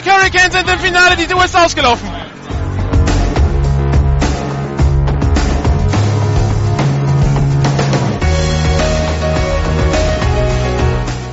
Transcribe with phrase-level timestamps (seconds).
[0.00, 2.08] Munich Hurricanes sind im Finale, die Uhr ist ausgelaufen.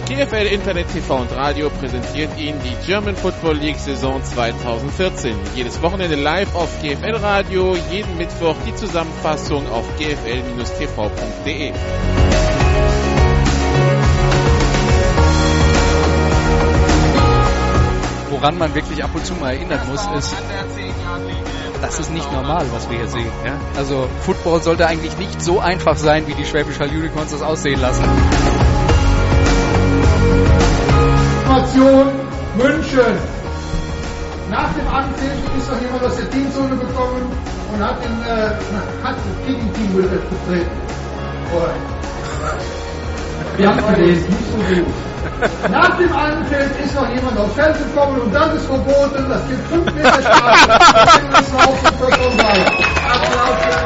[0.07, 5.35] GFL Internet TV und Radio präsentiert Ihnen die German Football League Saison 2014.
[5.55, 11.71] Jedes Wochenende live auf GFL Radio, jeden Mittwoch die Zusammenfassung auf gfl-tv.de.
[18.39, 20.35] Woran man wirklich ab und zu mal erinnern muss, ist,
[21.81, 23.31] das ist nicht normal, was wir hier sehen.
[23.43, 23.53] Ja?
[23.75, 27.81] Also Football sollte eigentlich nicht so einfach sein, wie die Schwäbisch Hall Unicorns das aussehen
[27.81, 28.03] lassen.
[31.41, 32.07] Information
[32.57, 33.17] München.
[34.51, 37.31] Nach dem Anpfiff ist noch jemand aus der Teamzone gekommen
[37.73, 38.49] und hat, den, äh,
[39.03, 40.69] hat das Kicking-Team betreten.
[43.57, 44.85] Wir haben gelesen, nicht so gut.
[45.71, 49.25] Nach dem Anpfiff ist noch jemand aufs Feld gekommen und das ist verboten.
[49.27, 50.79] Das gibt 5 Meter Strafe.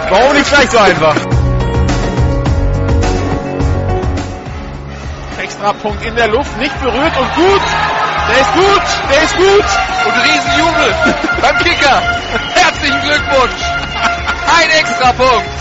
[0.09, 1.15] Warum nicht gleich so einfach?
[5.41, 7.61] Extrapunkt in der Luft, nicht berührt und gut.
[8.29, 9.65] Der ist gut, der ist gut.
[10.05, 10.95] Und Riesenjubel
[11.41, 12.01] beim Kicker.
[12.55, 13.63] Herzlichen Glückwunsch.
[14.59, 15.60] Ein Extrapunkt.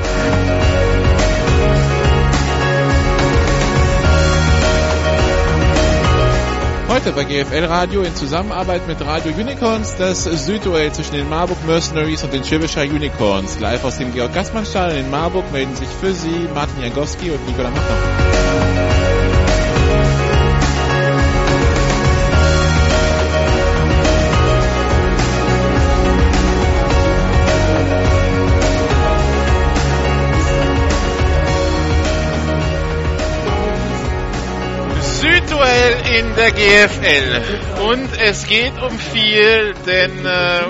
[7.03, 12.23] Heute bei GFL Radio in Zusammenarbeit mit Radio Unicorns das Südduell zwischen den Marburg Mercenaries
[12.23, 13.59] und den Schirwischer Unicorns.
[13.59, 17.43] Live aus dem Georg Gassmann Stadion in Marburg melden sich für Sie Martin Jankowski und
[17.47, 18.90] Nikola Macher.
[36.17, 37.41] In der GFL.
[37.83, 40.61] Und es geht um viel, denn äh,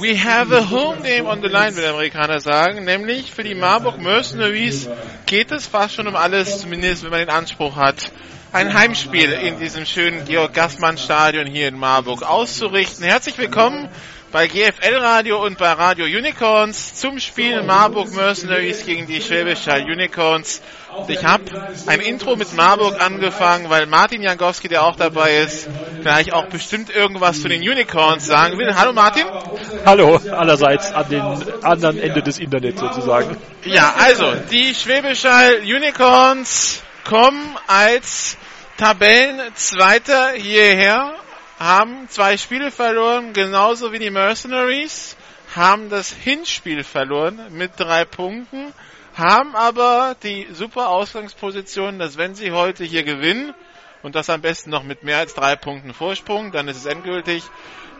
[0.00, 2.84] we have a home game on the line, will der Amerikaner sagen.
[2.84, 4.88] Nämlich für die Marburg Mercenaries
[5.26, 8.10] geht es fast schon um alles, zumindest wenn man den Anspruch hat,
[8.52, 13.04] ein Heimspiel in diesem schönen Georg Gassmann Stadion hier in Marburg auszurichten.
[13.04, 13.88] Herzlich willkommen
[14.30, 20.60] bei GFL Radio und bei Radio Unicorns zum Spiel Marburg Mercenaries gegen die Schwäbische Unicorns.
[20.94, 21.44] Und ich habe
[21.86, 25.68] ein Intro mit Marburg angefangen, weil Martin Jankowski, der auch dabei ist,
[26.02, 28.74] gleich auch bestimmt irgendwas zu den Unicorns sagen will.
[28.74, 29.24] Hallo Martin.
[29.86, 31.22] Hallo, allerseits an den
[31.62, 33.36] anderen Ende des Internets sozusagen.
[33.64, 38.36] Ja, also die Schwäbische Unicorns kommen als
[38.76, 41.14] Tabellenzweiter hierher
[41.58, 45.16] haben zwei Spiele verloren, genauso wie die Mercenaries,
[45.54, 48.72] haben das Hinspiel verloren mit drei Punkten,
[49.14, 53.54] haben aber die super Ausgangsposition, dass wenn sie heute hier gewinnen,
[54.02, 57.42] und das am besten noch mit mehr als drei Punkten Vorsprung, dann ist es endgültig,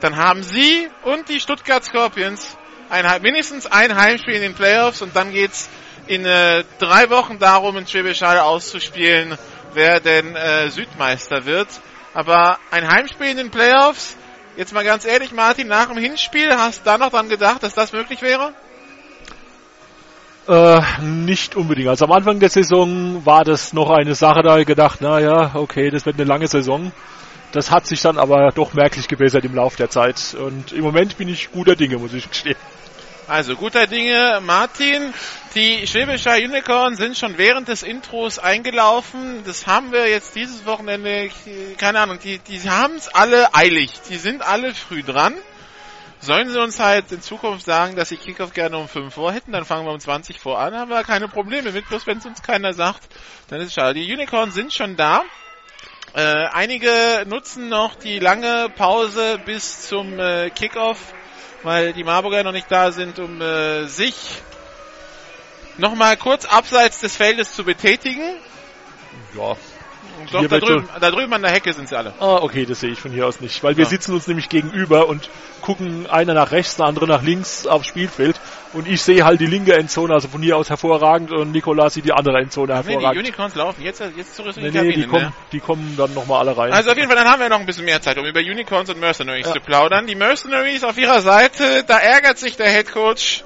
[0.01, 2.57] dann haben sie und die Stuttgart Scorpions
[2.89, 5.69] ein, mindestens ein Heimspiel in den Playoffs und dann geht's
[6.07, 9.37] in äh, drei Wochen darum, in Schwäbisch Hall auszuspielen,
[9.75, 11.69] wer denn äh, Südmeister wird.
[12.19, 14.17] Aber ein Heimspiel in den Playoffs,
[14.57, 17.75] jetzt mal ganz ehrlich, Martin, nach dem Hinspiel, hast du da noch dran gedacht, dass
[17.75, 18.55] das möglich wäre?
[20.49, 21.87] Äh, nicht unbedingt.
[21.87, 25.91] Also am Anfang der Saison war das noch eine Sache, da ich gedacht, naja, okay,
[25.91, 26.91] das wird eine lange Saison.
[27.53, 30.35] Das hat sich dann aber doch merklich gebessert im Laufe der Zeit.
[30.35, 32.57] Und im Moment bin ich guter Dinge, muss ich gestehen.
[33.29, 35.13] Also guter Dinge, Martin.
[35.55, 39.43] Die Schwäbischer Unicorn sind schon während des Intros eingelaufen.
[39.45, 41.29] Das haben wir jetzt dieses Wochenende,
[41.77, 43.93] keine Ahnung, die, die haben es alle eilig.
[44.09, 45.35] Die sind alle früh dran.
[46.21, 49.53] Sollen sie uns halt in Zukunft sagen, dass sie Kickoff gerne um 5 vor hätten,
[49.53, 52.27] dann fangen wir um 20 vor an, haben wir keine Probleme mit, bloß wenn es
[52.27, 53.03] uns keiner sagt,
[53.49, 54.01] dann ist es schade.
[54.01, 55.23] Die Unicorns sind schon da.
[56.15, 61.13] Äh, einige nutzen noch die lange Pause bis zum äh, Kickoff
[61.63, 64.15] weil die Marburger noch nicht da sind, um äh, sich
[65.77, 68.37] nochmal kurz abseits des Feldes zu betätigen.
[69.37, 69.57] Ja.
[70.33, 72.13] Doch, da drüben, da drüben an der Hecke sind sie alle.
[72.21, 73.63] Ah, okay, das sehe ich von hier aus nicht.
[73.63, 73.91] Weil wir Ja.
[73.91, 75.29] sitzen uns nämlich gegenüber und
[75.61, 78.41] gucken einer nach rechts, der andere nach links aufs Spielfeld.
[78.75, 81.31] Und ich sehe halt die linke Endzone, also von hier aus hervorragend.
[81.33, 83.23] Und Nikolas sieht die andere Endzone Nee, die hervorragend.
[83.23, 85.03] Unicorns laufen jetzt, jetzt zurück in Nee, die nee, Kabine.
[85.05, 85.33] die, kommen, ne?
[85.53, 86.73] die kommen dann nochmal alle rein.
[86.73, 88.91] Also auf jeden Fall, dann haben wir noch ein bisschen mehr Zeit, um über Unicorns
[88.91, 89.55] und Mercenaries Ja.
[89.55, 90.07] zu plaudern.
[90.07, 93.45] Die Mercenaries auf ihrer Seite, da ärgert sich der Head Coach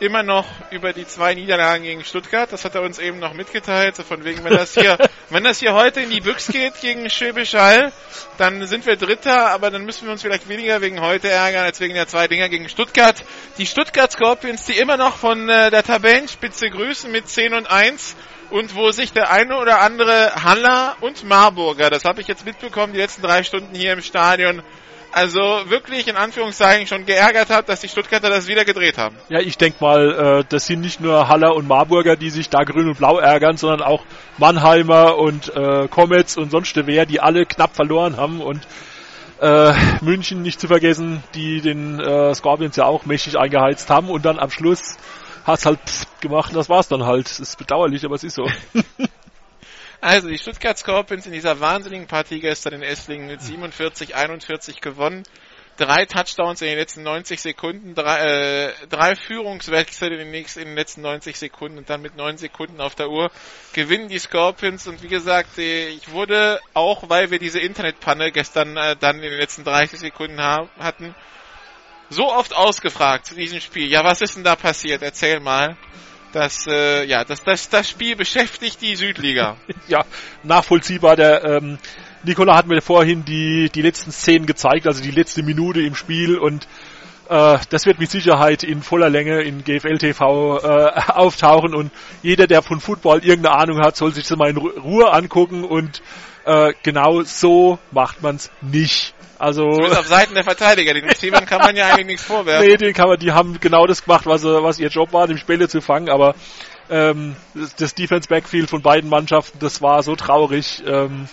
[0.00, 2.52] immer noch über die zwei Niederlagen gegen Stuttgart.
[2.52, 3.96] Das hat er uns eben noch mitgeteilt.
[3.96, 4.98] So von wegen, wenn das hier,
[5.30, 7.92] wenn das hier heute in die Büchs geht gegen Schwäbisch Hall,
[8.38, 11.80] dann sind wir Dritter, aber dann müssen wir uns vielleicht weniger wegen heute ärgern als
[11.80, 13.16] wegen der zwei Dinger gegen Stuttgart.
[13.58, 18.16] Die Stuttgart Scorpions, die immer noch von äh, der Tabellenspitze grüßen mit 10 und 1
[18.50, 22.92] und wo sich der eine oder andere Haller und Marburger, das habe ich jetzt mitbekommen,
[22.92, 24.62] die letzten drei Stunden hier im Stadion,
[25.14, 29.16] also wirklich in Anführungszeichen schon geärgert hat, dass die Stuttgarter das wieder gedreht haben.
[29.28, 32.64] Ja, ich denke mal, äh, das sind nicht nur Haller und Marburger, die sich da
[32.64, 34.02] grün und blau ärgern, sondern auch
[34.38, 38.66] Mannheimer und äh, Comets und sonst wer, die alle knapp verloren haben und
[39.40, 44.24] äh, München nicht zu vergessen, die den äh, Scorpions ja auch mächtig eingeheizt haben und
[44.24, 44.96] dann am Schluss
[45.44, 45.78] hat's halt
[46.20, 47.26] gemacht und das war's dann halt.
[47.26, 48.48] Es ist bedauerlich, aber es ist so.
[50.04, 55.22] Also die Stuttgart Scorpions in dieser wahnsinnigen Partie gestern in Esslingen mit 47, 41 gewonnen.
[55.78, 60.66] Drei Touchdowns in den letzten 90 Sekunden, drei, äh, drei Führungswechsel in den, nächsten, in
[60.66, 63.30] den letzten 90 Sekunden und dann mit neun Sekunden auf der Uhr
[63.72, 68.96] gewinnen die Scorpions und wie gesagt, ich wurde auch, weil wir diese Internetpanne gestern äh,
[69.00, 71.14] dann in den letzten 30 Sekunden haben, hatten,
[72.10, 73.88] so oft ausgefragt zu diesem Spiel.
[73.88, 75.00] Ja, was ist denn da passiert?
[75.00, 75.78] Erzähl mal.
[76.34, 79.56] Das, äh, ja, das, das, das Spiel beschäftigt die Südliga.
[79.88, 80.04] ja,
[80.42, 81.14] nachvollziehbar.
[81.14, 81.78] Der ähm,
[82.24, 86.36] Nikola hat mir vorhin die, die letzten Szenen gezeigt, also die letzte Minute im Spiel
[86.36, 86.66] und
[87.28, 91.92] äh, das wird mit Sicherheit in voller Länge in GFL TV äh, auftauchen und
[92.24, 96.02] jeder, der von Football irgendeine Ahnung hat, soll sich das mal in Ruhe angucken und
[96.44, 99.14] äh, genau so macht man es nicht.
[99.38, 100.94] Also Zumindest auf Seiten der Verteidiger.
[100.94, 102.66] Den Receivern kann man ja eigentlich nichts vorwerfen.
[102.66, 105.38] Nee, den kann man, die haben genau das gemacht, was, was ihr Job war, dem
[105.38, 106.34] Spiele zu fangen, aber
[106.90, 110.82] ähm, das, das Defense Backfield von beiden Mannschaften, das war so traurig.
[110.86, 111.28] Ähm,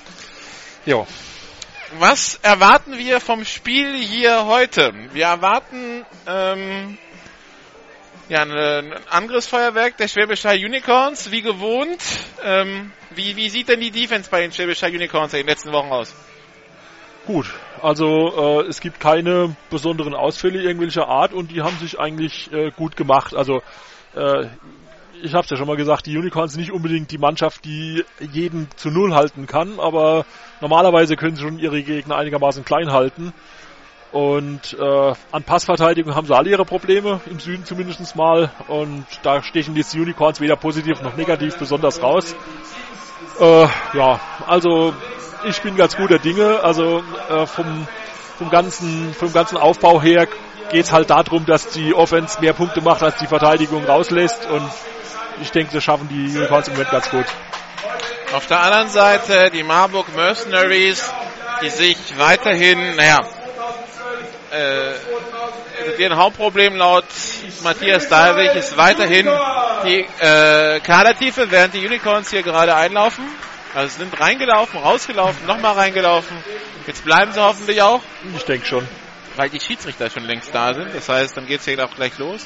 [0.85, 1.05] ja.
[1.99, 4.93] Was erwarten wir vom Spiel hier heute?
[5.11, 6.97] Wir erwarten ähm,
[8.31, 12.01] ja, ein Angriffsfeuerwerk der Schwäbischer Unicorns, wie gewohnt.
[12.41, 15.91] Ähm, wie, wie sieht denn die Defense bei den Schwäbischer Unicorns in den letzten Wochen
[15.91, 16.15] aus?
[17.27, 22.49] Gut, also äh, es gibt keine besonderen Ausfälle irgendwelcher Art und die haben sich eigentlich
[22.53, 23.35] äh, gut gemacht.
[23.35, 23.61] Also
[24.15, 24.45] äh,
[25.21, 28.05] ich habe es ja schon mal gesagt, die Unicorns sind nicht unbedingt die Mannschaft, die
[28.31, 30.25] jeden zu Null halten kann, aber
[30.61, 33.33] normalerweise können sie schon ihre Gegner einigermaßen klein halten.
[34.11, 38.51] Und äh, an Passverteidigung haben sie alle ihre Probleme, im Süden zumindest mal.
[38.67, 42.35] Und da stechen die Unicorns weder positiv noch negativ besonders raus.
[43.39, 44.93] Äh, ja, also
[45.47, 46.61] ich bin ganz guter Dinge.
[46.61, 47.87] Also äh, vom,
[48.37, 50.27] vom, ganzen, vom ganzen Aufbau her
[50.71, 54.45] geht es halt darum, dass die Offense mehr Punkte macht, als die Verteidigung rauslässt.
[54.49, 54.69] Und
[55.41, 57.25] ich denke, das schaffen die Unicorns im Moment ganz gut.
[58.33, 61.13] Auf der anderen Seite die Marburg Mercenaries,
[61.61, 63.19] die sich weiterhin, naja,
[64.51, 64.93] äh,
[65.97, 67.05] deren Hauptproblem laut
[67.63, 69.27] Matthias Dalwig ist weiterhin
[69.85, 73.23] die äh, Kadertiefe, während die Unicorns hier gerade einlaufen.
[73.73, 76.35] Also sind reingelaufen, rausgelaufen, nochmal reingelaufen.
[76.85, 78.01] Jetzt bleiben sie hoffentlich auch.
[78.35, 78.87] Ich denke schon.
[79.37, 80.93] Weil die Schiedsrichter schon längst da sind.
[80.93, 82.45] Das heißt, dann geht's hier auch gleich los.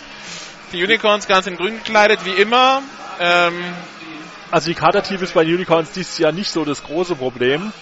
[0.72, 2.84] Die Unicorns ganz in grün gekleidet, wie immer.
[3.20, 3.74] Ähm
[4.52, 7.74] also die Kadertiefe ist bei den Unicorns dieses Jahr nicht so das große Problem.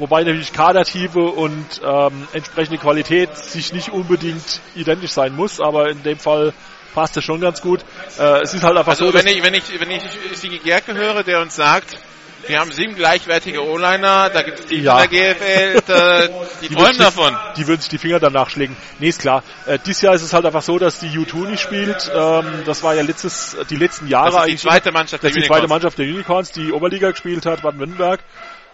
[0.00, 6.02] Wobei natürlich Kadertiefe und ähm, entsprechende Qualität sich nicht unbedingt identisch sein muss, aber in
[6.02, 6.52] dem Fall
[6.94, 7.80] passt es schon ganz gut.
[8.18, 10.02] Äh, es ist halt einfach also so, wenn ich, wenn ich, wenn ich
[10.34, 11.98] Sigi Gerke höre, der uns sagt,
[12.46, 15.02] wir haben sieben gleichwertige O-Liner, da gibt es die Ja.
[15.04, 16.26] in der GFL, da,
[16.62, 17.36] die, Die träumen davon.
[17.58, 18.76] Die würden sich die Finger danach schlägen.
[18.98, 19.44] Nee, ist klar.
[19.66, 22.10] Äh, dieses Jahr ist es halt einfach so, dass die U2 nicht spielt.
[22.12, 25.30] Ähm, das war ja letztes, die letzten Jahre Das ist die zweite Mannschaft das der
[25.30, 25.70] ist die zweite Unicorns.
[25.70, 28.20] Mannschaft der Unicorns, die Oberliga gespielt hat, Baden-Württemberg.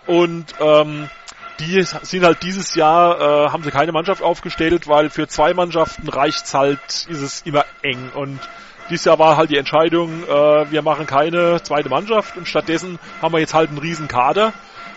[0.06, 1.10] Und ähm,
[1.60, 6.08] die sind halt dieses Jahr, äh, haben sie keine Mannschaft aufgestellt, weil für zwei Mannschaften
[6.08, 8.10] reicht's halt, ist es immer eng.
[8.14, 8.40] Und
[8.90, 13.32] dieses Jahr war halt die Entscheidung, äh, wir machen keine zweite Mannschaft und stattdessen haben
[13.32, 14.52] wir jetzt halt einen riesen Kader.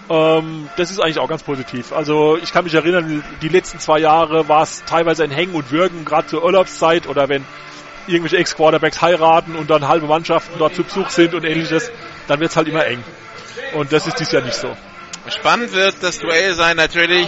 [0.10, 1.94] Ähm, das ist eigentlich auch ganz positiv.
[1.94, 5.72] Also ich kann mich erinnern, die letzten zwei Jahre war es teilweise ein Hängen und
[5.72, 7.46] Würgen, gerade zur Urlaubszeit oder wenn
[8.08, 11.92] irgendwelche Ex-Quarterbacks heiraten und dann halbe Mannschaften dort zu Besuch sind und ähnliches,
[12.28, 13.04] dann wird's halt immer eng.
[13.76, 14.76] Und das ist dieses Jahr nicht so.
[15.32, 17.28] Spannend wird das Duell sein natürlich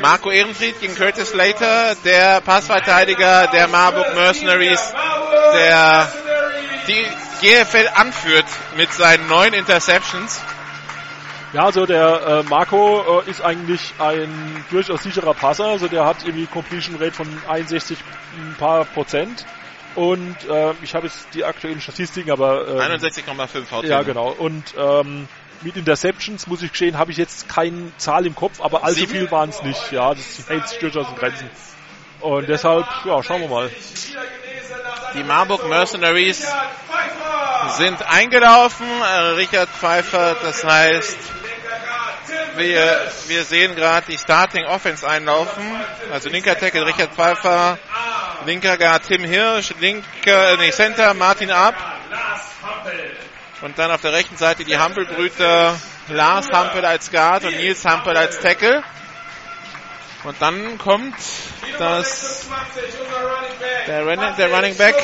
[0.00, 4.92] Marco Ehrenfried gegen Curtis Slater, der Passverteidiger der Marburg Mercenaries,
[5.54, 6.10] der
[6.88, 7.06] die
[7.40, 10.40] GFL anführt mit seinen neun Interceptions.
[11.52, 15.66] Ja, also der äh, Marco äh, ist eigentlich ein durchaus sicherer Passer.
[15.66, 17.98] Also der hat irgendwie Completion Rate von 61
[18.36, 19.44] ein paar Prozent.
[19.96, 23.84] Und äh, ich habe jetzt die aktuellen Statistiken, aber ähm, 61,5 VT.
[23.88, 24.28] ja genau.
[24.30, 25.26] Und ähm,
[25.62, 29.12] mit Interceptions muss ich gestehen, habe ich jetzt keine Zahl im Kopf, aber allzu Sieben?
[29.12, 29.92] viel waren es nicht.
[29.92, 31.50] Ja, das hält sich durchaus in Grenzen.
[32.20, 33.70] Und deshalb, ja, schauen wir mal.
[35.14, 36.46] Die Marburg Mercenaries
[37.76, 38.86] sind eingelaufen.
[38.86, 41.18] Äh, Richard Pfeiffer, das heißt,
[42.56, 45.64] wir, wir sehen gerade die Starting Offense einlaufen.
[46.12, 47.78] Also linker Tackle Richard Pfeiffer,
[48.46, 51.74] linker Guard Tim Hirsch, linker, nee, Center Martin Ab.
[53.62, 58.16] Und dann auf der rechten Seite die Hampelbrüter Lars Hampel als Guard und Nils Hampel
[58.16, 58.82] als Tackle.
[60.24, 61.14] Und dann kommt
[61.78, 62.46] das
[63.86, 64.94] der, Running, der Running Back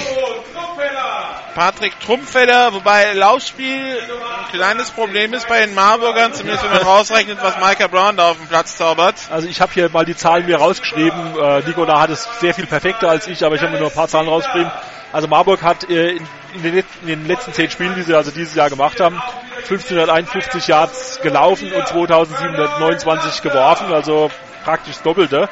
[1.55, 7.39] Patrick Trumpfeller, wobei Laufspiel ein kleines Problem ist bei den Marburgern, zumindest wenn man rausrechnet,
[7.41, 9.15] was Micah Brown da auf dem Platz zaubert.
[9.31, 11.39] Also ich habe hier mal die Zahlen mir rausgeschrieben.
[11.41, 13.95] Äh, Nicola hat es sehr viel perfekter als ich, aber ich habe mir nur ein
[13.95, 14.71] paar Zahlen rausgeschrieben.
[15.13, 16.19] Also Marburg hat äh,
[16.55, 19.19] in, den, letzten zehn Spielen, die sie also dieses Jahr gemacht haben,
[19.57, 24.31] 1551 Yards gelaufen und 2729 geworfen, also
[24.67, 25.49] praktisch Doppelte.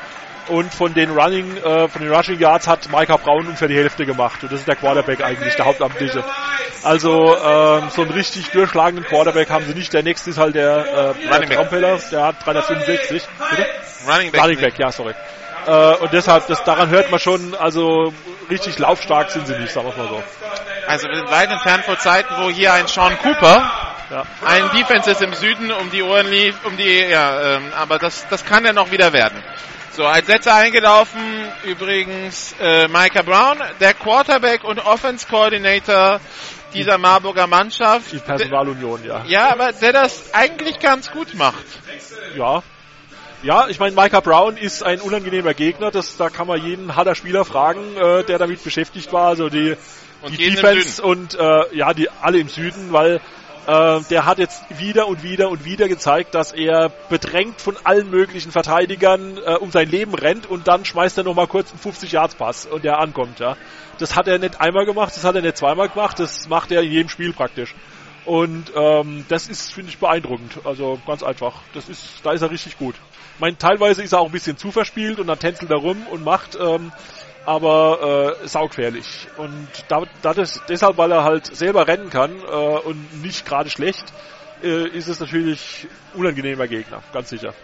[0.48, 4.04] Und von den Running, äh, von den Rushing Yards hat Micah Brown ungefähr die Hälfte
[4.04, 4.42] gemacht.
[4.42, 6.22] Und das ist der Quarterback eigentlich, der Hauptamtliche.
[6.82, 9.94] Also ähm, so einen richtig durchschlagenden Quarterback haben sie nicht.
[9.94, 13.22] Der nächste ist halt der äh, Running Trompeller, der hat 365.
[13.50, 13.66] Bitte?
[14.06, 14.42] Running Back.
[14.42, 15.14] Running Back, ja, sorry.
[15.66, 18.12] Äh, und deshalb, das, daran hört man schon, also
[18.50, 20.22] richtig laufstark sind sie nicht, sagen wir mal so.
[20.86, 24.24] Also wir sind weit entfernt vor Zeiten, wo hier ein Sean Cooper ja.
[24.44, 28.44] ein Defenses im Süden um die Ohren lief, um die, ja, ähm, aber das, das
[28.44, 29.42] kann ja noch wieder werden.
[29.92, 31.20] So, als letzter eingelaufen
[31.64, 36.20] übrigens äh, Micah Brown, der Quarterback und Offense Coordinator
[36.74, 38.10] dieser Marburger Mannschaft.
[38.10, 39.22] Die Personalunion, ja.
[39.26, 41.64] Ja, aber der das eigentlich ganz gut macht.
[42.36, 42.62] Ja.
[43.44, 45.90] Ja, ich meine, Micah Brown ist ein unangenehmer Gegner.
[45.90, 49.28] Das, da kann man jeden harter Spieler fragen, äh, der damit beschäftigt war.
[49.28, 49.76] Also die,
[50.22, 53.20] und die Defense und äh, ja, die alle im Süden, weil
[53.66, 58.10] äh, der hat jetzt wieder und wieder und wieder gezeigt, dass er bedrängt von allen
[58.10, 62.12] möglichen Verteidigern äh, um sein Leben rennt und dann schmeißt er nochmal kurz einen 50
[62.12, 63.56] Yards Pass und der ankommt, ja.
[63.98, 66.82] Das hat er nicht einmal gemacht, das hat er nicht zweimal gemacht, das macht er
[66.82, 67.74] in jedem Spiel praktisch.
[68.24, 70.60] Und ähm, das ist, finde ich, beeindruckend.
[70.64, 71.60] Also ganz einfach.
[71.74, 72.94] Das ist, da ist er richtig gut.
[73.34, 76.06] Ich meine, teilweise ist er auch ein bisschen zu verspielt und dann tänzelt er rum
[76.10, 76.56] und macht.
[76.58, 76.90] Ähm,
[77.46, 79.28] aber äh, saugefährlich.
[79.36, 83.70] Und da, da das, deshalb, weil er halt selber rennen kann äh, und nicht gerade
[83.70, 84.04] schlecht,
[84.62, 87.54] äh, ist es natürlich unangenehmer Gegner, ganz sicher.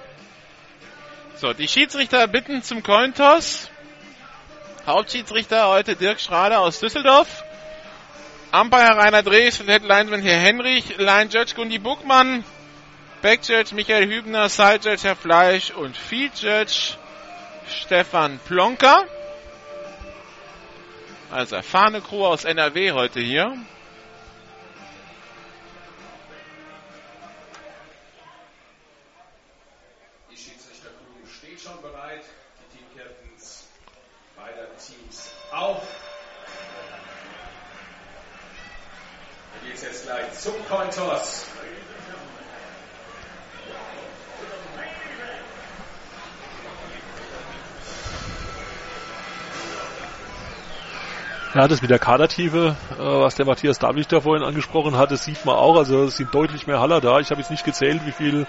[1.37, 3.71] So, die Schiedsrichter bitten zum Cointoss.
[4.87, 7.45] Hauptschiedsrichter heute Dirk Schrader aus Düsseldorf.
[8.53, 12.45] Umpire Rainer Drees, Head Linesman hier Henrich, Line Judge Gundi Buchmann,
[13.23, 16.97] Back Judge Michael Hübner, Side Judge Herr Fleisch und Field Judge
[17.69, 19.05] Stefan Plonker.
[21.31, 23.57] Also erfahrene Crew aus NRW heute hier.
[30.29, 32.25] Die Schiedsrichtercrew steht schon bereit.
[32.73, 33.69] Die Teamcaptains
[34.37, 35.81] beider Teams auch.
[39.55, 41.50] Dann geht es jetzt gleich zum Cointoss.
[51.53, 55.25] Ja, das mit der Kadertiefe, äh, was der Matthias David da vorhin angesprochen hat, das
[55.25, 55.77] sieht man auch.
[55.77, 57.19] Also es sind deutlich mehr Haller da.
[57.19, 58.47] Ich habe jetzt nicht gezählt, wie viel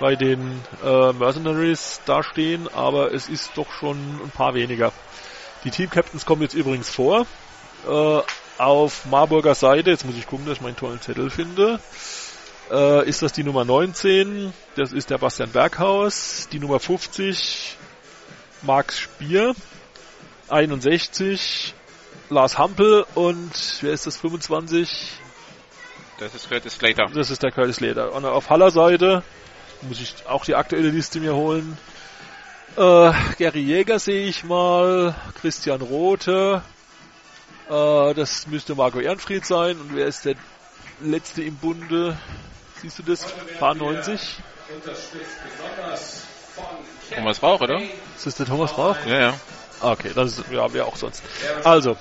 [0.00, 4.90] bei den äh, Mercenaries da stehen, aber es ist doch schon ein paar weniger.
[5.64, 7.26] Die Team Captains kommen jetzt übrigens vor.
[7.86, 8.20] Äh,
[8.56, 11.78] auf Marburger Seite, jetzt muss ich gucken, dass ich meinen tollen Zettel finde,
[12.70, 17.76] äh, ist das die Nummer 19, das ist der Bastian Berghaus, die Nummer 50,
[18.62, 19.54] Max Spier,
[20.48, 21.74] 61,
[22.30, 25.18] Lars Hampel und wer ist das 25?
[26.18, 27.06] Das ist Curtis Slater.
[27.12, 28.12] Das ist der Curtis Slater.
[28.12, 29.24] Und auf Haller Seite
[29.82, 31.76] muss ich auch die aktuelle Liste mir holen.
[32.76, 36.62] Äh, Gary Jäger sehe ich mal, Christian Rote,
[37.68, 39.80] äh, das müsste Marco Ehrenfried sein.
[39.80, 40.36] Und wer ist der
[41.00, 42.16] letzte im Bunde?
[42.80, 43.26] Siehst du das?
[43.58, 44.36] Paar 90?
[47.12, 47.80] Thomas Rauch, oder?
[48.16, 48.96] Ist das der Thomas Rauch?
[49.04, 49.34] Ja, ja.
[49.80, 51.22] Okay, das ist, ja, wer auch sonst.
[51.64, 51.96] Also.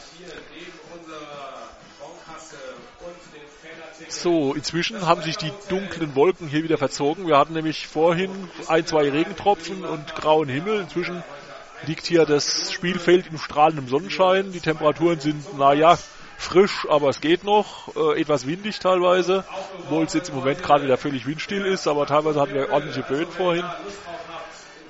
[4.09, 7.27] So, inzwischen haben sich die dunklen Wolken hier wieder verzogen.
[7.27, 10.81] Wir hatten nämlich vorhin ein, zwei Regentropfen und grauen Himmel.
[10.81, 11.23] Inzwischen
[11.85, 14.51] liegt hier das Spielfeld im strahlenden Sonnenschein.
[14.51, 15.97] Die Temperaturen sind, naja,
[16.37, 17.95] frisch, aber es geht noch.
[17.95, 19.45] Äh, etwas windig teilweise,
[19.83, 23.03] obwohl es jetzt im Moment gerade wieder völlig windstill ist, aber teilweise hatten wir ordentliche
[23.03, 23.63] Böen vorhin.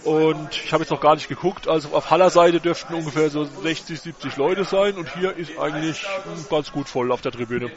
[0.03, 3.43] Und ich habe jetzt noch gar nicht geguckt, also auf Haller Seite dürften ungefähr so
[3.43, 6.05] 60, 70 Leute sein und hier ist eigentlich
[6.49, 7.69] ganz gut voll auf der Tribüne.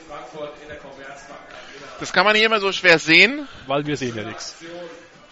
[2.00, 3.47] Das kann man hier immer so schwer sehen.
[3.67, 4.57] Weil wir sehen ja nichts.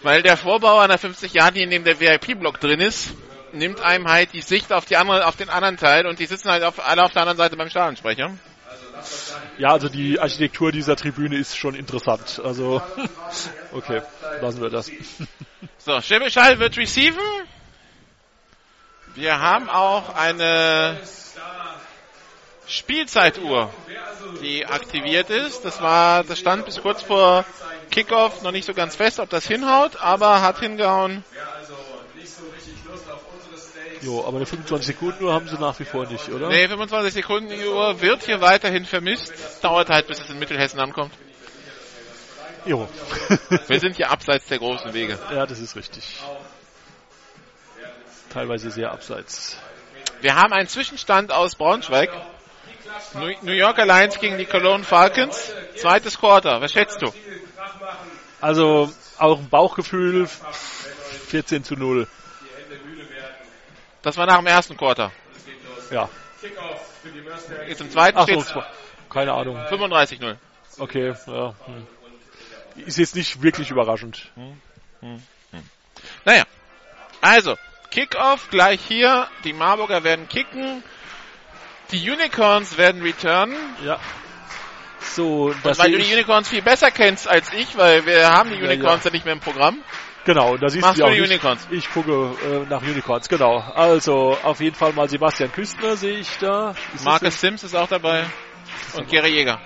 [0.01, 3.13] Weil der Vorbau an der 50 Yard, in dem der VIP-Block drin ist.
[3.53, 6.49] nimmt einem halt die Sicht auf die andere, auf den anderen Teil und die sitzen
[6.49, 8.31] halt auf, alle auf der anderen Seite beim Stadionsprecher.
[9.57, 12.41] Ja, also die Architektur dieser Tribüne ist schon interessant.
[12.43, 12.81] Also,
[13.73, 14.01] okay,
[14.41, 14.91] lassen wir das.
[15.77, 17.19] So, Schäbischall wird receiven.
[19.15, 20.99] Wir haben auch eine
[22.67, 23.69] Spielzeituhr,
[24.41, 25.65] die aktiviert ist.
[25.65, 27.45] Das war, das stand bis kurz vor
[27.89, 31.25] Kickoff noch nicht so ganz fest, ob das hinhaut, aber hat hingehauen.
[34.01, 36.47] Jo, aber eine 25 Sekunden Uhr haben sie nach wie vor nicht, oder?
[36.49, 39.31] Nee, 25 Sekunden Uhr wird hier weiterhin vermisst.
[39.61, 41.13] Dauert halt, bis es in Mittelhessen ankommt.
[42.65, 42.87] Jo.
[43.67, 45.17] Wir sind hier abseits der großen Wege.
[45.31, 46.19] ja, das ist richtig.
[48.31, 49.57] Teilweise sehr abseits.
[50.21, 52.09] Wir haben einen Zwischenstand aus Braunschweig.
[53.15, 55.53] New New Yorker Lions gegen die Cologne Falcons.
[55.75, 56.61] Zweites Quarter.
[56.61, 57.11] Was schätzt du?
[58.39, 60.27] Also auch ein Bauchgefühl
[61.27, 62.07] 14 zu 0.
[64.01, 65.11] Das war nach dem ersten Quarter.
[65.91, 66.09] Ja.
[67.67, 68.63] Jetzt im zweiten Ach so,
[69.09, 69.57] keine Ahnung.
[69.57, 70.37] 35-0.
[70.79, 71.53] Okay, ja.
[71.65, 71.87] hm.
[72.85, 74.31] Ist jetzt nicht wirklich überraschend.
[76.25, 76.43] Naja.
[77.19, 77.57] Also,
[77.91, 79.27] Kickoff gleich hier.
[79.43, 80.83] Die Marburger werden kicken.
[81.91, 83.57] Die Unicorns werden returnen.
[83.83, 83.99] Ja.
[85.01, 88.57] So, das weil du die Unicorns viel besser kennst als ich, weil wir haben die
[88.57, 89.13] Ja, Unicorns ja, ja.
[89.13, 89.83] nicht mehr im Programm.
[90.25, 91.29] Genau, da siehst Machst du du auch die nicht.
[91.31, 91.67] Unicorns?
[91.71, 92.11] Ich gucke
[92.43, 93.59] äh, nach Unicorns, genau.
[93.75, 96.73] Also, auf jeden Fall mal Sebastian Küstner sehe ich da.
[96.93, 98.25] Ist Marcus Sims ist auch dabei.
[98.95, 99.59] Und Gary Jäger.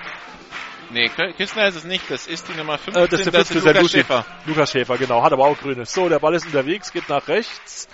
[0.92, 3.32] Nee, Kü- Küstner ist es nicht, das ist die Nummer 15, Äh, das ist der
[3.42, 3.98] das ist Lukas Lucy.
[3.98, 4.26] Schäfer.
[4.46, 5.92] Lukas Schäfer, genau, hat aber auch grünes.
[5.94, 7.88] So, der Ball ist unterwegs, geht nach rechts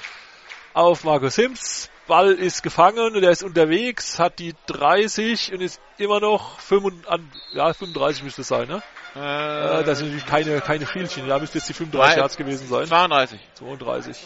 [0.74, 1.90] auf Markus Sims.
[2.08, 7.10] Ball ist gefangen und er ist unterwegs, hat die 30 und ist immer noch 35,
[7.10, 8.84] an, ja, 35 müsste es sein, ne?
[9.16, 12.38] Äh, Äh, das sind natürlich keine, keine Vielchen, da müsste jetzt die 35 Drei- Yards
[12.38, 12.86] gewesen sein.
[12.88, 13.40] 32.
[13.56, 14.18] 32.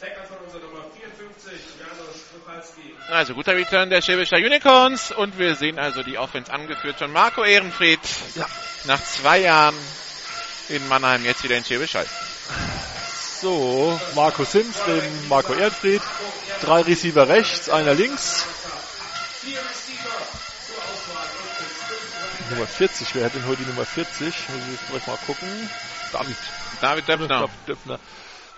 [0.00, 2.94] Tackle von unserer Nummer 54, Janusz Struchalski.
[3.10, 7.44] Also guter Return der Schäbischer Unicorns und wir sehen also die Offense angeführt von Marco
[7.44, 8.00] Ehrenfried.
[8.34, 8.46] Ja.
[8.86, 9.76] Nach zwei Jahren
[10.68, 12.06] in Mannheim jetzt wieder in Schäbischall.
[13.40, 16.02] So, Marco Sims neben Marco Erdfried.
[16.62, 18.46] Drei Receiver rechts, einer links.
[22.52, 24.26] Nummer 40, wer hat denn heute die Nummer 40?
[24.26, 25.48] Muss ich jetzt gleich mal gucken.
[26.12, 26.36] David.
[26.80, 27.08] David
[27.66, 27.98] Döpfner.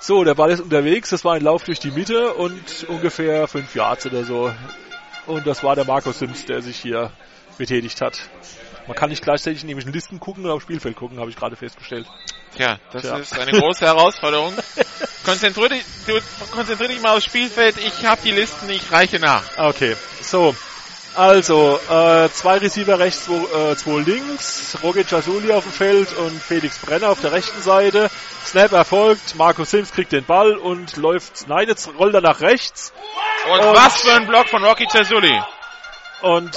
[0.01, 3.75] So, der Ball ist unterwegs, das war ein Lauf durch die Mitte und ungefähr 5
[3.75, 4.53] Yards oder so.
[5.27, 7.11] Und das war der Marco Sims, der sich hier
[7.57, 8.29] betätigt hat.
[8.87, 11.57] Man kann nicht gleichzeitig in irgendwelchen Listen gucken und aufs Spielfeld gucken, habe ich gerade
[11.57, 12.07] festgestellt.
[12.55, 13.17] Tja, das Tja.
[13.17, 14.53] ist eine große Herausforderung.
[15.25, 16.19] Konzentrier dich, du,
[16.51, 17.77] konzentrier dich mal aufs Spielfeld.
[17.79, 19.43] Ich habe die Listen, ich reiche nach.
[19.57, 20.55] Okay, so.
[21.17, 26.43] Also, äh, zwei Receiver rechts, zwei, äh, zwei links, Roger Jasuli auf dem Feld und
[26.43, 28.11] Felix Brenner auf der rechten Seite.
[28.45, 32.93] Snap erfolgt, Marco Sims kriegt den Ball und läuft, nein, jetzt rollt er nach rechts
[33.53, 35.41] Und, Und- was für ein Block von Rocky Cersuli.
[36.25, 36.57] Und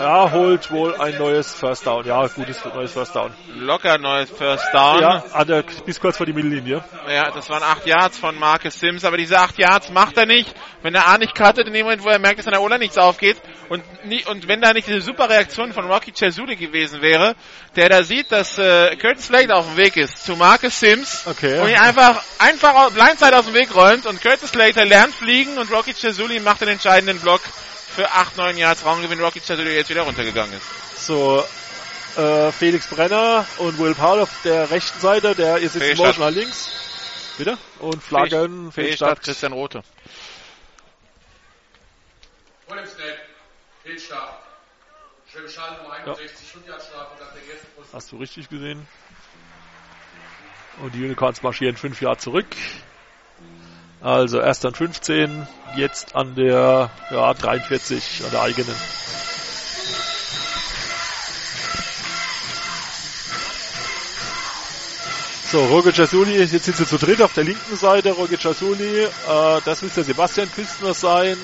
[0.00, 2.06] ja, holt wohl ein neues First Down.
[2.06, 3.32] Ja, gutes neues First Down.
[3.56, 5.00] Locker neues First Down.
[5.00, 6.84] Ja, an der, bis kurz vor die Mittellinie.
[7.08, 10.54] Ja, das waren acht Yards von Marcus Sims, aber diese acht Yards macht er nicht,
[10.82, 12.78] wenn er A nicht cuttet, in dem Moment, wo er merkt, dass an der Ola
[12.78, 17.02] nichts aufgeht und, nie, und wenn da nicht diese super Reaktion von Rocky Cersuli gewesen
[17.02, 17.34] wäre,
[17.74, 21.58] der da sieht, dass äh, Curtis Slade auf dem Weg ist zu Marcus Sims Okay.
[21.58, 25.72] und ihn einfach, einfach Blindside aus dem Weg räumt und Curtis Slater lernt fliegen und
[25.72, 27.40] Rocky Cersuli macht den entscheidenden Block
[27.98, 31.04] für 8, 9 Yards Raumgewinn, Rocky Cersuli jetzt wieder runtergegangen ist.
[31.04, 31.44] So,
[32.16, 35.96] äh, Felix Brenner und Will Powell auf der rechten Seite, der ist jetzt in.
[35.96, 36.70] Motion nach links.
[37.38, 37.58] Bitte?
[37.80, 39.22] Und Flaggen, Fehlstart Fehlstart.
[39.24, 39.82] Christian Rote.
[42.68, 43.18] Vor dem Snap,
[43.82, 44.42] Fehlstart.
[45.32, 47.94] Schwäbisch Hall Nummer 61, 5 Yard Strafe nach der ersten Position.
[47.96, 48.86] Hast du richtig gesehen?
[50.82, 52.46] Und die Unicorns marschieren 5 Jahre zurück.
[54.08, 58.74] Also erst an 15, jetzt an der ja, 43, an der eigenen.
[65.52, 68.12] So, Roger Jasuli, jetzt sind sie zu dritt auf der linken Seite.
[68.12, 69.08] Roger Jasuli, äh,
[69.66, 71.36] das müsste Sebastian Küstner sein.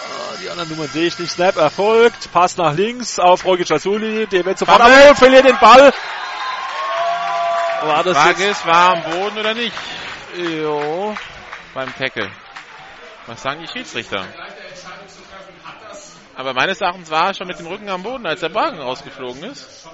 [0.00, 1.30] Ah, Die anderen Nummern sehe ich nicht.
[1.30, 2.32] Snap erfolgt.
[2.32, 4.26] Pass nach links auf Roger Jasuli.
[4.26, 5.92] Der wird sofort am verliert den Ball.
[7.82, 8.58] War das Frage jetzt?
[8.58, 9.72] ist, war am Boden oder nicht?
[10.36, 11.16] Jo.
[11.74, 12.30] beim Tackle.
[13.26, 14.26] Was sagen die Schiedsrichter?
[16.34, 19.42] Aber meines Erachtens war er schon mit dem Rücken am Boden, als der Wagen rausgeflogen
[19.44, 19.88] ist.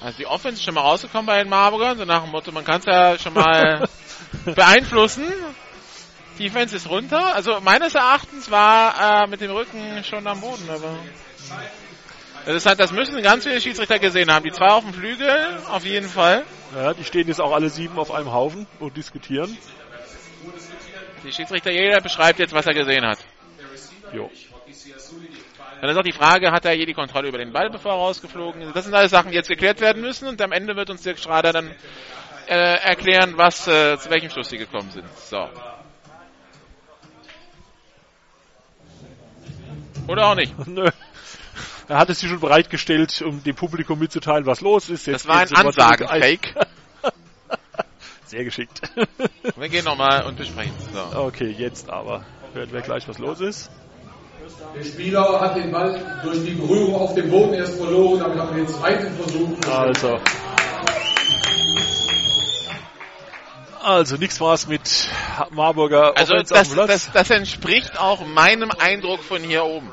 [0.00, 2.64] Also die Offense ist schon mal rausgekommen bei den Marburgern, so nach dem Motto, man
[2.64, 3.88] kann es ja schon mal
[4.44, 5.24] beeinflussen.
[6.38, 7.34] Defense ist runter.
[7.34, 10.96] Also meines Erachtens war er mit dem Rücken schon am Boden, aber
[12.46, 14.44] Das, halt, das müssen ganz viele Schiedsrichter gesehen haben.
[14.44, 16.44] Die zwei auf dem Flügel, auf jeden Fall.
[16.74, 19.56] Ja, die stehen jetzt auch alle sieben auf einem Haufen und diskutieren.
[21.24, 23.18] Die Schiedsrichter, jeder beschreibt jetzt, was er gesehen hat.
[24.12, 24.30] Jo.
[25.80, 27.98] Dann ist auch die Frage, hat er je die Kontrolle über den Ball, bevor er
[27.98, 28.74] rausgeflogen ist?
[28.74, 31.18] Das sind alles Sachen, die jetzt geklärt werden müssen und am Ende wird uns Dirk
[31.18, 31.70] Schrader dann
[32.48, 35.06] äh, erklären, was äh, zu welchem Schluss sie gekommen sind.
[35.16, 35.48] So.
[40.08, 40.54] Oder auch nicht.
[40.66, 40.88] Nö.
[41.88, 45.06] Er hat es sich schon bereitgestellt, um dem Publikum mitzuteilen, was los ist.
[45.06, 46.54] Jetzt das war ein Ansagen-Fake.
[48.26, 48.82] Sehr geschickt.
[49.56, 50.74] Wir gehen nochmal und besprechen.
[50.92, 51.18] So.
[51.18, 52.26] Okay, jetzt aber.
[52.52, 53.70] Hören wir gleich, was los ist.
[54.76, 58.54] Der Spieler hat den Ball durch die Berührung auf dem Boden erst verloren, damit haben
[58.54, 59.56] wir den zweiten Versuch.
[59.70, 60.20] Also.
[63.82, 65.08] Also nichts war es mit
[65.50, 69.90] Marburger Also das, das, das entspricht auch meinem Eindruck von hier oben.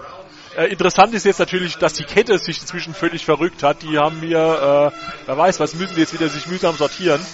[0.55, 3.81] Äh, interessant ist jetzt natürlich, dass die Kette sich inzwischen völlig verrückt hat.
[3.81, 7.25] Die haben mir, äh, wer weiß, was müssen die jetzt wieder sich mühsam sortieren.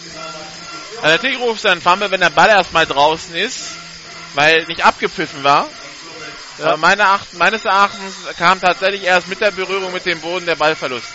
[1.01, 3.75] Also natürlich ruft dann Fumble, wenn der Ball erstmal draußen ist,
[4.33, 5.67] weil nicht abgepfiffen war.
[6.59, 6.77] Ja.
[6.77, 11.07] Meine Acht, meines Erachtens kam tatsächlich erst mit der Berührung mit dem Boden der Ballverlust.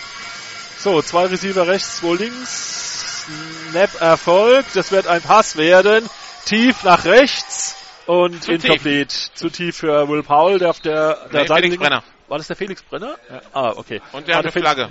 [0.78, 3.26] So, zwei Receiver rechts, zwei links.
[3.70, 4.74] Snap erfolgt.
[4.74, 6.08] Das wird ein Pass werden.
[6.44, 7.75] Tief nach rechts
[8.06, 9.08] und Zu incomplete.
[9.08, 9.34] Tief.
[9.34, 12.02] Zu tief für Will Powell, der auf der, der nee, Seite Felix Brenner.
[12.28, 13.16] War das der Felix Brenner?
[13.30, 13.40] Ja.
[13.52, 14.00] Ah, okay.
[14.12, 14.90] Und der hat eine Flagge.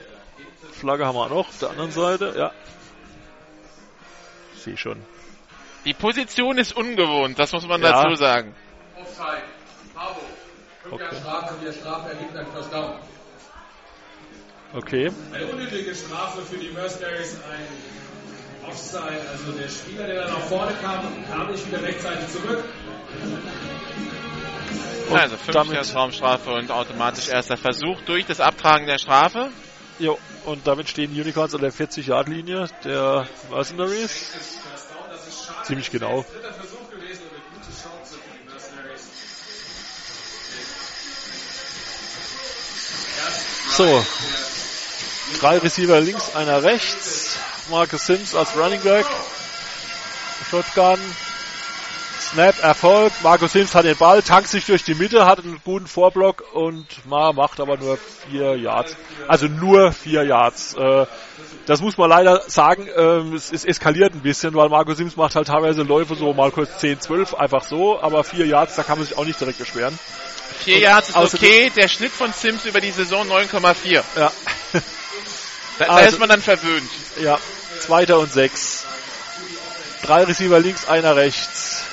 [0.72, 1.48] Flagge haben wir auch noch.
[1.48, 2.52] Auf der anderen Seite, ja.
[4.56, 5.02] Ich sehe schon.
[5.86, 8.04] Die Position ist ungewohnt, das muss man ja.
[8.04, 8.56] dazu sagen.
[9.00, 9.44] Offside.
[9.94, 10.22] Bravo.
[10.92, 11.16] Okay.
[11.16, 13.00] Strafe, der Strafe ergibt ein First Down.
[14.74, 15.12] Okay.
[15.32, 17.66] Eine unnötige Strafe für die Mercenaries, ein
[18.68, 19.22] Offside.
[19.32, 21.02] Also der Spieler, der da nach vorne kam,
[21.32, 22.64] kam nicht wieder rechtzeitig zurück.
[25.10, 29.52] Und also 50 Raumstrafe und automatisch erster Versuch durch das Abtragen der Strafe.
[30.00, 34.32] Jo, und damit stehen Unicorns an der 40-Yard-Linie der Mercenaries.
[35.64, 36.26] Ziemlich genau.
[43.78, 44.06] So,
[45.40, 47.15] drei Receiver links, einer rechts.
[47.70, 49.06] Marcus Sims als Running Back.
[50.50, 51.00] Shotgun.
[52.20, 53.24] Snap erfolgt.
[53.24, 56.86] Marcus Sims hat den Ball, tankt sich durch die Mitte, hat einen guten Vorblock und
[57.06, 58.96] Ma macht aber nur vier Yards.
[59.28, 60.74] Also nur vier Yards.
[60.76, 61.06] Äh,
[61.66, 65.36] das muss man leider sagen, ähm, es, es eskaliert ein bisschen, weil Marcus Sims macht
[65.36, 68.98] halt teilweise Läufe so mal kurz 10, 12 einfach so, aber vier Yards, da kann
[68.98, 69.98] man sich auch nicht direkt beschweren.
[70.64, 74.04] Vier Yards ist okay, der Schnitt von Sims über die Saison 9,4.
[74.18, 74.32] Ja.
[75.80, 76.90] Da, also, ist man dann verwöhnt.
[77.22, 77.38] Ja,
[77.80, 78.86] zweiter und sechs.
[80.04, 81.84] Drei Receiver links, einer rechts.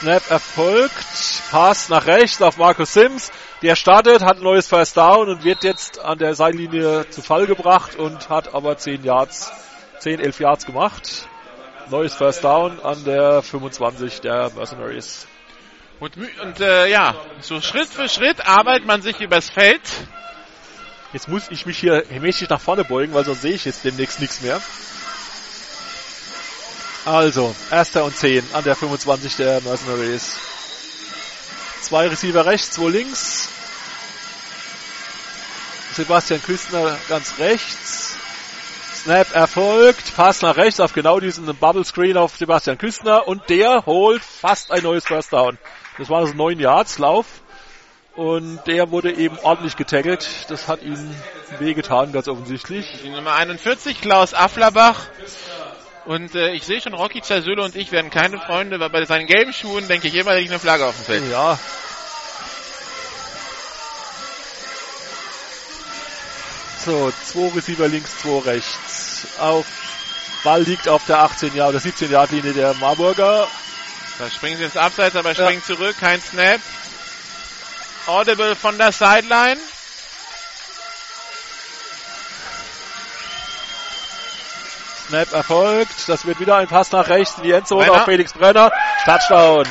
[0.00, 1.06] Snap erfolgt.
[1.50, 3.30] Pass nach rechts auf Marcus Sims.
[3.62, 7.46] Der startet, hat ein neues First Down und wird jetzt an der Seillinie zu Fall
[7.46, 9.52] gebracht und hat aber 10 Yards,
[9.98, 11.28] 10, 11 Yards gemacht.
[11.90, 15.26] Neues First Down an der 25 der Mercenaries.
[15.98, 19.82] Und, und äh, ja, so Schritt für Schritt arbeitet man sich übers Feld.
[21.12, 24.20] Jetzt muss ich mich hier mäßig nach vorne beugen, weil sonst sehe ich jetzt demnächst
[24.20, 24.60] nichts mehr.
[27.04, 30.36] Also, erster und zehn an der 25 der Mercenaries.
[31.80, 33.48] Zwei Receiver rechts, zwei links.
[35.94, 38.14] Sebastian Küstner ganz rechts.
[38.94, 43.86] Snap erfolgt, Pass nach rechts auf genau diesen Bubble Screen auf Sebastian Küstner und der
[43.86, 45.58] holt fast ein neues First Down.
[45.98, 47.26] Das war das 9 Yards Lauf.
[48.16, 50.28] Und der wurde eben ordentlich getaggelt.
[50.48, 51.14] Das hat ihm
[51.58, 52.86] wehgetan, ganz offensichtlich.
[53.04, 55.06] Die Nummer 41, Klaus Afflerbach.
[56.06, 59.26] Und äh, ich sehe schon, Rocky Zersüle und ich werden keine Freunde, weil bei seinen
[59.26, 61.30] gelben Schuhen denke ich immer, liegt eine Flagge auf dem Feld.
[61.30, 61.58] Ja.
[66.84, 69.28] So, zwei Receiver links, zwei rechts.
[69.38, 69.66] Auf
[70.42, 73.46] Ball liegt auf der 18 Jahre oder 17 Yard Linie der Marburger.
[74.18, 75.74] Da springen sie ins Abseits, aber springen ja.
[75.74, 75.96] zurück.
[76.00, 76.60] Kein Snap.
[78.10, 79.60] Audible von der Sideline.
[85.06, 86.08] Snap erfolgt.
[86.08, 87.98] Das wird wieder ein Pass nach rechts in die Endzone Brenner.
[87.98, 88.72] auf Felix Brenner.
[89.04, 89.64] Touchdown.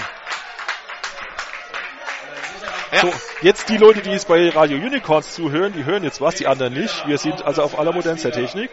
[2.91, 3.01] Ja.
[3.01, 6.47] So, jetzt die Leute, die es bei Radio Unicorns zuhören, die hören jetzt was, die
[6.47, 7.07] anderen nicht.
[7.07, 8.71] Wir sind also auf allermodernster Technik.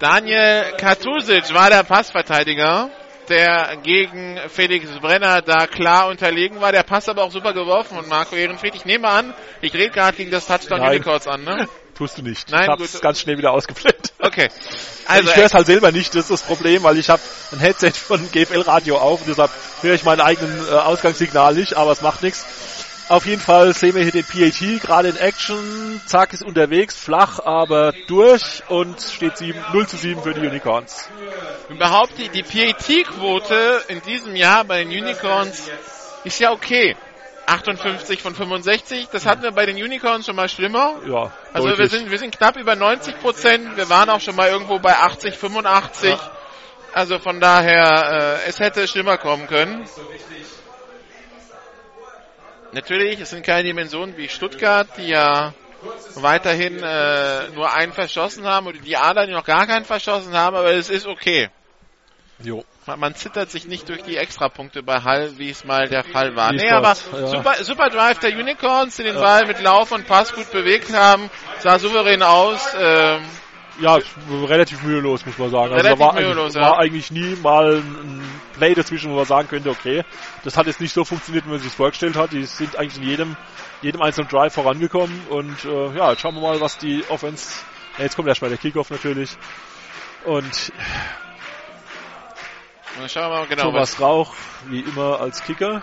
[0.00, 2.90] Daniel Katusic war der Passverteidiger
[3.28, 6.72] der gegen Felix Brenner da klar unterlegen war.
[6.72, 8.74] Der Pass aber auch super geworfen und Marco Ehrenfried.
[8.74, 10.80] Ich nehme an, ich rede gerade gegen das Touchdown.
[10.80, 11.68] Unicorns an, ne?
[11.94, 12.50] Tust du nicht.
[12.50, 13.02] Nein, ich hab's gut.
[13.02, 14.12] ganz schnell wieder ausgeblendet.
[14.18, 14.48] Okay.
[15.06, 17.20] Also ich höre es halt selber nicht, das ist das Problem, weil ich habe
[17.52, 19.50] ein Headset von GFL Radio auf und deshalb
[19.82, 22.46] höre ich mein eigenes äh, Ausgangssignal nicht, aber es macht nichts.
[23.08, 26.00] Auf jeden Fall sehen wir hier den PAT gerade in Action.
[26.06, 31.08] Zack ist unterwegs, flach, aber durch und steht 7, 0 zu 7 für die Unicorns.
[31.68, 35.70] Überhaupt die, die PAT-Quote in diesem Jahr bei den Unicorns
[36.24, 36.96] ist ja okay.
[37.46, 40.94] 58 von 65, das hatten wir bei den Unicorns schon mal schlimmer.
[41.06, 44.48] Ja, Also wir sind, wir sind knapp über 90 Prozent, wir waren auch schon mal
[44.48, 46.10] irgendwo bei 80, 85.
[46.10, 46.30] Ja.
[46.94, 49.84] Also von daher, äh, es hätte schlimmer kommen können.
[52.74, 55.54] Natürlich, es sind keine Dimensionen wie Stuttgart, die ja
[56.16, 60.56] weiterhin äh, nur einen verschossen haben oder die Adler, die noch gar keinen verschossen haben,
[60.56, 61.50] aber es ist okay.
[62.42, 62.64] Jo.
[62.86, 66.34] Man, man zittert sich nicht durch die Extrapunkte bei Hall, wie es mal der Fall
[66.34, 66.50] war.
[66.50, 67.26] Wie Nee, aber ja.
[67.28, 71.30] super, super Drive der Unicorns, die den Ball mit Lauf und Pass gut bewegt haben,
[71.60, 72.60] sah souverän aus.
[72.76, 73.22] Ähm,
[73.80, 75.72] Ja, relativ mühelos, muss man sagen.
[75.72, 76.70] Also Relativ da war, mühelos, eigentlich, ja.
[76.70, 78.22] war eigentlich nie mal ein
[78.56, 80.04] Play dazwischen, wo man sagen könnte, okay,
[80.44, 82.32] das hat jetzt nicht so funktioniert, wie man sich das vorgestellt hat.
[82.32, 83.36] Die sind eigentlich in jedem,
[83.82, 87.64] jedem einzelnen Drive vorangekommen und äh, ja, jetzt schauen wir mal, was die Offense.
[87.98, 89.30] Ja, jetzt kommt erstmal der Kickoff natürlich.
[90.24, 90.72] Und
[92.96, 93.62] dann schauen wir mal genau.
[93.64, 94.34] Thomas Rauch,
[94.68, 95.82] wie immer, als Kicker.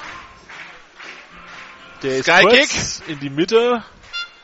[2.03, 3.83] Der ist Sky kurz in die Mitte.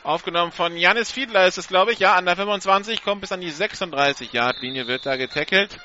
[0.07, 1.99] Aufgenommen von Janis Fiedler ist es, glaube ich.
[1.99, 5.77] Ja, an der 25 kommt bis an die 36-Yard-Linie, wird da getackelt.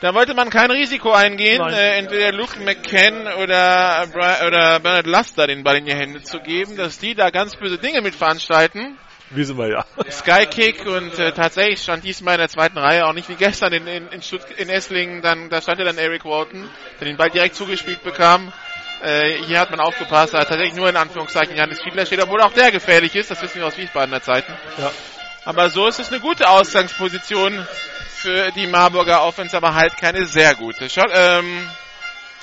[0.00, 5.46] Da wollte man kein Risiko eingehen, äh, entweder Luke McCann oder, Bri- oder Bernard Laster
[5.46, 8.98] den Ball in die Hände zu geben, dass die da ganz böse Dinge mit veranstalten.
[9.30, 9.84] Wissen wir ja.
[10.10, 13.86] Skykick und äh, tatsächlich stand diesmal in der zweiten Reihe auch nicht wie gestern in,
[13.86, 17.30] in, in, Stutt in Esslingen, dann, da stand ja dann Eric Walton, der den Ball
[17.30, 18.52] direkt zugespielt bekam.
[19.02, 22.42] Äh, hier hat man aufgepasst, da hat tatsächlich nur in Anführungszeichen Janis Fiedler steht, obwohl
[22.42, 24.52] auch der gefährlich ist, das wissen wir aus Wiesbadener Zeiten.
[24.76, 24.90] Ja.
[25.44, 27.66] Aber so ist es eine gute Ausgangsposition
[28.16, 30.90] für die Marburger Offense, aber halt keine sehr gute.
[30.90, 31.70] Shot, ähm,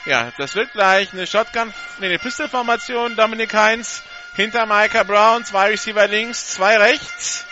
[0.06, 3.16] ja, das wird gleich eine Shotgun, nee, eine Pistol-Formation.
[3.16, 4.02] Dominik Heinz
[4.36, 7.46] hinter Micah Brown, zwei Receiver links, zwei rechts.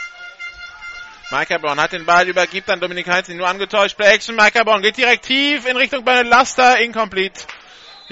[1.32, 3.98] Micah Brown hat den Ball, übergibt an Dominik Heinz, ihn nur angetäuscht.
[3.98, 7.42] Play Action, Micah Brown geht direkt tief in Richtung Bernard Laster, incomplete.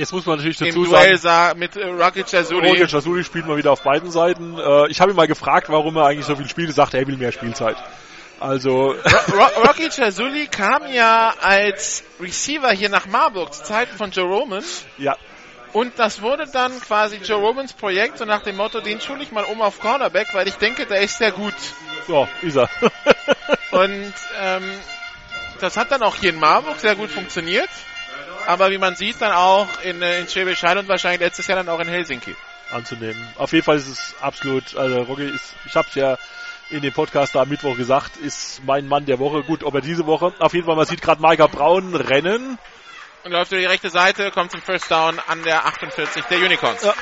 [0.02, 2.70] Jetzt muss man natürlich Im dazu Duell sagen, sah mit äh, Rocket Jazuli.
[2.70, 4.58] Roger Jasuli spielt mal wieder auf beiden Seiten.
[4.58, 6.70] Äh, ich habe ihn mal gefragt, warum er eigentlich so viel spielt.
[6.70, 7.78] Er sagt, er will mehr Spielzeit.
[8.40, 8.96] Also,
[9.32, 14.64] Ro Rocky Chazuli kam ja als Receiver hier nach Marburg zu Zeiten von Joe Roman.
[14.98, 15.16] ja,
[15.72, 19.32] Und das wurde dann quasi Joe Romans Projekt, so nach dem Motto, den schule ich
[19.32, 21.54] mal um auf Cornerback, weil ich denke, der ist sehr gut.
[22.08, 22.68] so, ist er.
[23.70, 24.64] Und ähm,
[25.60, 27.70] das hat dann auch hier in Marburg sehr gut funktioniert.
[28.48, 31.58] Aber wie man sieht, dann auch in, äh, in Schwäbisch Hall und wahrscheinlich letztes Jahr
[31.58, 32.36] dann auch in Helsinki.
[32.72, 33.28] anzunehmen.
[33.38, 36.18] Auf jeden Fall ist es absolut, also Rocky ist, ich habe es ja
[36.70, 39.44] in dem Podcast da am Mittwoch gesagt, ist mein Mann der Woche.
[39.44, 42.58] Gut, ob er diese Woche, auf jeden Fall, man sieht gerade Micah Braun rennen.
[43.24, 46.84] Und läuft über die rechte Seite, kommt zum First Down an der 48 der Unicorns.
[46.84, 46.94] Ja.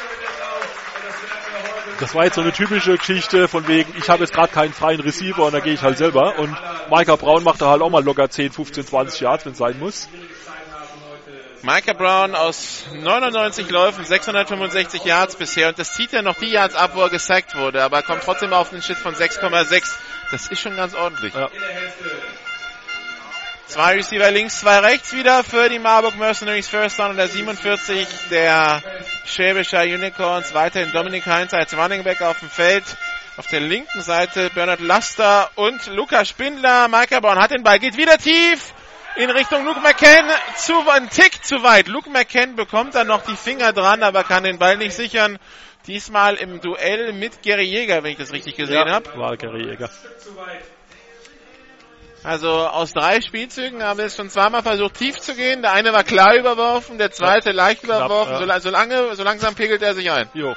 [2.00, 5.02] Das war jetzt so eine typische Geschichte von wegen, ich habe jetzt gerade keinen freien
[5.02, 6.40] Receiver und da gehe ich halt selber.
[6.40, 6.56] Und
[6.90, 9.78] Micah Braun macht da halt auch mal locker 10, 15, 20 Yards, wenn es sein
[9.80, 10.08] muss.
[11.62, 16.76] Micah Brown aus 99 Läufen, 665 Yards bisher und das zieht ja noch die Yards
[16.76, 19.94] ab, wo er gesackt wurde, aber er kommt trotzdem auf einen Schnitt von 6,6.
[20.32, 21.34] Das ist schon ganz ordentlich.
[21.34, 21.50] Ja.
[23.68, 28.08] Zwei Receiver links, zwei rechts wieder für die Marburg Mercenaries First Down und der 47
[28.32, 28.82] der
[29.26, 30.54] Schwäbischer Unicorns.
[30.54, 32.84] Weiterhin Dominik Heinz als Running Back auf dem Feld.
[33.38, 36.88] Auf der linken Seite Bernhard Laster und Luca Spindler.
[36.88, 38.74] Micah Brown hat den Ball, geht wieder tief
[39.16, 40.26] in Richtung Luke McCann.
[40.56, 41.88] Zu, ein Tick zu weit.
[41.88, 45.38] Luke McCann bekommt dann noch die Finger dran, aber kann den Ball nicht sichern.
[45.88, 49.18] Diesmal im Duell mit Gary Jäger, wenn ich das richtig gesehen habe.
[49.18, 49.90] War Gary Jäger.
[52.24, 55.62] Also aus drei Spielzügen haben wir es schon zweimal versucht, tief zu gehen.
[55.62, 58.34] Der eine war klar überworfen, der zweite leicht Knapp, überworfen.
[58.34, 58.60] ja.
[58.60, 60.30] So, lange, so langsam pegelt er sich ein.
[60.34, 60.54] Jo.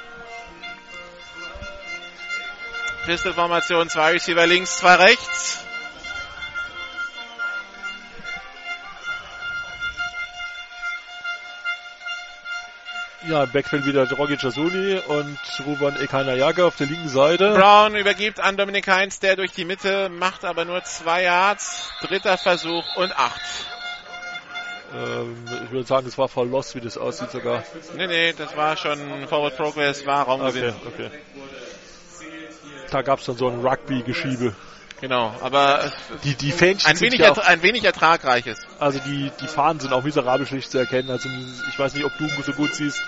[3.05, 5.62] Pistolformation, zwei Receiver links, zwei rechts.
[13.27, 17.53] Ja, im Backfield wieder Rogi Jasuli und Ruben Ekanayaga auf der linken Seite.
[17.53, 21.89] Brown übergibt an Dominik Heinz, der durch die Mitte macht aber nur zwei Yards.
[22.01, 23.41] Dritter Versuch und acht.
[24.93, 27.63] Ähm, ich würde sagen, es war voll lost, wie das aussieht sogar.
[27.95, 30.73] Nee, nee, das war schon Forward Progress, war Raumgewinn.
[30.85, 31.11] Okay, okay.
[32.91, 34.53] Da gab es dann so ein Rugby-Geschiebe.
[35.03, 38.65] Genau, aber es- Die, die Fähnchen ein sind wenig, ja auch, ein wenig ertragreiches.
[38.79, 41.09] also die, die Fahnen sind auch miserabel schlecht zu erkennen.
[41.11, 41.27] Also
[41.67, 43.01] ich weiß nicht, ob du so gut siehst.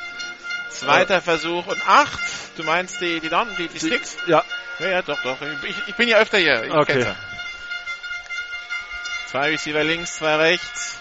[0.71, 2.19] Zweiter Versuch und acht.
[2.57, 4.17] Du meinst die, die, Don die, die Sticks?
[4.27, 4.43] Ja,
[4.79, 5.37] Ja, ja, doch, doch.
[5.63, 6.65] Ich, ich bin ja öfter hier.
[6.65, 6.99] Ich Okay.
[6.99, 7.15] ja.
[9.27, 10.97] Zwei Receiver links, zwei rechts.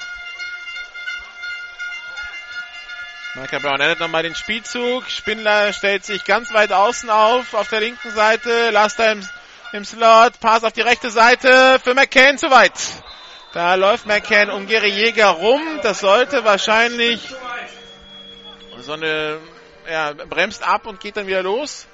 [3.35, 5.11] Michael Brown endet nochmal den Spielzug.
[5.11, 8.71] Spindler stellt sich ganz weit außen auf, auf der linken Seite.
[8.71, 9.29] Laster im,
[9.75, 10.39] im Slot.
[10.41, 12.73] Pass auf die rechte Seite für McCann zu weit.
[13.53, 15.61] Da läuft McCann um Gary Jäger rum.
[15.83, 17.21] Das sollte wahrscheinlich
[18.81, 19.39] so eine,
[19.91, 21.87] ja, bremst ab und geht dann wieder los.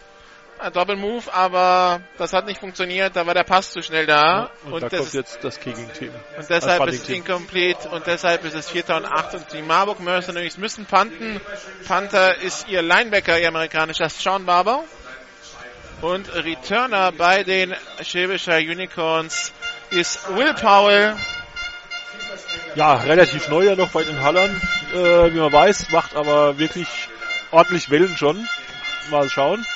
[0.58, 3.16] Ein Doppelmove, aber das hat nicht funktioniert.
[3.16, 4.20] Da war der Pass zu schnell da.
[4.20, 6.12] Ja, und, und da das kommt ist- jetzt das Kicking-Team.
[6.36, 8.90] und deshalb ist es incomplete und deshalb ist es 4.
[8.96, 11.40] und 8 und die Marburg Mercenaries müssen panten.
[11.88, 14.84] Panther ist ihr Linebacker, ihr amerikanischer Sean Barber.
[16.00, 19.52] Und Returner bei den Schwäbischer Unicorns
[19.90, 21.14] ist Will Powell.
[22.74, 24.50] Ja, relativ neu ja noch bei den Hallern,
[24.94, 26.88] äh, wie man weiß, macht aber wirklich
[27.50, 28.48] ordentlich Wellen schon.
[29.10, 29.66] Mal schauen.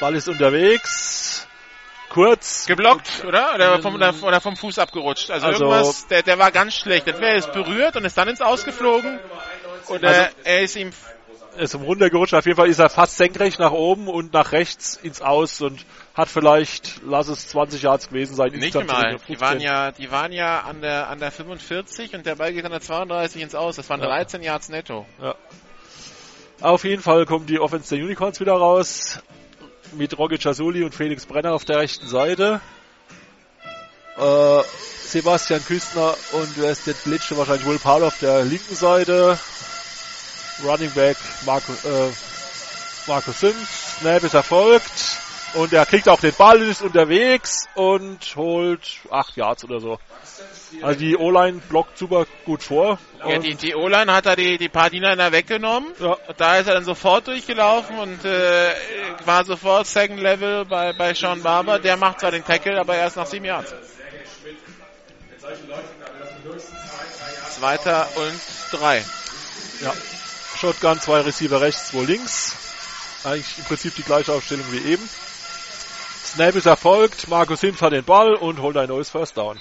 [0.00, 1.46] Ball ist unterwegs.
[2.08, 2.66] Kurz.
[2.66, 3.54] Geblockt, oder?
[3.54, 5.30] Oder vom, oder, oder vom Fuß abgerutscht.
[5.30, 7.08] Also, Also- irgendwas, der, der war ganz schlecht.
[7.08, 9.18] Entweder er ist berührt und ist dann ins Ausgeflogen.
[9.88, 10.92] Oder Also- er ist ihm
[11.58, 12.34] ist runtergerutscht.
[12.34, 15.84] Auf jeden Fall ist er fast senkrecht nach oben und nach rechts ins Aus und
[16.14, 18.52] hat vielleicht, lass es 20 Yards gewesen sein.
[18.52, 19.16] Nicht mal.
[19.28, 19.40] Die 15.
[19.40, 22.70] waren ja, die waren ja an der, an der 45 und der Ball geht an
[22.70, 23.76] der 32 ins Aus.
[23.76, 24.06] Das waren Ja.
[24.06, 25.06] 13 Yards netto.
[26.60, 29.18] Auf jeden Fall kommen die Offense der Unicorns wieder raus.
[29.92, 32.60] Mit Roger Chasuli und Felix Brenner auf der rechten Seite.
[34.16, 34.62] Äh,
[35.06, 37.36] Sebastian Küstner und wer ist der Blitsche?
[37.36, 39.38] Wahrscheinlich Will Powell auf der linken Seite.
[40.62, 42.10] Running Back Marco, äh,
[43.06, 43.98] Marco Sims.
[44.00, 45.18] Snap ist erfolgt.
[45.54, 49.98] Und er kriegt auch den Ball, ist unterwegs und holt 8 Yards oder so.
[50.82, 52.98] Also die O-Line blockt super gut vor.
[53.24, 55.92] Ja, die, die O-Line hat da die, die paar Diener weggenommen.
[56.00, 58.72] ja, da ist er dann sofort durchgelaufen und äh,
[59.24, 61.78] war sofort Second Level bei, bei Sean Barber.
[61.78, 63.72] Der macht zwar den Tackle, aber erst nach sieben Yards.
[67.50, 68.40] Zweiter und
[68.72, 69.04] drei.
[69.80, 69.92] Ja.
[70.56, 72.56] Shotgun, zwei Receiver rechts, zwei links.
[73.24, 75.08] Eigentlich im Prinzip die gleiche Aufstellung wie eben.
[76.24, 79.58] Snap ist erfolgt, Markus Sims hat den Ball und holt ein neues First Down.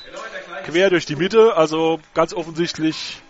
[0.65, 3.21] Quer durch die Mitte, also ganz offensichtlich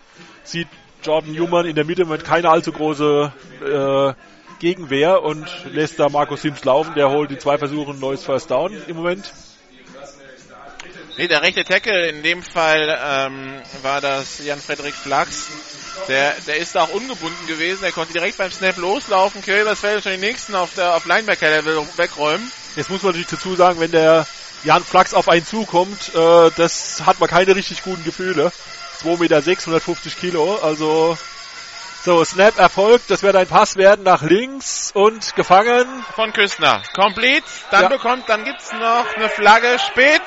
[0.44, 0.68] sieht
[1.02, 4.14] Jordan Newman in der Mitte mit keine allzu große äh,
[4.60, 6.94] Gegenwehr und lässt da Markus Sims laufen.
[6.94, 9.30] Der holt in zwei Versuchen ein neues First Down im Moment.
[11.18, 15.83] Nee, der rechte Tackle, in dem Fall ähm, war das Jan-Frederik Flachs.
[16.08, 17.82] Der, der ist da auch ungebunden gewesen.
[17.82, 20.94] Der konnte direkt beim Snap loslaufen, quer übers Feld und schon die nächsten auf der
[20.94, 22.50] auf Linebacker-Level wegräumen.
[22.76, 24.26] Jetzt muss man natürlich dazu sagen, wenn der
[24.64, 28.52] Jan Flachs auf einen zukommt, äh, das hat man keine richtig guten Gefühle.
[28.98, 31.16] 2 Meter 650 Kilo, also
[32.04, 36.04] so, Snap erfolgt, das wird ein Pass werden nach links und gefangen.
[36.14, 36.82] von Küstner.
[36.94, 37.46] Complete.
[37.70, 37.88] Dann Ja.
[37.88, 40.20] bekommt, dann gibt's noch eine Flagge spät.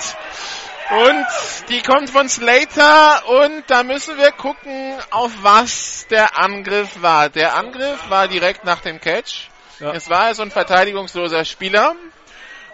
[0.89, 1.25] Und
[1.69, 7.29] die kommt von Slater und da müssen wir gucken, auf was der Angriff war.
[7.29, 9.49] Der Angriff war direkt nach dem Catch.
[9.79, 9.91] Ja.
[9.91, 11.95] Es war so ein verteidigungsloser Spieler.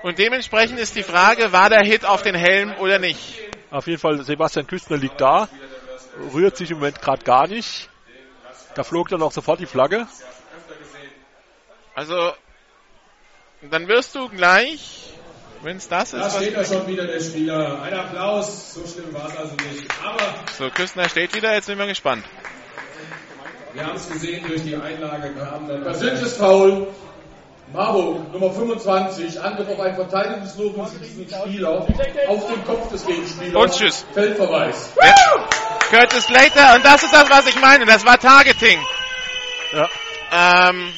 [0.03, 3.39] Und dementsprechend ist die Frage, war der Hit auf den Helm oder nicht?
[3.71, 5.47] Auf jeden Fall, Sebastian Küstner liegt da,
[6.33, 7.89] rührt sich im Moment gerade gar nicht.
[8.75, 10.07] Da flog dann auch sofort die Flagge.
[11.95, 12.33] Also,
[13.61, 15.02] dann wirst du gleich,
[15.63, 17.81] wenn es das ist, Da steht er schon wieder, der Spieler.
[17.81, 19.85] Ein Applaus, so schlimm war es also nicht.
[20.03, 22.25] Aber so Küstner steht wieder, jetzt sind wir gespannt.
[23.73, 26.87] wir haben es gesehen, durch die Einlage kam dann das Persönliches Foul.
[27.71, 30.89] Marburg, Nummer 25, Angriff auf einen verteidigungslosenen
[31.27, 31.69] Spieler
[32.27, 33.55] auf den Kopf des Gegenspielers.
[33.55, 34.05] Und tschüss.
[34.13, 34.93] Feldverweis.
[35.89, 38.79] Curtis Slater, und das ist das, was ich meine, das war Targeting.
[39.73, 39.89] Ja.
[40.69, 40.93] Ähm,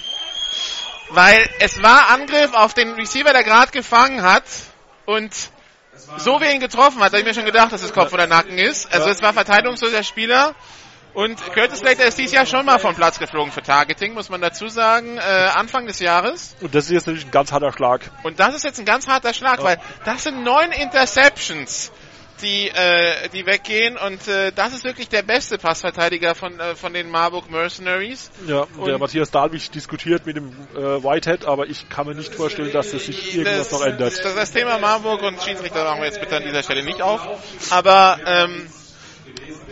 [1.09, 4.43] weil es war Angriff auf den Receiver, der gerade gefangen hat
[5.05, 5.33] und
[6.17, 8.27] so wie er ihn getroffen hat, habe ich mir schon gedacht, dass es Kopf oder
[8.27, 8.91] Nacken ist.
[8.93, 9.11] Also Ja.
[9.13, 10.55] es war verteidigungsloser Spieler
[11.13, 14.41] und Curtis Slater ist dieses Jahr schon mal vom Platz geflogen für Targeting, muss man
[14.41, 16.57] dazu sagen, äh, Anfang des Jahres.
[16.59, 18.11] Und das ist jetzt natürlich ein ganz harter Schlag.
[18.23, 21.91] Und das ist jetzt ein ganz harter Schlag, weil das sind neun Interceptions,
[22.41, 23.97] die, äh, die weggehen.
[23.97, 28.31] Und äh, das ist wirklich der beste Passverteidiger von, äh, von den Marburg Mercenaries.
[28.47, 32.33] Ja, der Und- Matthias Dahlwig diskutiert mit dem äh, Whitehead, aber ich kann mir nicht
[32.33, 34.23] vorstellen, dass das sich irgendwas noch ändert.
[34.23, 37.21] Das, das Thema Marburg und Schiedsrichter machen wir jetzt bitte an dieser Stelle nicht auf.
[37.71, 38.67] Aber ähm,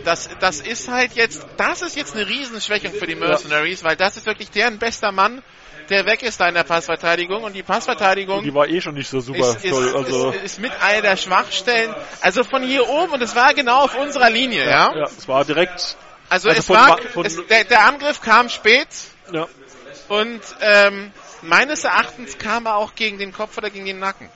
[0.04, 4.16] das, das ist halt jetzt, das ist jetzt eine Riesenschwächung für die Mercenaries, weil das
[4.16, 5.42] ist wirklich deren bester Mann,
[5.90, 7.42] der weg ist da in der Passverteidigung.
[7.42, 9.94] Und die Passverteidigung Die war eh schon nicht so super ist, ist, toll.
[9.96, 11.94] Also, ist, ist mit einer der Schwachstellen.
[12.20, 14.94] Also von hier oben, und es war genau auf unserer Linie, ja.
[14.94, 15.96] ja, es war direkt,
[16.28, 18.88] Also, Also es war, es, der, der Angriff kam spät
[19.32, 19.46] ja,
[20.08, 21.12] und ähm,
[21.42, 24.28] meines Erachtens kam er auch gegen den Kopf oder gegen den Nacken.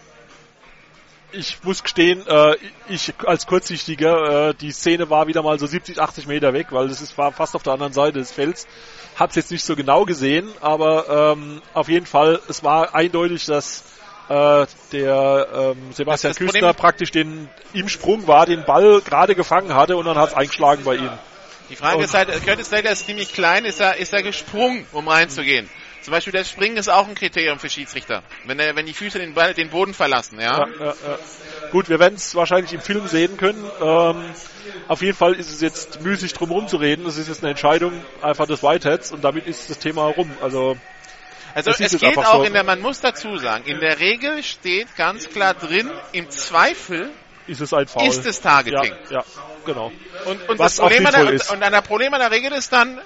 [1.33, 2.57] Ich muss gestehen, äh,
[2.89, 6.89] ich als Kurzsichtiger, äh, die Szene war wieder mal so 70, 80 Meter weg, weil
[6.89, 8.67] das ist, war fast auf der anderen Seite des Felds.
[9.17, 13.83] Hab's jetzt nicht so genau gesehen, aber ähm, auf jeden Fall, es war eindeutig, dass
[14.29, 19.75] äh, der ähm, Sebastian Das- Küstner praktisch den im Sprung war, den Ball gerade gefangen
[19.75, 21.11] hatte und dann hat's eingeschlagen bei ihm.
[21.69, 24.87] Die Frage Und- ist halt, Curtis Slater ist ziemlich klein, ist er, ist er gesprungen,
[24.93, 25.69] um reinzugehen.
[26.03, 28.23] Zum Beispiel das Springen ist auch ein Kriterium für Schiedsrichter.
[28.45, 30.59] Wenn, er, wenn die Füße den, Ball, den Boden verlassen, ja.
[30.59, 31.19] Ja, ja, ja.
[31.71, 33.65] Gut, wir werden es wahrscheinlich im Film sehen können.
[33.81, 34.25] Ähm,
[34.87, 37.05] auf jeden Fall ist es jetzt müßig drum herum zu reden.
[37.07, 37.93] Es ist jetzt eine Entscheidung
[38.23, 40.31] einfach des Whiteheads und damit ist das Thema rum.
[40.41, 40.77] Also
[41.55, 42.43] Also Das es geht auch so.
[42.45, 47.11] in der, man muss dazu sagen, in der Regel steht ganz klar drin, im Zweifel
[47.47, 48.07] ist es ein Foul.
[48.07, 48.95] ist es ja, Targeting.
[49.11, 49.25] ja,
[49.65, 49.91] genau.
[50.27, 52.53] Und, und Was das Problem an der, und, und an der Problem an der Regel
[52.53, 53.01] ist dann,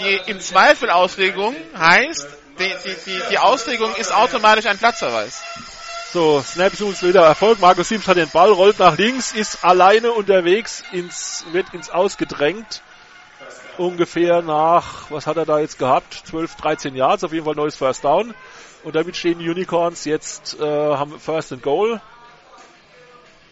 [0.00, 2.26] die im Zweifel Auslegung heißt,
[2.58, 5.42] die, die, die, die Auslegung ist automatisch ein Platzverweis.
[6.12, 7.58] So, Snap sucht wieder Erfolg.
[7.60, 12.82] Markus Sims hat den Ball, rollt nach links, ist alleine unterwegs, ins, wird ins Ausgedrängt.
[13.78, 16.12] Ungefähr nach, was hat er da jetzt gehabt?
[16.26, 18.34] 12, 13 Yards, auf jeden Fall neues First Down.
[18.84, 22.02] Und damit stehen die Unicorns jetzt, äh, haben First and Goal.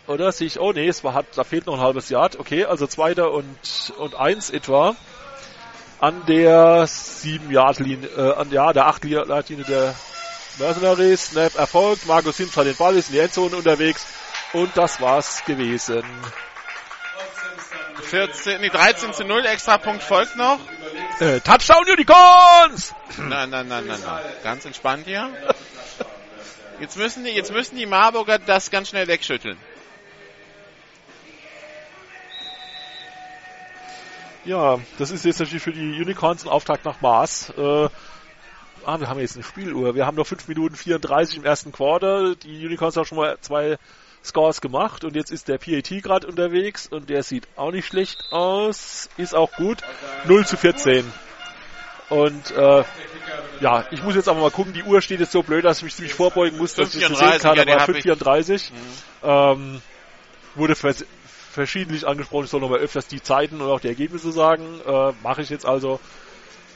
[0.06, 2.38] Oder sehe ich, oh nee, es war, hat, da fehlt noch ein halbes Yard.
[2.38, 4.96] Okay, also zweiter und, und eins etwa.
[6.00, 9.94] An der 7 Yard Linie, äh, an, ja, der 8 Yard Linie der
[10.58, 11.30] Mercenaries.
[11.30, 12.06] Snap erfolgt.
[12.06, 14.06] Markus Sims hat den Ball, ist in die Endzone unterwegs.
[14.52, 16.02] Und das war's gewesen.
[18.02, 20.58] 14, nee, 13 zu 0, extra Punkt folgt noch.
[21.20, 22.94] Äh, Touchdown Unicorns!
[23.18, 24.24] Nein, nein, nein, nein, nein.
[24.42, 25.30] Ganz entspannt hier.
[26.80, 29.58] Jetzt müssen die, jetzt müssen die Marburger das ganz schnell wegschütteln.
[34.50, 37.52] Ja, das ist jetzt natürlich für die Unicorns ein Auftakt nach Mars.
[37.56, 37.88] Äh,
[38.84, 39.94] ah, wir haben jetzt eine Spieluhr.
[39.94, 42.34] Wir haben noch 5 Minuten 34 im ersten Quarter.
[42.34, 43.78] Die Unicorns haben schon mal zwei
[44.24, 48.24] Scores gemacht und jetzt ist der PAT gerade unterwegs und der sieht auch nicht schlecht
[48.32, 49.08] aus.
[49.16, 49.84] Ist auch gut.
[50.24, 51.04] 0 zu 14.
[52.08, 52.82] Und äh,
[53.60, 55.84] ja, ich muss jetzt aber mal gucken, die Uhr steht jetzt so blöd, dass ich
[55.84, 58.04] mich ziemlich vorbeugen muss, dass ich das sehen 5,34, kann, aber hab ich.
[58.04, 58.70] 5,34.
[59.22, 59.80] Ähm,
[60.56, 61.04] wurde vers
[61.50, 64.80] verschiedentlich angesprochen, ich soll nochmal öfters die Zeiten und auch die Ergebnisse sagen.
[64.86, 66.00] Äh, Mache ich jetzt also.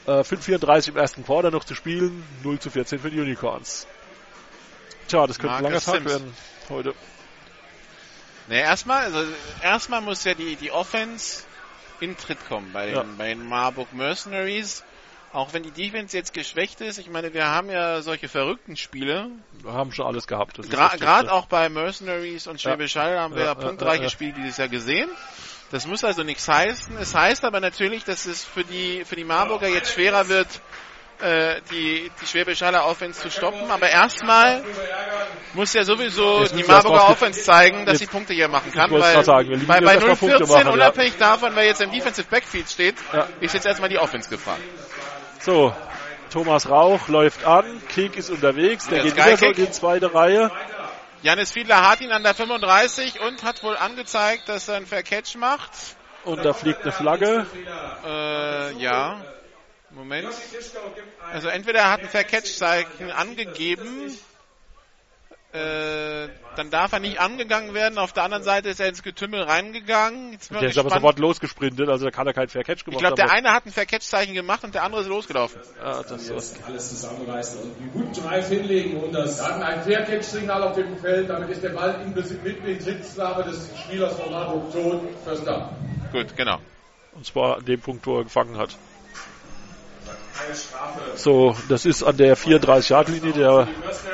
[0.05, 3.87] Äh, 5,34 im ersten Quarter noch zu spielen, 0 zu 14 für die Unicorns.
[5.07, 6.31] Tja, das könnte ein langer Tag werden
[6.69, 6.93] heute.
[8.47, 9.23] Ne, erstmal, also
[9.63, 11.43] erstmal muss ja die, die Offense
[11.99, 13.05] in Tritt kommen bei den, Ja.
[13.17, 14.83] bei den Marburg Mercenaries.
[15.35, 19.27] Auch wenn die Defense jetzt geschwächt ist, ich meine, wir haben ja solche verrückten Spiele.
[19.61, 20.57] Wir haben schon alles gehabt.
[20.59, 21.33] Gra- Gerade ja.
[21.33, 24.09] auch bei Mercenaries und Schwäbisch Hall haben wir Ja, ja, ja, punktreiche ja, ja.
[24.09, 25.09] Spiele dieses Jahr gesehen.
[25.71, 26.97] Das muss also nichts heißen.
[26.99, 30.47] Es heißt aber natürlich, dass es für die, für die Marburger jetzt schwerer wird,
[31.21, 33.69] äh, die, die Schwäbisch Haller Offense zu stoppen.
[33.71, 34.63] Aber erstmal
[35.53, 38.89] muss ja sowieso Jetzt die Marburger Offense zeigen, dass sie Punkte hier machen kann.
[38.91, 40.71] Weil sagen, bei, bei erst mal Punkte 0-14, machen, ja.
[40.73, 43.27] unabhängig davon, wer jetzt im Defensive Backfield steht, Ja.
[43.41, 44.61] ist jetzt erstmal die Offense gefragt.
[45.45, 45.75] So,
[46.31, 50.49] Thomas Rauch läuft an, Kick ist unterwegs, der geht wieder so in die zweite Reihe.
[51.21, 55.03] Janis Fiedler hat ihn an der 35 und hat wohl angezeigt, dass er einen Fair
[55.03, 55.69] Catch macht.
[56.23, 57.45] Und da fliegt eine Flagge.
[58.03, 59.23] Äh, ja.
[59.91, 60.33] Moment.
[61.31, 64.17] Also entweder er hat ein Fair Catch Zeichen angegeben,
[65.55, 67.97] äh, dann darf er nicht angegangen werden.
[67.97, 70.33] Auf der anderen Seite ist er ins Getümmel reingegangen.
[70.33, 72.85] Jetzt Der ich ist aber sofort losgesprintet, also da kann er keinen Fair Catch Ich
[72.85, 75.61] gemacht glaube, der eine hat ein Fair Catch Zeichen gemacht und der andere ist losgelaufen.
[75.81, 79.39] Ja, das ist, alles zusammenreißen und einen guten Drive hinlegen und das.
[79.39, 84.19] Wir hatten ein Faircatch-Signal auf dem Feld, damit ist der Ball in Sitzlage des Spielers
[84.19, 85.01] von Marburg tot.
[85.23, 85.69] First down.
[86.11, 86.59] Gut, genau.
[87.13, 88.75] und zwar an dem Punkt, wo er gefangen hat.
[91.15, 93.67] So, das ist an der 34-Yard-Linie der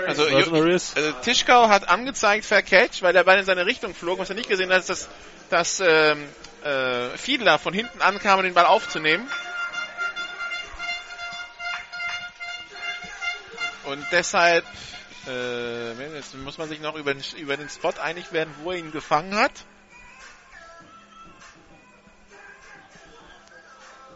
[0.08, 0.94] Also, Mercenaries.
[0.96, 4.20] also Tischkau hat angezeigt Fair Catch, weil der Ball in seine Richtung flog.
[4.20, 5.10] Was er nicht gesehen hat, ist, dass,
[5.50, 6.28] dass ähm,
[6.64, 9.28] äh, Fiedler von hinten ankam, um den Ball aufzunehmen.
[13.86, 14.64] Und deshalb
[15.28, 18.78] äh, jetzt muss man sich noch über den, über den Spot einig werden, wo er
[18.78, 19.52] ihn gefangen hat.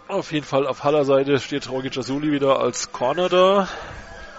[0.08, 3.68] Auf jeden Fall auf Haller Seite steht Rogi Jasuli wieder als Corner da.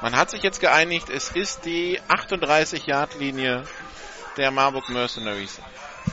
[0.01, 3.65] Man hat sich jetzt geeinigt, es ist die 38-Yard-Linie
[4.37, 5.61] der Marburg Mercenaries.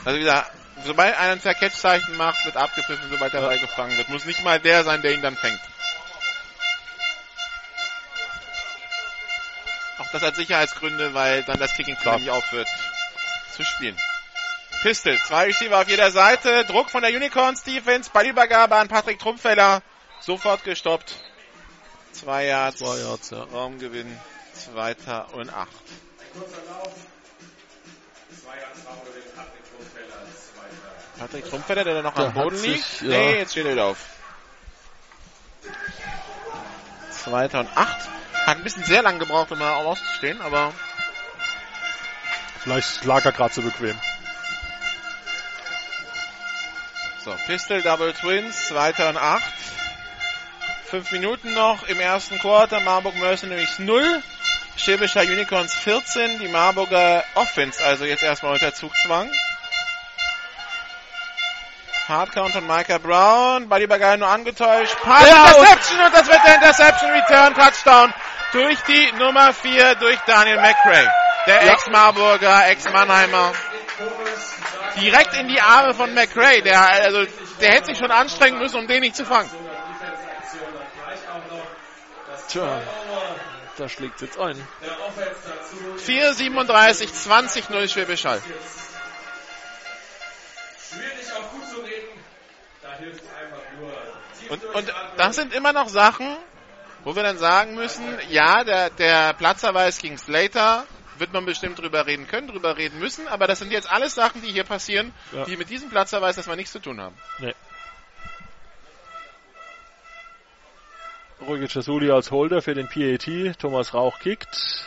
[0.04, 0.50] Also wie gesagt,
[0.84, 4.08] sobald einer ein Fair-Catch-Zeichen macht, wird abgepfiffen, sobald der Ball gefangen wird.
[4.08, 5.60] Muss nicht mal der sein, der ihn dann fängt.
[10.00, 12.68] Auch das hat Sicherheitsgründe, weil dann das Kicking Play nicht aufhört
[13.52, 13.96] zu spielen.
[14.84, 19.80] Pistol, zwei Receiver auf jeder Seite, Druck von der Unicorns Defense, Ballübergabe an Patrick Trumpfeller,
[20.20, 21.14] sofort gestoppt.
[22.12, 22.80] Zwei Yards.
[22.80, 23.44] Zwei Yards, ja.
[23.44, 24.14] Raumgewinn,
[24.52, 25.70] zweiter und acht.
[31.18, 32.84] Patrick Trumpfeller, der da noch Der am Boden liegt.
[32.84, 33.08] sich, ja.
[33.08, 34.04] Nee, jetzt steht er wieder auf.
[37.10, 38.06] Zweiter und acht.
[38.44, 40.74] Hat ein bisschen sehr lang gebraucht, um da aufzustehen, aber
[42.60, 43.98] Vielleicht lag er gerade zu bequem.
[47.24, 49.42] So, Pistol Double Twins, zweiter und acht.
[50.90, 52.80] Fünf Minuten noch im ersten Quarter.
[52.80, 54.22] Marburg Mercenaries 0.
[54.76, 56.38] Schäbischer Unicorns 14.
[56.38, 59.30] Die Marburger Offense also jetzt erstmal unter Zugzwang.
[62.08, 63.68] Hardcount von Micah Brown.
[63.68, 64.94] Buddy Bagay nur angetäuscht.
[65.02, 68.14] Pass, Ja, und- Interception und das wird der Interception Return Touchdown
[68.52, 71.10] durch die Nummer 4 durch Daniel McRae.
[71.46, 73.52] Der Ex-Marburger, Ex-Mannheimer.
[75.00, 76.62] Direkt in die Arme von McRae.
[76.62, 77.24] Der, also,
[77.60, 79.50] der hätte sich schon anstrengen müssen, um den nicht zu fangen.
[82.48, 82.80] Tja,
[83.76, 84.56] da schlägt jetzt ein.
[86.06, 88.42] 4,37, 20, 0 Schwäbisch Hall.
[94.48, 96.36] Und, und das sind immer noch Sachen,
[97.02, 100.86] wo wir dann sagen müssen, ja, der, der Platzerweis gegen Slater
[101.18, 104.42] wird man bestimmt drüber reden können, drüber reden müssen, aber das sind jetzt alles Sachen,
[104.42, 105.44] die hier passieren, Ja.
[105.44, 107.16] die mit diesem Platzerweis erstmal nichts zu tun haben.
[107.38, 107.54] Nee.
[111.40, 113.58] Roger Chasuli als Holder für den PAT.
[113.58, 114.86] Thomas Rauch kickt.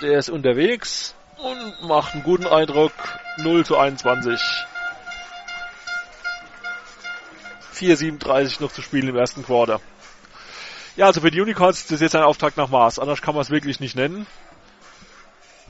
[0.00, 2.92] Der ist unterwegs und macht einen guten Eindruck.
[3.38, 4.40] 0 zu 21.
[7.74, 9.80] 4,37 noch zu spielen im ersten Quarter.
[10.96, 12.98] Ja, also für die Unicorns ist das jetzt ein Auftakt nach Maß.
[12.98, 14.26] Anders kann man es wirklich nicht nennen.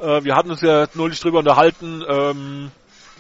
[0.03, 2.71] Äh, wir hatten uns ja neulich drüber unterhalten, ähm,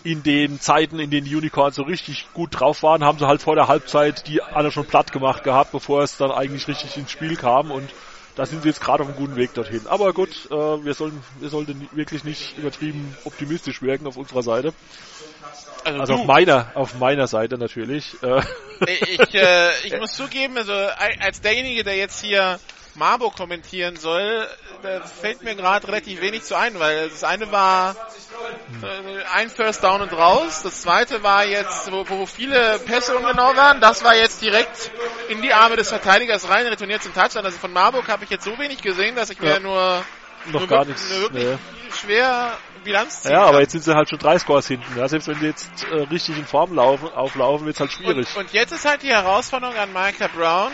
[0.04, 3.40] in den Zeiten, in denen die Unicorns so richtig gut drauf waren, haben sie halt
[3.40, 7.12] vor der Halbzeit die alle schon platt gemacht gehabt, bevor es dann eigentlich richtig ins
[7.12, 7.88] Spiel kam und
[8.34, 9.86] da sind sie jetzt gerade auf einem guten Weg dorthin.
[9.86, 14.72] Aber gut, äh, wir sollen, wir sollten wirklich nicht übertrieben optimistisch wirken auf unserer Seite.
[15.84, 18.16] Also auf meiner, auf meiner Seite natürlich.
[18.22, 18.40] Äh,
[18.86, 22.58] ich, äh, ich muss zugeben, also als derjenige, der jetzt hier
[22.94, 24.46] Marburg kommentieren soll,
[24.82, 27.94] da fällt mir gerade relativ wenig zu ein, weil das eine war
[28.82, 33.54] äh, ein First Down und raus, das zweite war jetzt, wo, wo viele Pässe ungenau
[33.56, 34.90] waren, das war jetzt direkt
[35.28, 37.44] in die Arme des Verteidigers rein, retourniert zum Touchdown.
[37.44, 39.60] Also von Marburg habe ich jetzt so wenig gesehen, dass ich mir Ja.
[39.60, 40.04] nur,
[40.46, 41.08] noch nur, gar nichts.
[41.10, 41.58] wirklich Nee.
[42.00, 44.98] schwer Bilanz ziehen Ja, aber jetzt sind sie halt schon drei Scores hinten.
[44.98, 48.26] Ja, selbst wenn sie jetzt äh, richtig in Form laufen, auflaufen, wird es halt schwierig.
[48.34, 50.72] Und, und jetzt ist halt die Herausforderung an Micah Brown,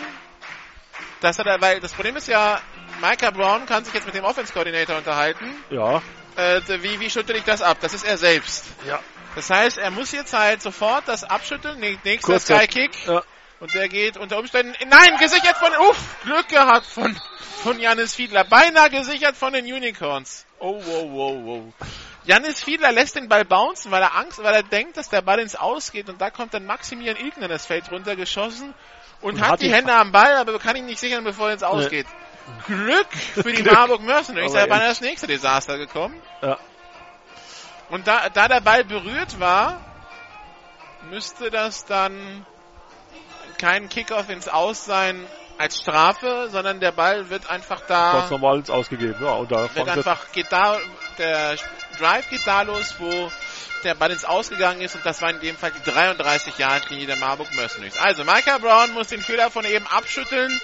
[1.21, 2.59] dass er da, weil das Problem ist ja,
[3.01, 5.45] Micah Brown kann sich jetzt mit dem Offense Coordinator unterhalten.
[5.69, 6.01] ja,
[6.35, 7.77] Äh, wie, wie schüttel ich das ab?
[7.81, 8.65] Das ist er selbst.
[8.87, 8.99] Ja.
[9.35, 11.79] Das heißt, er muss jetzt halt sofort das abschütteln.
[11.79, 12.91] Nä- Nächster Sky Kick.
[13.05, 13.21] ja.
[13.59, 14.73] Und der geht unter Umständen.
[14.87, 15.69] Nein, gesichert von.
[15.89, 17.19] Uff, Glück gehabt von,
[17.61, 18.45] von Janis Fiedler.
[18.45, 20.45] Beinahe gesichert von den Unicorns.
[20.59, 21.73] Oh, wow, wow, wow.
[22.23, 25.39] Janis Fiedler lässt den Ball bouncen, weil er Angst, weil er denkt, dass der Ball
[25.39, 26.07] ins Aus geht.
[26.07, 28.73] Und da kommt dann Maximilian Ilgner das Feld runtergeschossen
[29.21, 31.63] und, Und hat, die Hände am Ball, aber kann ihn nicht sichern, bevor er ins
[31.63, 31.89] Aus Nee.
[31.89, 32.07] geht.
[32.65, 33.73] Glück für die Glück.
[33.73, 34.53] Marburg Mercenaries.
[34.53, 36.19] Da war das nächste Desaster gekommen.
[36.41, 36.57] Ja.
[37.89, 39.81] Und da, da der Ball berührt war,
[41.09, 42.45] müsste das dann
[43.57, 45.25] kein Kickoff ins Aus sein
[45.57, 49.17] als Strafe, sondern der Ball wird einfach da, Ganz normal ins Ausgegeben.
[49.21, 50.77] Ja, und da wird einfach, geht da,
[51.17, 51.57] der
[51.99, 53.31] Drive geht da los, wo
[53.83, 57.07] der Ball ins Ausgegangen ist und das war in dem Fall die 33 Jahre Linie
[57.07, 57.97] der Marburg Mercenaries.
[57.97, 60.59] Also Micah Brown muss den Fehler von eben abschütteln,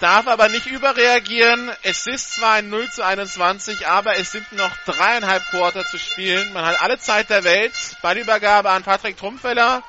[0.00, 1.70] darf aber nicht überreagieren.
[1.82, 6.52] Es ist zwar ein 0 zu 21, aber es sind noch dreieinhalb Quarter zu spielen.
[6.52, 7.72] Man hat alle Zeit der Welt.
[8.02, 9.82] Ballübergabe an Patrick Trumpfeller.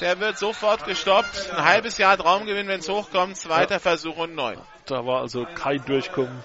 [0.00, 1.50] Der wird sofort gestoppt.
[1.50, 3.36] Ein halbes Jahr Traumgewinn, wenn es hochkommt.
[3.36, 4.58] Zweiter Versuch und neun.
[4.86, 6.42] da war also kein Durchkommen.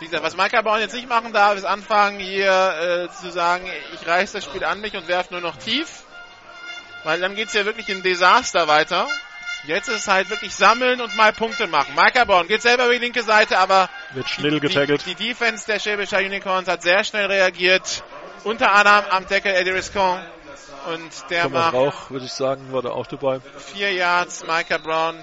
[0.00, 3.64] Wie gesagt, was Micah Brown jetzt nicht machen darf, ist anfangen hier äh, zu sagen,
[3.94, 6.02] ich reiß das Spiel an mich und werf nur noch tief.
[7.04, 9.06] Weil dann geht's ja wirklich in Desaster weiter.
[9.66, 11.94] Jetzt ist es halt wirklich sammeln und mal Punkte machen.
[12.26, 15.06] Brown geht selber über die linke Seite, aber Wird schnell die, getackelt.
[15.06, 18.02] die Defense der Schäbischer Unicorns hat sehr schnell reagiert.
[18.42, 20.20] Unter anderem am Tackle Eddie Riscon.
[20.86, 23.40] Und der Thomas macht Rauch, würde ich sagen, war da auch dabei.
[23.56, 24.44] vier Yards.
[24.46, 25.16] Micah Brown,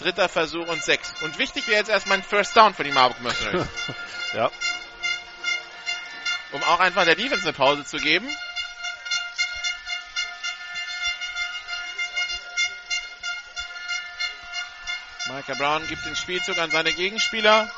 [0.00, 1.12] dritter Versuch und sechs.
[1.20, 3.66] Und wichtig wäre jetzt erstmal ein First Down für die Marburg Mercenaries.
[4.32, 4.48] Ja.
[6.52, 8.28] um auch einfach der Defense eine Pause zu geben.
[15.26, 17.68] Micah Brown gibt den Spielzug an seine Gegenspieler,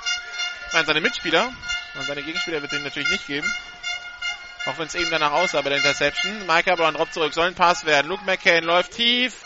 [0.72, 1.52] nein, seine Mitspieler.
[1.98, 3.50] An seine Gegenspieler wird den natürlich nicht geben.
[4.64, 6.46] Auch wenn es eben danach aussah bei der Interception.
[6.46, 8.08] Micah Brown droppt zurück, soll ein Pass werden.
[8.08, 9.42] Luke McCain läuft tief.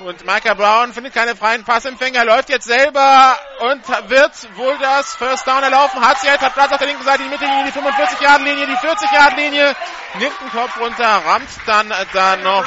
[0.00, 5.44] Und Micah Brown findet keine freien Passempfänger, läuft jetzt selber und wird wohl das First
[5.44, 6.00] Down erlaufen.
[6.06, 9.74] Hat sie jetzt, hat Platz auf der linken Seite, die Mittellinie, die 45-Yard-Linie, die 40-Yard-Linie,
[10.20, 12.64] nimmt den Kopf runter, rammt dann da noch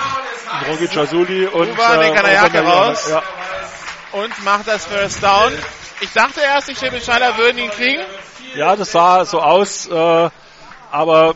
[0.67, 3.09] Rogic Jasuli und Uwe Uwe raus.
[3.09, 3.23] Ja.
[4.11, 5.53] und macht das First Down.
[6.01, 8.03] Ich dachte erst, die Schäbischeider würden ihn kriegen.
[8.55, 10.29] ja, das sah so aus, äh,
[10.91, 11.35] aber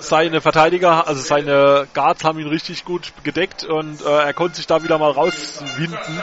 [0.00, 4.66] seine Verteidiger, also seine Guards haben ihn richtig gut gedeckt und äh, er konnte sich
[4.66, 6.22] da wieder mal rauswinden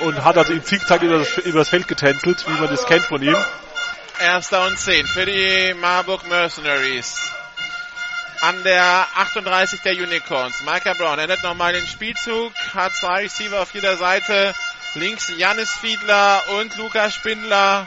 [0.00, 3.04] und hat also im Zickzack über das, über das Feld getänzelt, wie man das kennt
[3.04, 3.36] von ihm.
[4.20, 7.16] Erster und 10 für die Marburg Mercenaries.
[8.40, 10.62] An der 38 der Unicorns.
[10.62, 14.54] Micah Brown ändert nochmal den Spielzug, hat zwei Receiver auf jeder Seite.
[14.94, 17.86] Links Janis Fiedler und Luca Spindler.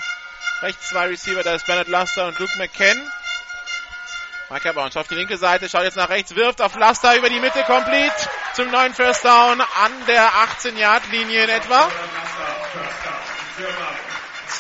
[0.62, 3.02] Rechts zwei Receiver, da ist Bernard Laster und Luke McKen.
[4.50, 7.62] Schaut auf die linke Seite, schaut jetzt nach rechts, wirft auf Laster über die Mitte,
[7.68, 8.16] complete
[8.56, 11.88] zum neuen First Down an der 18-Yard-Linie in etwa.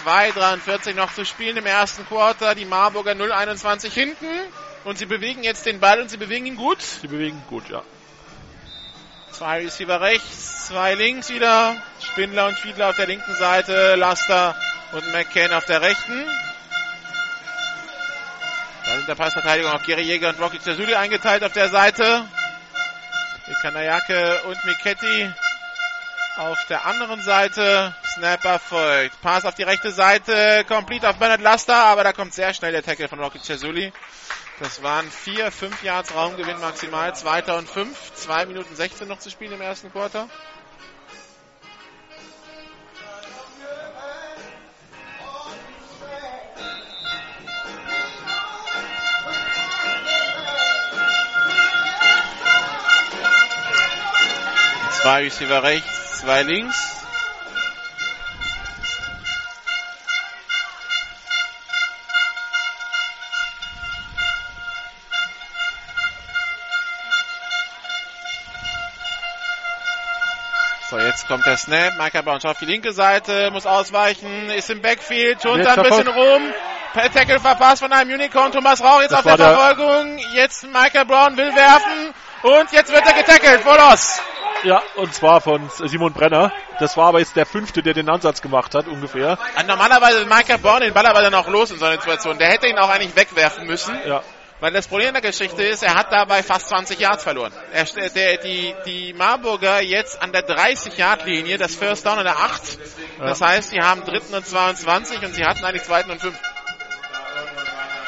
[0.05, 2.53] 2,43 noch zu spielen im ersten Quarter.
[2.53, 4.27] Die Marburger 0,21 hinten.
[4.83, 6.81] Und sie bewegen jetzt den Ball und sie bewegen ihn gut.
[6.81, 7.81] Sie bewegen gut, ja.
[9.31, 11.75] Zwei Receiver rechts, zwei links wieder.
[12.01, 14.55] Spindler und Fiedler auf der linken Seite, Laster
[14.91, 16.25] und McCann auf der rechten.
[18.89, 22.25] Dann in der Passverteidigung auf Gary Jäger und Rocky Zazuli eingeteilt auf der Seite.
[23.61, 25.31] Kanayake und Miketti
[26.37, 27.93] auf der anderen Seite.
[28.15, 29.21] Snapper folgt.
[29.21, 30.65] Pass auf die rechte Seite.
[30.67, 33.93] Complete auf Bernard Laster, aber da kommt sehr schnell der Tackle von Rocky Cesuli.
[34.59, 37.13] Das waren vier, fünf Yards Raumgewinn maximal.
[37.13, 38.13] Zweiter und fünf.
[38.15, 40.27] Zwei Minuten 16 noch zu spielen im ersten Quarter.
[55.01, 56.75] Zwei Receiver rechts, zwei links.
[70.89, 71.93] So, jetzt kommt der Snap.
[71.97, 76.07] Micah Brown schaut auf die linke Seite, muss ausweichen, ist im Backfield, da ein bisschen
[76.09, 76.41] rum.
[76.93, 78.51] Per Tackle verpasst von einem Unicorn.
[78.51, 80.17] Thomas Rauch jetzt Das auf der Verfolgung.
[80.33, 82.13] Jetzt Micah Brown will werfen.
[82.41, 83.61] Und jetzt wird er getackelt.
[83.61, 84.19] Voll los.
[84.63, 86.51] Ja, und zwar von Simon Brenner.
[86.79, 89.37] Das war aber jetzt der fünfte, der den Ansatz gemacht hat, ungefähr.
[89.57, 92.37] Und normalerweise Micah Brown den Ball aber dann auch los in so einer Situation.
[92.37, 93.97] Der hätte ihn auch eigentlich wegwerfen müssen.
[94.05, 94.21] Ja.
[94.61, 97.53] Weil das Problem der Geschichte ist, er hat dabei fast 20 Yards verloren.
[97.71, 102.37] Er, st- der, die, die Marburger jetzt an der 30-Yard-Linie, das First Down an der
[102.37, 102.61] 8.
[103.19, 106.35] Das heißt, sie haben dritten und 22 und sie hatten eigentlich zweiten und 5.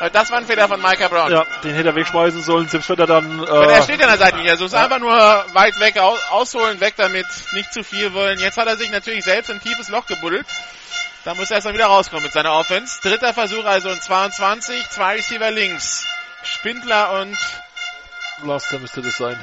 [0.10, 1.32] Das war ein Fehler von Micah Brown.
[1.32, 4.10] Ja, den hätte er wegschmeißen sollen, selbst wenn er dann, Weil er äh, steht an
[4.10, 4.52] der Seitenlinie.
[4.52, 5.14] Also es ist einfach nur
[5.54, 8.40] weit weg aus, ausholen, weg damit, nicht zu viel wollen.
[8.40, 10.48] Jetzt hat er sich natürlich selbst ein tiefes Loch gebuddelt.
[11.24, 13.00] Da muss er erstmal wieder rauskommen mit seiner Offense.
[13.04, 16.08] Dritter Versuch also in 22, zwei Receiver links.
[16.44, 17.38] Spindler und
[18.44, 19.40] Laster müsste das sein.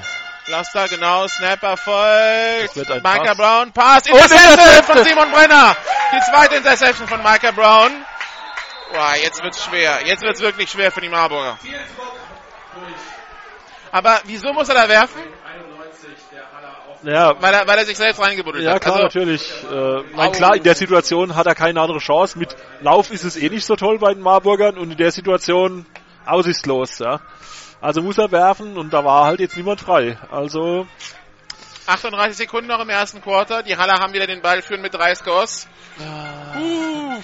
[0.48, 2.74] Laster, genau, Snapper folgt.
[2.74, 3.36] Micah Pass.
[3.36, 4.96] Brown, Pass, Interception Interception.
[4.96, 5.76] von Simon Brenner.
[6.12, 7.92] Die zweite Interception von Micah Brown.
[8.92, 10.00] Boah, jetzt wird's schwer.
[10.06, 11.58] Jetzt wird's wirklich schwer für die Marburger.
[13.90, 15.20] Aber wieso muss er da werfen?
[17.04, 18.82] Ja, Weil er, weil er sich selbst reingebuddelt ja hat.
[18.82, 19.52] klar, Also, natürlich.
[19.70, 22.36] Äh, mein, klar, in der Situation hat er keine andere Chance.
[22.38, 25.86] Mit Lauf ist es eh nicht so toll bei den Marburgern und in der Situation
[26.26, 27.20] aussichtslos, ja.
[27.80, 30.18] Also muss er werfen und da war halt jetzt niemand frei.
[30.32, 30.88] Also
[31.86, 33.62] 38 Sekunden noch im ersten Quarter.
[33.62, 35.68] Die Haller haben wieder den Ball, führen mit drei Scores.
[36.00, 37.22] Uh.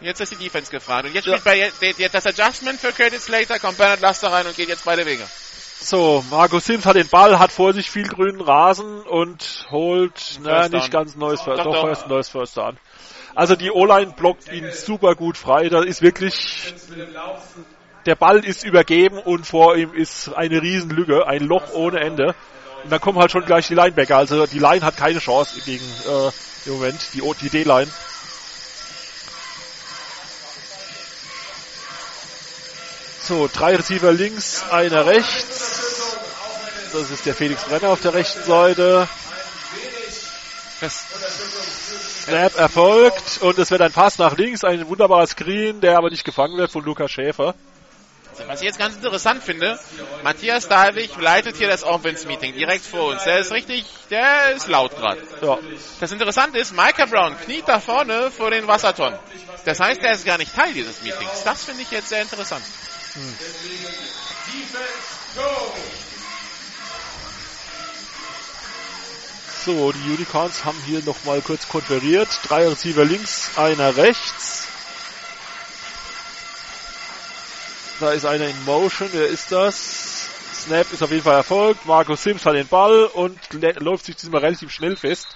[0.00, 1.06] Jetzt ist die Defense gefragt.
[1.06, 4.56] Und jetzt spielt bei jetzt das Adjustment für Curtis Slater, kommt Bernard Laster rein und
[4.56, 5.24] geht jetzt beide Wege.
[5.80, 10.60] so, Marco Sims hat den Ball, hat vor sich viel grünen Rasen und holt na,
[10.60, 11.88] First nicht ganz neues First, Doch, doch, doch.
[11.88, 12.76] First, neues First an.
[13.34, 15.68] Also die O-Line blockt ihn super gut frei.
[15.68, 16.74] Da ist wirklich
[18.06, 22.34] der Ball ist übergeben und vor ihm ist eine Riesenlücke, ein Loch ohne Ende.
[22.84, 24.16] Und dann kommen halt schon gleich die Linebacker.
[24.16, 26.30] Also die Line hat keine Chance gegen äh,
[26.66, 27.90] im Moment, die, die D-Line.
[33.26, 36.16] So, drei Receiver links, einer rechts.
[36.92, 39.08] Das ist der Felix Brenner auf der rechten Seite.
[42.24, 46.24] Snap erfolgt und es wird ein Pass nach links, ein wunderbarer Screen, der aber nicht
[46.24, 47.56] gefangen wird von Lukas Schäfer.
[48.46, 49.76] Was ich jetzt ganz interessant finde,
[50.22, 53.24] Matthias Dahlwig leitet hier das Offense-Meeting direkt vor uns.
[53.24, 55.20] Der ist richtig, der ist laut gerade.
[55.42, 55.58] Ja,
[55.98, 59.18] Das Interessante ist, Micah Brown kniet da vorne vor den Wassertonnen.
[59.64, 61.42] Das heißt, er ist gar nicht Teil dieses Meetings.
[61.42, 62.62] Das finde ich jetzt sehr interessant.
[69.64, 72.28] So, die Unicorns haben hier nochmal kurz konferiert.
[72.44, 74.68] Drei Receiver links, einer rechts.
[77.98, 80.28] Da ist einer in Motion, wer ist das?
[80.64, 81.86] Snap ist auf jeden Fall erfolgt.
[81.86, 83.38] Marco Sims hat den Ball und
[83.80, 85.28] läuft sich diesmal relativ schnell fest.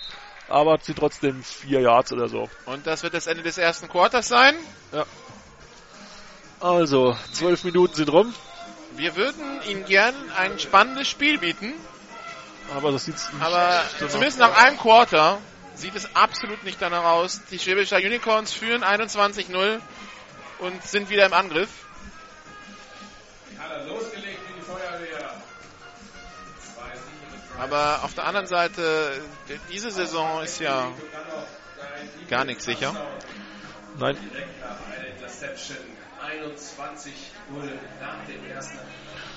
[0.49, 2.49] Aber hat sie trotzdem vier Yards oder so.
[2.67, 4.57] Und das wird das Ende des ersten Quarters sein.
[4.93, 5.07] Ja.
[6.61, 8.35] Also, zwölf Minuten sind rum.
[8.97, 11.73] Wir würden Ihnen gern ein spannendes Spiel bieten.
[12.77, 15.39] Aber das sieht Aber zumindest nach einem Quarter
[15.75, 17.41] sieht es absolut nicht danach aus.
[17.51, 19.81] Die Schwäbischer Unicorns führen 21-0
[20.59, 21.71] und sind wieder im Angriff.
[27.59, 29.23] Aber auf der anderen Seite,
[29.71, 30.93] diese Saison ist ja
[32.29, 32.95] gar nichts sicher.
[33.99, 34.17] Nein.
[36.23, 37.13] 21
[37.55, 37.65] Uhr
[38.01, 38.79] nach dem ersten.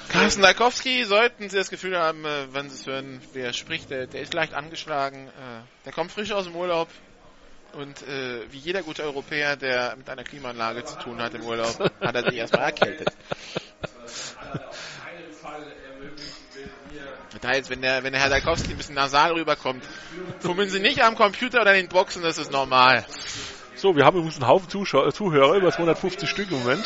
[0.09, 4.07] Carsten Dalkowski, sollten Sie das Gefühl haben, äh, wenn Sie es hören, wer spricht, der,
[4.07, 5.31] der ist leicht angeschlagen, äh,
[5.85, 6.89] der kommt frisch aus dem Urlaub
[7.73, 11.79] und äh, wie jeder gute Europäer, der mit einer Klimaanlage zu tun hat im Urlaub,
[12.01, 13.09] hat er sich erstmal erkältet.
[17.41, 19.83] Das heißt, wenn der, wenn der Herr Dalkowski ein bisschen nasal rüberkommt,
[20.39, 23.05] fummeln Sie nicht am Computer oder in den Boxen, das ist normal.
[23.75, 26.85] So, wir haben übrigens einen Haufen Zuschauer, Zuhörer, über 250 Stück im Moment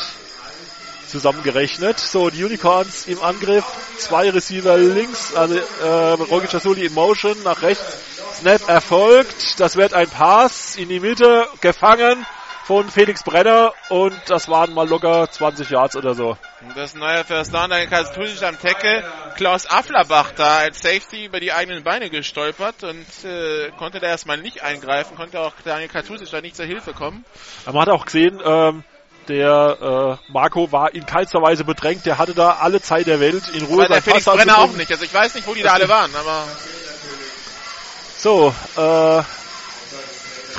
[1.07, 1.99] zusammengerechnet.
[1.99, 3.65] So, die Unicorns im Angriff,
[3.97, 7.97] zwei Receiver links, also äh, Rogi Chasuli in Motion, nach rechts,
[8.35, 12.25] Snap erfolgt, das wird ein Pass in die Mitte, gefangen
[12.67, 16.37] von Felix Brenner und das waren mal locker 20 Yards oder so.
[16.59, 19.05] Und das neue First Down, Daniel Katusic am Tackle,
[19.37, 24.37] Klaus Afflerbach da als Safety über die eigenen Beine gestolpert und äh, konnte da erstmal
[24.39, 27.23] nicht eingreifen, konnte auch Daniel Katusic da nicht zur Hilfe kommen.
[27.65, 28.83] Aber man hat auch gesehen, ähm,
[29.29, 33.47] der äh, Marco war in keinster Weise bedrängt, der hatte da alle Zeit der Welt
[33.47, 33.83] in Ruhe.
[33.83, 36.13] War der Felix Brenner auch nicht, also ich weiß nicht, wo die da alle waren,
[36.13, 36.43] aber...
[38.17, 39.23] So, äh,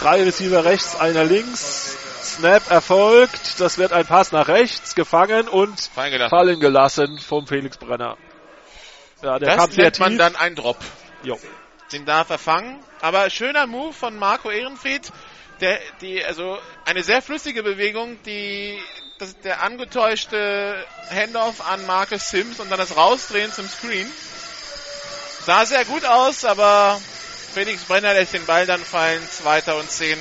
[0.01, 1.98] drei Receiver rechts, einer links,
[2.39, 6.31] Snap erfolgt, das wird ein Pass nach rechts, gefangen und Fallen gelassen.
[6.31, 8.17] fallen gelassen vom Felix Brenner.
[9.23, 10.19] Ja, der kam Das sehr nennt man tief.
[10.19, 10.77] dann ein Drop.
[11.25, 11.37] Jo.
[11.91, 12.79] Den darf er fangen.
[13.01, 15.11] Aber schöner Move von Marco Ehrenfried.
[15.61, 18.79] Der, die, also eine sehr flüssige Bewegung, die,
[19.19, 20.77] das, der angetäuschte
[21.11, 24.09] Handoff an Marcus Sims und dann das Rausdrehen zum Screen.
[25.45, 27.01] Sah sehr gut aus, aber
[27.53, 29.21] Felix Brenner lässt den Ball dann fallen.
[29.29, 30.17] Zweiter und zehn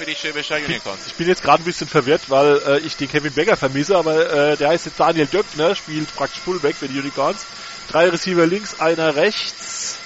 [0.00, 1.06] für die Schwäbischer Unicorns.
[1.08, 4.32] Ich bin jetzt gerade ein bisschen verwirrt, weil äh, ich den Kevin Becker vermisse, aber
[4.32, 7.44] äh, der heißt jetzt Daniel Döckner, spielt praktisch Fullback für die Unicorns.
[7.90, 9.98] Drei Receiver links, einer rechts.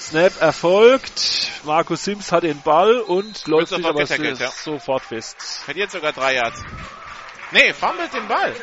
[0.00, 1.50] Snap erfolgt.
[1.64, 4.50] Markus Sims hat den Ball und läuft sich sofort aber getackelt, ja.
[4.50, 5.36] sofort fest.
[5.64, 6.62] Verliert sogar drei Yards.
[7.50, 8.54] Nee, fummelt den Ball.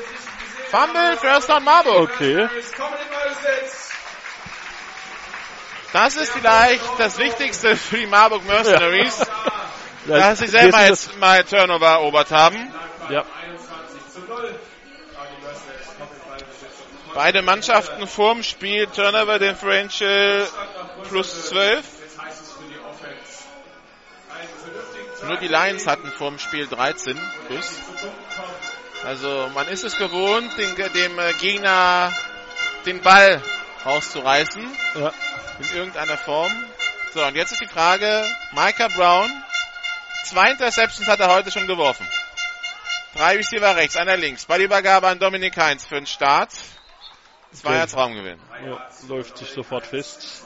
[0.70, 2.12] Fumble, First down Marburg.
[2.14, 2.48] Okay.
[5.92, 9.20] Das ist vielleicht das Wichtigste für die Marburg Mercenaries,
[10.08, 12.72] dass sie selber jetzt mal Turnover erobert haben.
[13.10, 13.26] Ja.
[17.14, 20.48] Beide Mannschaften vorm Spiel Turnover Differential
[21.10, 21.86] plus 12.
[25.28, 27.80] Nur die Lions hatten vorm Spiel 13 plus.
[29.06, 32.14] Also man ist es gewohnt, den, dem äh, Gegner
[32.86, 33.42] den Ball
[33.86, 34.68] rauszureißen.
[34.96, 35.12] Ja.
[35.60, 36.52] In irgendeiner Form.
[37.14, 39.30] So, und jetzt ist die Frage, Micah Brown,
[40.24, 42.08] zwei Interceptions hat er heute schon geworfen.
[43.16, 44.46] Drei Receiver rechts, einer links.
[44.46, 46.52] Ballübergabe an Dominik Heinz für den Start.
[47.54, 47.80] Zwei Okay.
[47.82, 48.40] als Raumgewinn.
[48.66, 50.44] ja, läuft sich sofort fest.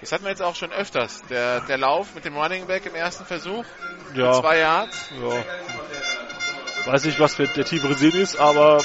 [0.00, 1.22] Das hatten wir jetzt auch schon öfters.
[1.30, 3.64] Der, der Lauf mit dem Running Back im ersten Versuch.
[4.14, 4.96] Ja, Zwei Yards.
[5.10, 5.44] ja.
[6.92, 8.82] Weiß nicht, was für der tiefere Sinn ist, aber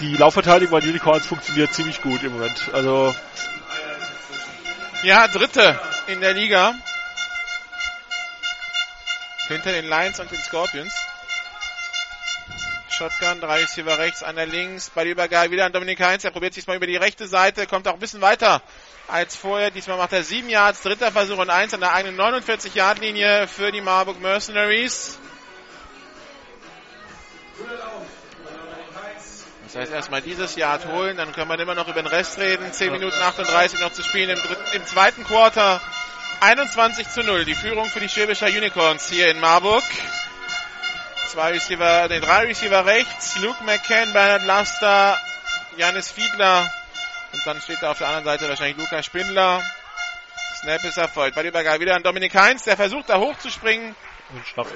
[0.00, 2.70] die Laufverteidigung bei den Unicorns funktioniert ziemlich gut im Moment.
[2.72, 3.14] Also
[5.02, 5.78] Ja, dritte
[6.08, 6.74] in der Liga.
[9.48, 10.94] Hinter den Lions und den Scorpions.
[12.88, 14.90] Shotgun, drei Receiver rechts, einer links.
[14.90, 16.24] Bei der Übergabe wieder an Dominik Heinz.
[16.24, 18.62] Er probiert sich mal über die rechte Seite, kommt auch ein bisschen weiter
[19.08, 19.70] als vorher.
[19.70, 23.80] Diesmal macht er sieben Yards, dritter Versuch und eins an der eigenen 49-Yard-Linie für die
[23.80, 25.18] Marburg Mercenaries.
[29.64, 32.72] Das heißt, erstmal dieses Yard holen, dann können wir immer noch über den Rest reden.
[32.72, 35.80] 10 Minuten 38 noch zu spielen im, dritten, im zweiten Quarter.
[36.44, 37.46] 21 zu 0.
[37.46, 39.82] Die Führung für die Schwäbischer Unicorns hier in Marburg.
[41.28, 43.38] Zwei Receiver, den drei Receiver rechts.
[43.38, 45.18] Luke McCann, Bernhard Laster,
[45.78, 46.70] Janis Fiedler.
[47.32, 49.62] Und dann steht da auf der anderen Seite wahrscheinlich Lukas Spindler.
[50.60, 51.34] Snap ist erfolgt.
[51.34, 53.96] Bei der Übergabe wieder an Dominik Heinz, der versucht da hochzuspringen.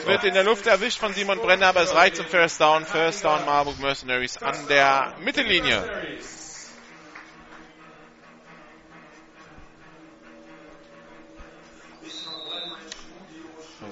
[0.06, 2.86] Wird in der Luft erwischt von Simon Brenner, aber es reicht zum First Down.
[2.86, 5.84] First Down Marburg Mercenaries an der Mittellinie.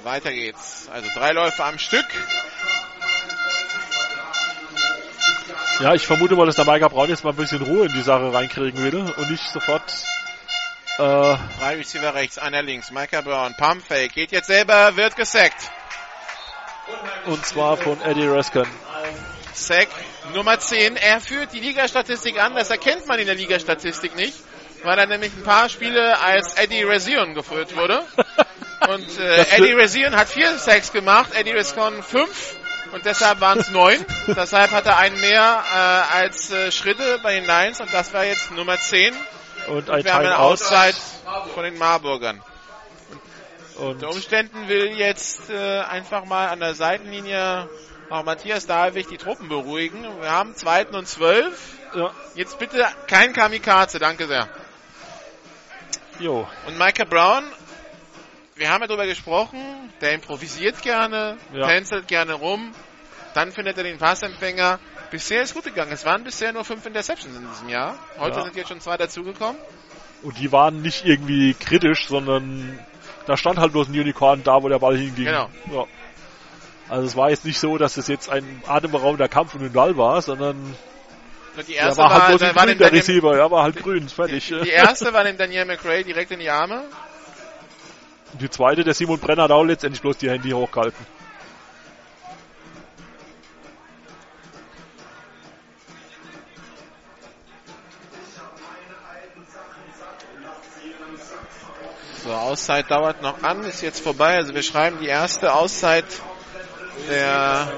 [0.07, 0.89] Weiter geht's.
[0.91, 2.07] Also drei Läufe am Stück.
[5.81, 8.01] Ja, ich vermute mal, dass der Micah Braun jetzt mal ein bisschen Ruhe in die
[8.01, 9.83] Sache reinkriegen will und nicht sofort
[10.97, 12.91] äh, Drei Receiver rechts, einer links.
[12.91, 15.71] Micah Brown, Pump Fake, geht jetzt selber, wird gesackt.
[17.27, 18.65] und zwar von Eddie Raskin.
[19.53, 19.89] Sack
[20.35, 20.97] Nummer 10.
[20.97, 22.55] Er führt die Ligastatistik an.
[22.55, 24.37] Das erkennt man in der Ligastatistik nicht,
[24.83, 28.03] weil er nämlich ein paar Spiele als Eddie Razion geführt wurde.
[28.89, 32.57] Und äh, Eddie Razion hat vier Sacks gemacht, Eddie Rascon fünf.
[32.93, 34.05] Und deshalb waren es neun.
[34.29, 35.77] deshalb hat er einen mehr äh,
[36.19, 37.81] als äh, Schritte bei den Lions.
[37.81, 39.15] Und das war jetzt Nummer 10.
[39.69, 40.39] Und ein Wir haben eine.
[40.39, 40.95] Auszeit
[41.55, 42.43] von den Marburgern.
[43.77, 47.69] Und Unter Umständen will jetzt äh, einfach mal an der Seitenlinie
[48.09, 50.07] auch Matthias Dahlwig die Truppen beruhigen.
[50.21, 51.73] Wir haben zweiten und zwölf.
[51.95, 54.49] ja, Jetzt bitte kein Kamikaze, danke sehr.
[56.21, 57.45] jo, Und Micah Brown,
[58.57, 59.59] wir haben ja darüber gesprochen,
[60.01, 61.67] der improvisiert gerne, Ja.
[61.69, 62.73] tänzelt gerne rum,
[63.35, 64.79] dann findet er den Passempfänger.
[65.11, 65.93] Bisher ist gut gegangen.
[65.93, 67.99] Es waren bisher nur fünf Interceptions in diesem Jahr.
[68.19, 68.45] Heute Ja.
[68.45, 69.57] sind jetzt schon zwei dazugekommen.
[70.23, 72.79] und die waren nicht irgendwie kritisch, sondern
[73.27, 75.27] da stand halt bloß ein Unicorn da, wo der Ball hinging.
[75.27, 75.51] Genau.
[75.71, 75.85] Ja.
[76.89, 79.97] Also es war jetzt nicht so, dass es jetzt ein atemberaubender Kampf um den Ball
[79.97, 80.75] war, sondern
[81.69, 83.77] die der erste war halt war, bloß war, war grün, der Receiver, ja, war halt
[83.77, 84.49] grün, fertig.
[84.65, 86.83] die erste war dem Daniel McRae direkt in die Arme.
[88.37, 91.07] Und die zweite, der Simon Brenner hat auch letztendlich bloß die Handy hochgehalten.
[102.23, 104.35] So, Auszeit dauert noch an, ist jetzt vorbei.
[104.35, 106.05] Also wir schreiben die erste Auszeit
[107.09, 107.73] der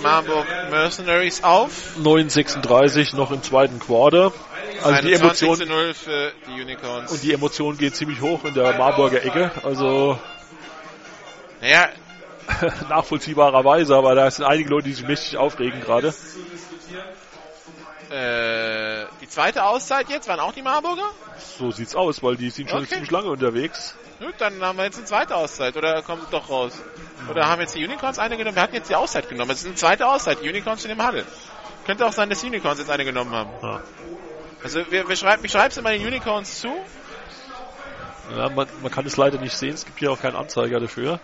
[0.00, 1.96] Marburg Mercenaries auf.
[1.98, 4.32] 9,36 noch im zweiten Quarter.
[4.82, 8.54] Also die 21 Emotion, zu 0 für die und die Emotion geht ziemlich hoch in
[8.54, 9.50] der Marburger Ecke.
[9.62, 10.18] Also
[11.60, 11.88] naja,
[12.88, 16.14] nachvollziehbarerweise, aber da sind einige Leute, die sich mächtig aufregen gerade.
[18.10, 21.10] äh, die zweite Auszeit jetzt waren auch die Marburger?
[21.58, 22.90] So sieht's aus, weil die sind schon Okay.
[22.90, 23.96] ziemlich lange unterwegs.
[24.20, 25.76] Gut, dann haben wir jetzt eine zweite Auszeit.
[25.76, 26.72] Oder kommt es doch raus?
[27.30, 28.54] Oder haben jetzt die Unicorns eine genommen?
[28.54, 29.50] Wir hatten jetzt die Auszeit genommen.
[29.50, 30.38] Es ist eine zweite Auszeit.
[30.42, 31.24] Die Unicorns sind im Huddle.
[31.84, 33.50] Könnte auch sein, dass die Unicorns jetzt eine genommen haben.
[33.62, 33.82] Ja.
[34.64, 36.74] Also wir, wir schreiben, ich schreibe es immer den Unicorns zu.
[38.34, 41.20] Ja, man, man kann es leider nicht sehen, es gibt hier auch keinen Anzeiger dafür.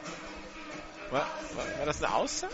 [1.11, 2.51] War, war, war das eine Auszeit?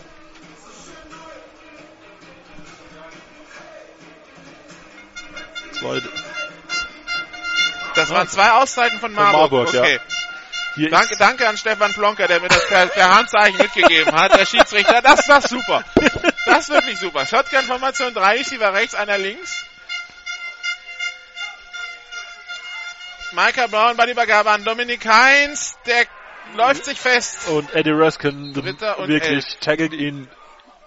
[5.73, 6.09] Zweite.
[7.95, 9.51] Das waren zwei Auszeiten von Marburg.
[9.51, 9.81] Marburg, ja.
[9.81, 9.99] okay.
[10.75, 14.37] Hier Danke, danke an Stefan Plonker, der mir das per, per Handzeichen mitgegeben hat.
[14.39, 15.83] Der Schiedsrichter, das war super.
[16.45, 17.25] Das ist wirklich super.
[17.25, 19.66] Shotgun-Formation, drei Receiver rechts, einer links.
[23.33, 25.77] Micah Brown bei der Übergabe an Dominik Heinz.
[25.85, 26.05] Der
[26.55, 27.47] läuft sich fest.
[27.49, 30.27] und Eddie Dritter und wirklich taggelt ihn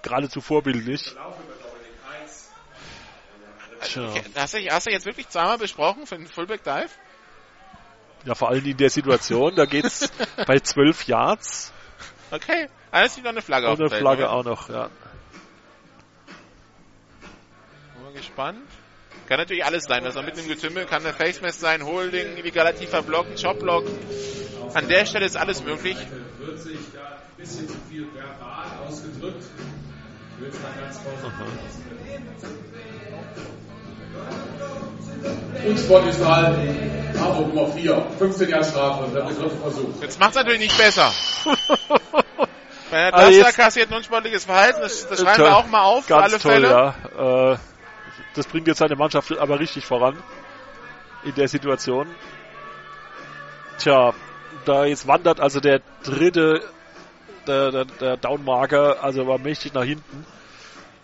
[0.03, 1.14] geradezu vorbildlich.
[3.82, 4.12] Tja.
[4.36, 6.91] Hast du, hast du jetzt wirklich zweimal besprochen für den Fullback Dive?
[8.24, 10.11] Ja, vor allem in der Situation, da geht's
[10.47, 11.72] bei 12 Yards
[12.30, 12.68] Okay.
[12.91, 13.99] Alles sieht noch eine Flagge auf dem eine.
[13.99, 14.38] Flagge Moment.
[14.38, 14.91] auch noch, ja.
[17.95, 18.61] Bin mal gespannt.
[19.31, 22.37] Kann natürlich alles sein, was noch mit dem Getümmel kann eine Face Mask sein, Holding,
[22.37, 23.85] illegativer Block, Chop-Block.
[24.74, 25.97] An der Stelle ist alles möglich.
[26.41, 29.45] Wird sich da ein bisschen zu viel verbal ausgedrückt.
[30.35, 31.31] Ich will es mal ganz vorsichtig
[35.68, 37.12] Und sportlich verhalten.
[37.20, 38.07] Marburg Nummer 4.
[38.18, 39.11] 15 Jahre Strafe.
[39.14, 40.03] Der dritte Versuch.
[40.03, 41.12] Jetzt macht's natürlich nicht besser.
[42.91, 45.83] Bei der Also Taster jetzt- kassiert ein unsportliches Verhalten, das, das schreiben wir auch mal
[45.83, 46.68] auf, für Ganz alle toll, Fälle.
[47.16, 47.53] ja.
[47.53, 47.59] Äh,
[48.35, 50.16] das bringt jetzt seine Mannschaft aber richtig voran
[51.24, 52.07] in der Situation.
[53.78, 54.12] Tja,
[54.64, 56.62] da jetzt wandert also der dritte,
[57.47, 60.26] der, der, der Downmarker, also war mächtig nach hinten.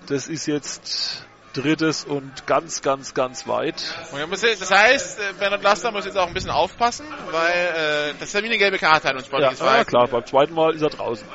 [0.08, 3.82] Das ist jetzt drittes und ganz, ganz, ganz weit.
[4.12, 7.52] Und muss jetzt- Das heißt, äh, Bernhard Laster muss jetzt auch ein bisschen aufpassen, weil
[8.10, 9.88] äh, das ist ja wie eine gelbe Karte hat und Ja, Verhalten.
[9.90, 11.26] klar, beim zweiten Mal ist er draußen.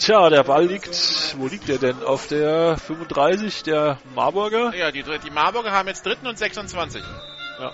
[0.00, 0.88] Tja, der Ball liegt,
[1.36, 2.02] wo liegt der denn?
[2.02, 4.74] Auf der 35 der Marburger?
[4.74, 7.02] Ja, die, die Marburger haben jetzt dritten und 26.
[7.60, 7.72] Ja.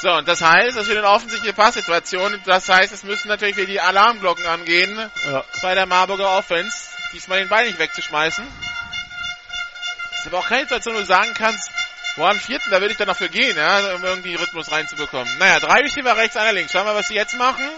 [0.00, 2.40] So, und das heißt, das wird eine offensichtliche Passsituation.
[2.46, 4.96] Das heißt, es müssen natürlich wieder die Alarmglocken angehen
[5.30, 6.76] Ja, bei der Marburger Offense,
[7.12, 8.46] diesmal den Ball nicht wegzuschmeißen.
[10.10, 11.72] Das ist aber auch keine Situation, wo du sagen kannst,
[12.16, 15.28] boah, am vierten, da würde ich dann noch für gehen, ja, um irgendwie Rhythmus reinzubekommen.
[15.38, 16.70] Naja, drei Receiver rechts, einer links.
[16.70, 17.68] Schauen wir, was sie jetzt machen.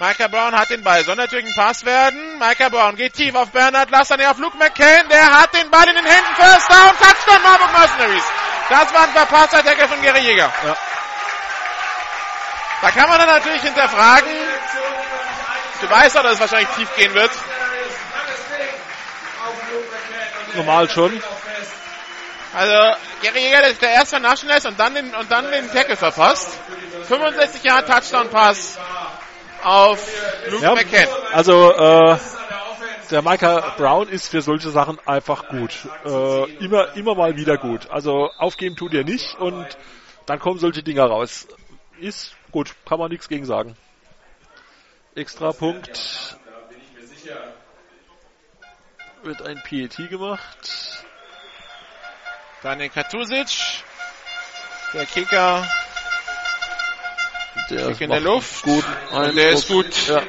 [0.00, 1.04] Micah Brown hat den Ball.
[1.04, 2.38] Soll natürlich ein Pass werden.
[2.38, 5.06] Micah Brown geht tief auf Bernhard Laster, nee, auf Luke McCann.
[5.10, 6.34] Der hat den Ball in den Händen.
[6.36, 8.24] First down, Touchdown, Marburg Mercenaries.
[8.70, 10.50] Das war ein Verpasser, der von Gary Jäger.
[12.80, 14.30] Da kann man dann natürlich hinterfragen.
[15.82, 17.30] Du weißt doch, dass es wahrscheinlich tief gehen wird.
[20.54, 21.22] Normal schon.
[22.56, 25.96] Also, Gary Jäger, der der erste naschen lässt und dann den, und dann den Tackle
[25.96, 26.58] verpasst.
[27.06, 28.78] 65 Jahre Touchdown-Pass
[29.64, 30.08] auf
[30.50, 31.06] Luke Ja, McCann.
[31.32, 32.16] also äh,
[33.10, 35.88] der Micah Brown ist für solche Sachen einfach gut.
[36.04, 37.90] Äh, immer, immer mal wieder gut.
[37.90, 39.66] Also aufgeben tut er nicht und
[40.26, 41.48] dann kommen solche Dinger raus.
[41.98, 43.76] Ist gut, kann man nichts gegen sagen.
[45.14, 46.36] Extra Punkt.
[49.22, 51.04] Wird ein PET gemacht.
[52.62, 53.82] Daniel Katusic.
[54.94, 55.66] Der Kicker
[57.70, 58.62] Der Kick in der Luft.
[58.62, 58.84] Gut.
[59.12, 60.08] Und der ist gut.
[60.08, 60.22] Ja.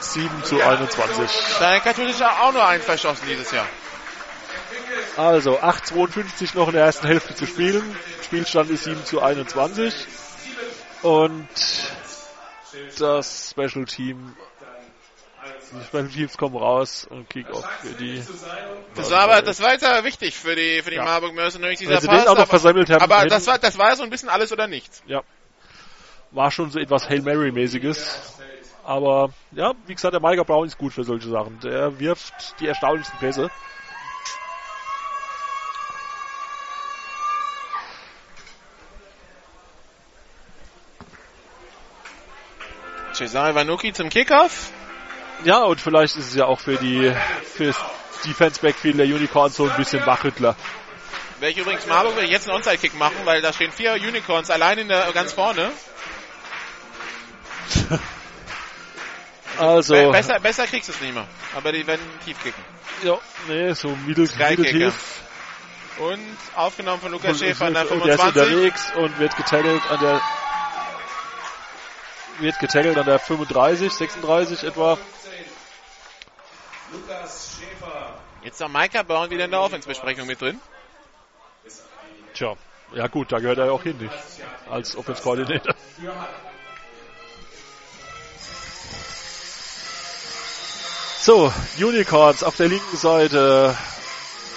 [0.00, 1.30] 7 zu 21.
[1.58, 3.66] Daniel Katusic hat auch nur einen verschossen dieses Jahr.
[5.16, 7.96] Also 8,52 noch in der ersten Hälfte zu spielen.
[8.22, 9.92] Spielstand ist 7 zu 21.
[11.02, 11.48] Und
[12.98, 14.36] das Special Team,
[15.72, 18.22] die Special Teams kommen raus und Kickoff für die.
[18.94, 21.04] Das war aber, das war jetzt aber wichtig für die, für die Ja.
[21.04, 22.20] Marburg Mercenaries, dieser Wenn sie Pass.
[22.22, 24.52] den auch noch aber, versammelt haben, aber das war, das war so ein bisschen alles
[24.52, 25.02] oder nichts.
[25.06, 25.22] Ja.
[26.30, 28.34] War schon so etwas Hail Mary-mäßiges.
[28.84, 31.60] Aber ja, wie gesagt, der Micah Brown ist gut für solche Sachen.
[31.60, 33.50] Der wirft die erstaunlichsten Pässe.
[43.12, 44.70] Cesare Vanucci zum Kickoff.
[45.44, 47.12] Ja, und vielleicht ist es ja auch für die
[47.44, 47.76] fürs
[48.24, 50.56] Defense Backfield der Unicorns so ein bisschen Wachrüttler.
[51.40, 54.88] Welche übrigens Marburg will jetzt einen Onside-Kick machen, weil da stehen vier Unicorns allein in
[54.88, 55.70] der, ganz vorne.
[59.58, 61.26] Also, Be besser, besser kriegst du es nicht mehr.
[61.56, 62.62] Aber die werden tief kicken.
[63.02, 64.90] ja, nee, so mittel, Sky mittel Kicker.
[64.90, 65.22] tief.
[65.98, 68.42] Und aufgenommen von Lukas Schäfer an der und der ist 25.
[68.42, 70.20] unterwegs und wird getaggelt an der
[72.38, 74.96] wird getaggelt an der 35, 36 etwa.
[78.44, 80.60] Jetzt ist auch Micah Brown wieder in der Offensbesprechung mit drin.
[82.34, 82.54] Tja,
[82.94, 84.14] ja gut, da gehört er ja auch hin, nicht?
[84.70, 85.20] Als Offense
[91.20, 93.76] So, Unicorns auf der linken Seite.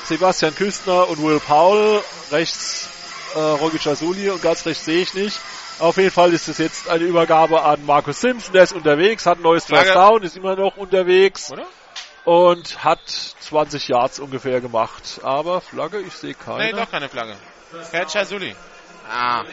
[0.05, 2.01] Sebastian Küstner und Will Powell.
[2.31, 2.89] Rechts
[3.35, 5.39] äh, Rogi Chasuli und ganz rechts sehe ich nicht.
[5.79, 8.53] Auf jeden Fall ist es jetzt eine Übergabe an Markus Simpson.
[8.53, 9.65] Der ist unterwegs, hat ein neues.
[9.65, 11.65] First Down, ist immer noch unterwegs Oder?
[12.25, 15.19] und hat 20 Yards ungefähr gemacht.
[15.23, 16.65] Aber Flagge, ich sehe keine.
[16.65, 17.35] Nee, doch keine Flagge.
[17.91, 18.55] Herr Chazuli.
[19.09, 19.43] Ah,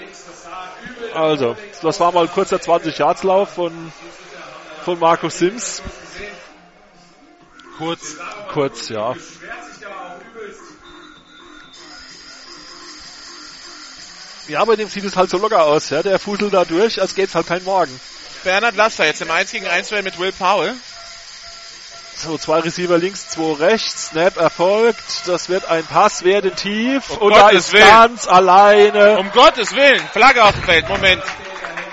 [1.15, 3.93] Also, das war mal ein kurzer 20-Yards-Lauf von,
[4.85, 5.83] von Markus Sims.
[7.79, 8.17] Kurz.
[8.53, 9.15] Kurz, ja.
[14.49, 16.03] Ja, bei dem sieht es halt so locker aus, ja.
[16.03, 18.01] Der fuselt da durch, als gäbe es halt kein Morgen.
[18.45, 20.75] Bernhard Laster jetzt im 1 gegen 1 Duell mit Will Powell.
[22.17, 24.09] So, zwei Receiver links, zwei rechts.
[24.09, 25.27] Snap erfolgt.
[25.27, 27.11] Das wird ein Pass werden tief.
[27.11, 27.87] Um und da Gottes ist Willen.
[27.87, 29.19] ganz alleine.
[29.19, 31.23] Um Gottes Willen, Flagge auf dem Feld, Moment.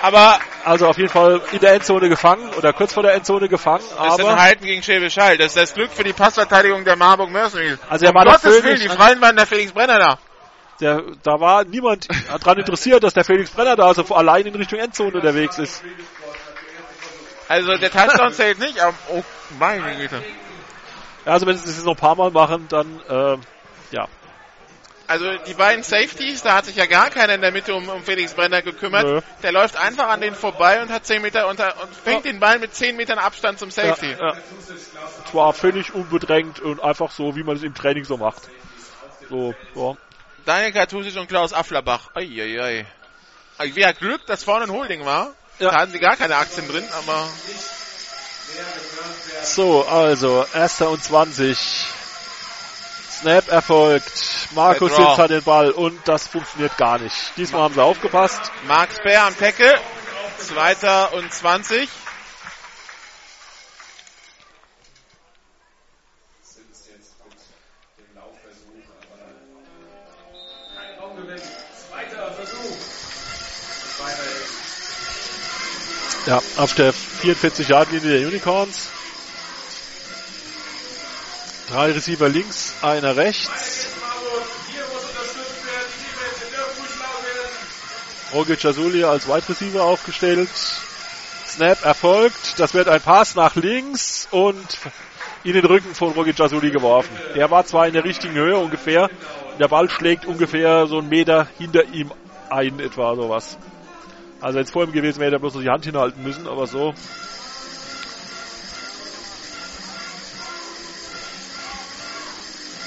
[0.05, 3.83] Aber Also auf jeden Fall in der Endzone gefangen oder kurz vor der Endzone gefangen.
[3.97, 5.37] das Aber Halten gegen Schäbisch Hall.
[5.37, 7.79] Das ist das Glück für die Passverteidigung der Marburg Mercenaries.
[7.89, 10.17] Also er um der Gottes Phoenix- Willen, die Freien waren der Felix Brenner da.
[10.79, 14.77] Der, da war niemand daran interessiert, dass der Felix Brenner da so allein in Richtung
[14.77, 15.83] Endzone unterwegs ist.
[17.47, 19.23] Also der Touchdown zählt nicht, aber oh
[19.59, 20.21] meine Güte.
[21.25, 23.41] Ja, also wenn sie das jetzt noch ein paar Mal machen, dann ähm,
[23.91, 24.07] ja.
[25.07, 28.03] Also die beiden Safeties, da hat sich ja gar keiner in der Mitte um, um
[28.03, 29.03] Felix Brenner gekümmert.
[29.03, 29.21] Nö.
[29.43, 32.57] Der läuft einfach an denen vorbei und hat 10 Meter unter und fängt den Ball
[32.57, 34.15] mit 10 Metern Abstand zum Ja, Safety.
[34.19, 34.33] ja.
[35.29, 38.43] Zwar völlig unbedrängt und einfach so, wie man es im Training so macht.
[39.29, 39.95] So, ja.
[40.45, 42.09] Daniel Kartusic und Klaus Afflerbach.
[42.15, 42.85] Eieiei.
[43.57, 45.33] Also, Wie hat Glück, dass vorne ein Holding war.
[45.59, 45.71] Ja.
[45.71, 47.27] Da hatten sie gar keine Aktien drin, aber
[49.43, 51.85] So, also, erster und 20.
[53.19, 54.11] Snap erfolgt.
[54.51, 54.95] Markus.
[54.95, 57.15] Sitz hat den Ball und das funktioniert gar nicht.
[57.37, 58.51] Diesmal haben sie aufgepasst.
[58.67, 59.73] Mark Speer am Tackle.
[60.37, 61.89] Zweiter und 20.
[76.27, 78.94] Ja, auf der 44-Yard-Linie der Unicorns.
[81.67, 83.87] Drei Receiver links, einer rechts.
[88.33, 90.49] Roger Chasuli als Wide Receiver aufgestellt.
[91.47, 92.59] Snap erfolgt.
[92.59, 94.77] Das wird ein Pass nach links und
[95.43, 97.17] in den Rücken von Roger Chasuli geworfen.
[97.35, 99.09] Der war zwar in der richtigen Höhe ungefähr.
[99.59, 102.11] Der Ball schlägt ungefähr so einen Meter hinter ihm
[102.49, 103.57] ein, etwa sowas.
[104.39, 106.67] Also jetzt vor ihm gewesen wäre, hätte er bloß noch die Hand hinhalten müssen, aber
[106.67, 106.93] so.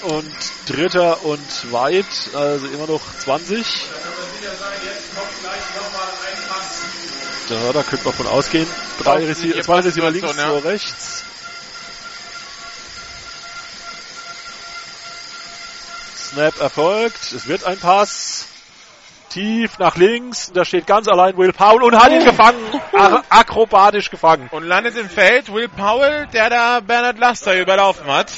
[0.02, 0.36] Und
[0.66, 3.66] dritter und weit, also immer noch 20.
[7.50, 8.66] Ja, da könnte man von ausgehen.
[9.02, 10.60] Drei Receiver, zwei Receiver links, ja.
[10.60, 11.24] zwei rechts.
[16.16, 17.32] Snap erfolgt.
[17.32, 18.46] Es wird ein Pass.
[19.30, 20.52] Tief nach links.
[20.52, 22.60] Da steht ganz allein Will Powell und hat ihn gefangen.
[22.92, 24.48] Ak akrobatisch gefangen.
[24.52, 28.30] Und landet im Feld Will Powell, der da Bernhard Laster überlaufen hat.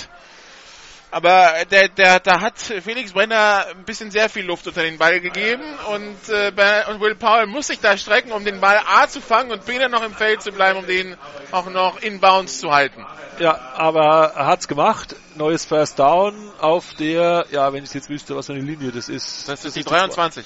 [1.13, 5.21] Aber der, der, da hat Felix Brenner ein bisschen sehr viel Luft unter den Ball
[5.21, 9.21] gegeben und, äh, und Will Powell muss sich da strecken, um den Ball A zu
[9.21, 11.17] fangen und B dann noch im Feld zu bleiben, um den
[11.51, 13.05] auch noch in Bounds zu halten.
[13.41, 15.17] Ja, aber er hat's gemacht.
[15.35, 19.09] Neues First Down auf der, ja, wenn ich jetzt wüsste, was für eine Linie das
[19.09, 19.49] ist.
[19.49, 20.45] Das ist die 23.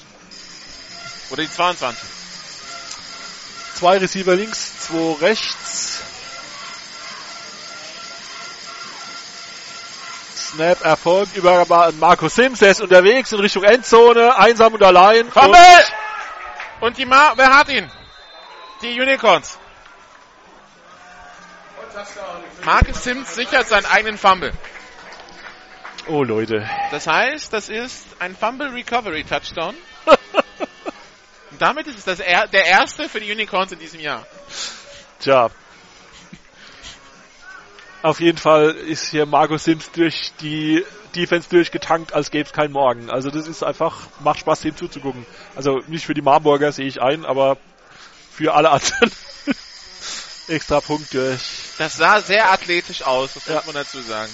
[1.29, 2.09] Oder die 22.
[3.75, 5.94] Zwei Receiver links, zwei rechts.
[10.55, 11.65] Snap erfolgt über
[11.99, 15.29] Marco Sims, der ist unterwegs in Richtung Endzone, einsam und allein.
[15.29, 15.59] Fumble!
[16.79, 17.91] Und die Ma wer hat ihn?
[18.81, 19.59] Die Unicorns.
[22.63, 24.53] Marcus Sims sichert seinen eigenen Fumble.
[26.07, 26.69] Und, oh Leute.
[26.91, 29.75] Das heißt, das ist ein Fumble Recovery Touchdown.
[31.51, 34.25] Und damit ist es das er der erste für die Unicorns in diesem Jahr.
[35.19, 35.49] Tja.
[38.05, 40.85] Auf jeden Fall ist hier Marco Sims durch die
[41.15, 43.09] Defense durchgetankt, als gäbe es keinen Morgen.
[43.09, 45.25] Also das ist einfach, macht Spaß, dem zuzugucken.
[45.55, 47.57] Also nicht für die Marburger sehe ich ein, aber
[48.31, 49.11] für alle anderen
[50.47, 51.41] extra Punkt durch.
[51.79, 53.63] Das sah sehr athletisch aus, das muss Ja.
[53.65, 54.31] man dazu sagen.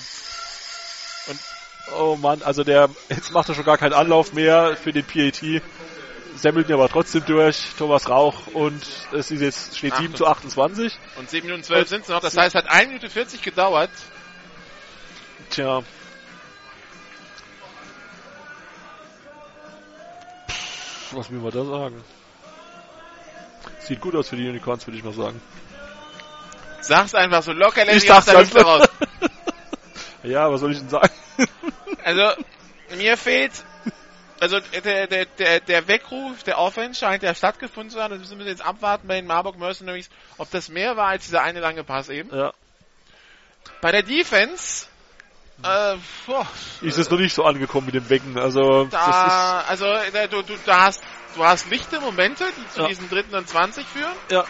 [1.98, 5.62] Oh Mann, also der, jetzt macht er schon gar keinen Anlauf mehr für den PAT.
[6.36, 10.94] Semmelt ihn aber trotzdem durch, Thomas Rauch und es ist jetzt, steht 7 zu 28.
[11.18, 12.22] Und 7 Minuten 12 sind es noch.
[12.22, 13.92] Das heißt, es hat 1 Minute 40 gedauert.
[15.50, 15.84] Tja.
[21.12, 22.04] Was will man da sagen?
[23.80, 25.42] Sieht gut aus für die Unicorns, würde ich mal sagen.
[26.80, 28.88] Sag's einfach so locker, lässt Ich aus der Hüfte raus.
[30.24, 31.12] ja, was soll ich denn sagen?
[32.04, 32.32] Also,
[32.96, 33.52] mir fehlt,
[34.42, 38.10] also der, der, der, der Weckruf der Offense scheint ja stattgefunden zu haben.
[38.10, 41.44] Das müssen wir jetzt abwarten bei den Marburg Mercenaries, ob das mehr war als dieser
[41.44, 42.36] eine lange Pass eben.
[42.36, 42.52] Ja.
[43.82, 44.88] Bei der Defense,
[45.64, 46.48] äh, boah,
[46.82, 50.42] Ist es noch nicht so angekommen mit dem Becken, also das da, also da, du,
[50.42, 51.04] du, da hast,
[51.36, 52.88] du hast lichte Momente, die zu Ja.
[52.88, 54.12] diesen dritten und 20 führen.
[54.28, 54.44] ist, ja,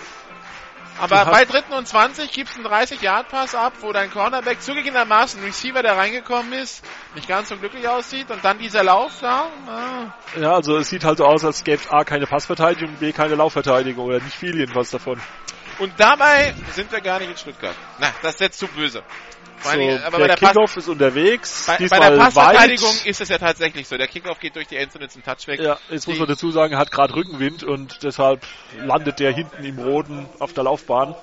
[1.02, 5.98] Aber bei dritten und 20 gibst einen 30-Yard-Pass ab, wo dein Cornerback zugegebenermaßen Receiver, der
[5.98, 6.86] reingekommen ist,
[7.16, 9.48] nicht ganz so glücklich aussieht und dann dieser Lauf da.
[9.68, 10.40] Ah.
[10.40, 13.34] ja, also es sieht halt so aus, als gäbe es A keine Passverteidigung, B keine
[13.34, 15.20] Laufverteidigung oder nicht viel jedenfalls davon.
[15.80, 17.76] Und dabei sind wir gar nicht in Stuttgart.
[17.98, 19.02] Na, das ist jetzt zu böse.
[19.62, 23.06] Vor So, Dingen, aber der bei der, Kickoff ist unterwegs, bei, bei der Passverteidigung weit.
[23.06, 23.98] ist es ja tatsächlich so.
[23.98, 25.60] Der Kickoff geht durch die Endzone zum Touchback.
[25.60, 28.46] Ja, jetzt muss man dazu sagen, er hat gerade Rückenwind und deshalb
[28.78, 31.16] landet der hinten im Roten auf der Laufbahn.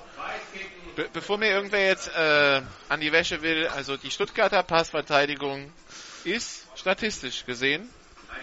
[0.95, 5.71] Be bevor mir irgendwer jetzt äh, an die Wäsche will, also die Stuttgarter Passverteidigung
[6.23, 7.89] ist statistisch gesehen,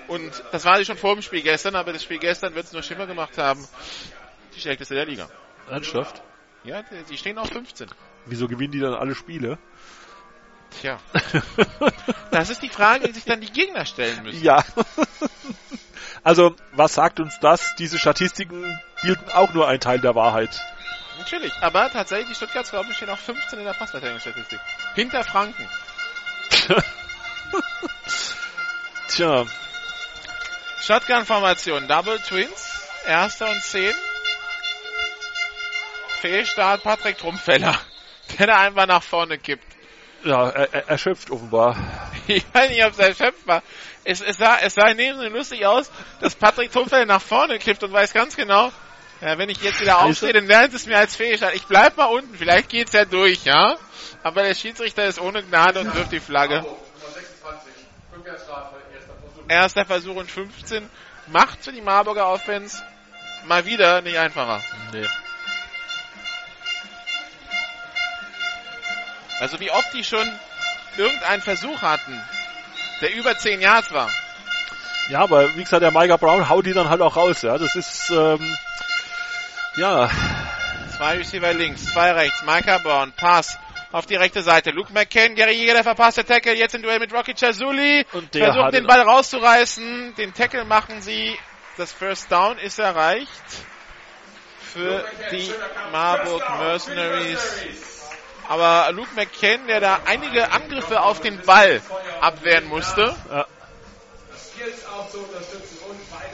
[0.09, 2.73] und das war sie schon vor dem Spiel gestern, aber das Spiel gestern wird es
[2.73, 3.67] nur schlimmer gemacht haben,
[4.55, 5.29] die schlechteste der Liga.
[5.69, 6.23] Ernsthaft?
[6.65, 7.89] Ja, die stehen auf 15.
[8.27, 9.59] Wieso gewinnen die dann alle Spiele?
[10.81, 10.99] Tja,
[12.31, 14.43] das ist die Frage, die sich dann die Gegner stellen müssen.
[14.43, 14.65] ja.
[16.25, 17.77] also, was sagt uns das?
[17.77, 20.61] Diese Statistiken bilden auch nur einen Teil der Wahrheit.
[21.19, 24.61] Natürlich, aber tatsächlich, die Stuttgarts, glaube ich, stehen auf 15 in der Passverteidigungsstatistik.
[24.95, 25.67] Hinter Franken.
[29.09, 29.47] Tja,
[30.83, 33.95] Shotgun-Formation, Double Twins, erster und 10.
[36.21, 37.77] Fehlstart Patrick Trumpfeller,
[38.39, 39.65] der da einfach nach vorne kippt.
[40.25, 41.77] ja, er, er, erschöpft offenbar.
[42.29, 43.63] Ich weiß nicht, ob es erschöpft war.
[44.03, 47.85] Es, es sah, es sah neben so lustig aus, dass Patrick Trumpfeller nach vorne kippt
[47.85, 48.73] und weiß ganz genau,
[49.21, 51.55] ja, wenn ich jetzt wieder aufstehe, dann während es mir als Fehlstart.
[51.55, 53.77] Ich bleib mal unten, vielleicht geht's ja durch, ja?
[54.23, 56.63] Aber der Schiedsrichter ist ohne Gnade und wirft die Flagge.
[56.63, 56.77] Nummer
[57.15, 57.73] 26.
[58.15, 59.43] Rückwärtsstrafe, erster Versuch.
[59.49, 60.91] Erster Versuch und 15.
[61.29, 62.83] Macht für die Marburger Offense
[63.47, 64.63] mal wieder nicht einfacher.
[64.93, 65.07] Nee.
[69.41, 70.27] Also wie oft die schon
[70.97, 72.21] irgendeinen Versuch hatten,
[73.01, 74.11] der über 10 Yards war.
[75.09, 77.57] Ja, aber wie gesagt, der Micah Brown haut die dann halt auch raus, ja.
[77.59, 78.57] Das ist, ähm,
[79.77, 80.11] ja,
[80.97, 82.43] Zwei Receiver links, zwei rechts.
[82.43, 83.59] Micah Brown, Pass
[83.93, 84.71] auf die rechte Seite.
[84.71, 86.55] Luke McCann, Gary Jäger, der verpasste Tackle.
[86.55, 88.07] Jetzt im Duell mit Rocky Chazuli.
[88.13, 90.15] Und der Versuchen hat den Ball rauszureißen.
[90.17, 91.39] Den Tackle machen sie.
[91.77, 93.29] Das First Down ist erreicht.
[94.73, 95.53] für die
[95.93, 97.96] Marburg Mercenaries.
[98.49, 101.81] Aber Luke McCann, der da einige Angriffe auf den Ball
[102.21, 103.15] abwehren musste.
[103.31, 103.47] Ja.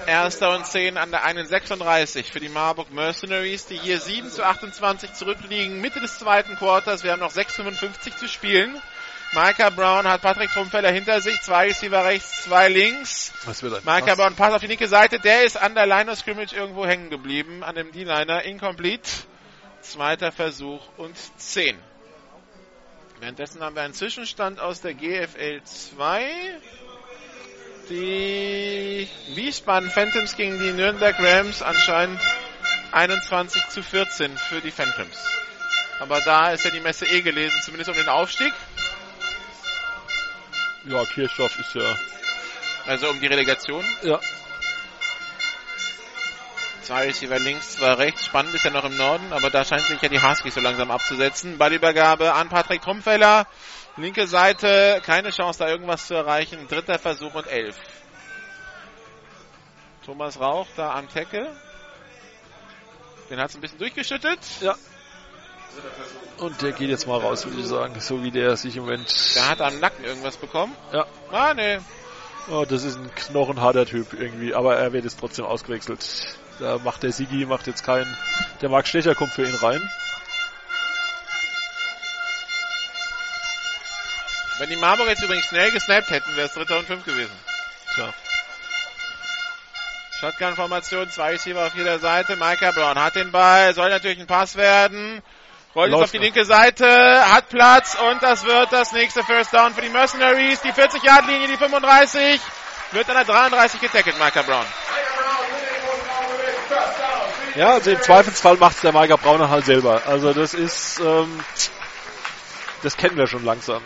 [0.07, 5.13] Erster und 10 an der 1,36 für die Marburg Mercenaries, die hier 7 zu 28
[5.15, 7.05] zurückliegen, Mitte des zweiten Quarters.
[7.05, 8.81] Wir haben noch 6,55 zu spielen.
[9.33, 13.33] Micah Brown hat Patrick Trumfeller hinter sich, zwei Receiver rechts, zwei links.
[13.47, 14.17] Was wird Micah Pass?
[14.17, 17.09] Brown passt auf die linke Seite, der ist an der Line of Scrimmage irgendwo hängen
[17.09, 19.09] geblieben, an dem D-Liner, incomplete.
[19.81, 21.77] Zweiter Versuch und 10.
[23.23, 26.59] Währenddessen haben wir einen Zwischenstand aus der GFL 2.
[27.89, 32.21] Die Wiesbaden Phantoms gegen die Nürnberg Rams anscheinend
[32.91, 35.17] 21 zu 14 für die Phantoms.
[36.01, 38.53] Aber da ist ja die Messe eh gelesen, zumindest um den Aufstieg.
[40.87, 41.97] Ja, Kirchdorf ist ja.
[42.89, 43.85] Also um die Relegation.
[44.03, 44.19] Ja.
[46.83, 48.25] Zwei Receiver links, zwei rechts.
[48.25, 50.91] Spannend ist ja noch im Norden, aber da scheint sich ja die Huskies so langsam
[50.91, 51.57] abzusetzen.
[51.57, 53.47] Ballübergabe an Patrick Trumpfeller.
[53.97, 56.67] Linke Seite, keine Chance da irgendwas zu erreichen.
[56.67, 57.77] Dritter Versuch und elf.
[60.05, 61.55] Thomas Rauch da am Tackle.
[63.31, 64.41] Den hat es ein bisschen durchgeschüttet.
[64.61, 64.75] Ja.
[66.39, 68.01] Und der geht jetzt mal raus, würde ich sagen.
[68.01, 69.37] So wie der sich im Moment.
[69.37, 70.75] Der hat am Nacken irgendwas bekommen.
[70.93, 71.07] Ja.
[71.31, 71.79] Ah, nee.
[72.51, 76.37] Oh, das ist ein knochenharter Typ irgendwie, aber er wird jetzt trotzdem ausgewechselt.
[76.59, 78.17] Da macht der Sigi, macht jetzt keinen.
[78.61, 79.91] Der Marc Stecher kommt für ihn rein.
[84.59, 87.33] Wenn die Marburg jetzt übrigens schnell gesnappt hätten, wäre es dritter und fünf gewesen.
[87.95, 88.13] Tja.
[90.21, 92.37] Shotgun-Formation, zwei Receiver auf jeder Seite.
[92.37, 95.21] Micah Brown hat den Ball, soll natürlich ein Pass werden.
[95.75, 96.25] Rollt jetzt Läuft auf die noch.
[96.25, 100.61] linke Seite, hat Platz und das wird das nächste First Down für die Mercenaries.
[100.61, 102.41] Die 40-Yard-Linie, die 35,
[102.93, 104.67] wird an der 33 getackelt, Micah Brown.
[107.55, 110.03] Ja, also im Zweifelsfall macht's der Maiger Brauner halt selber.
[110.07, 111.41] Also das ist, ähm,
[112.83, 113.83] das kennen wir schon langsam.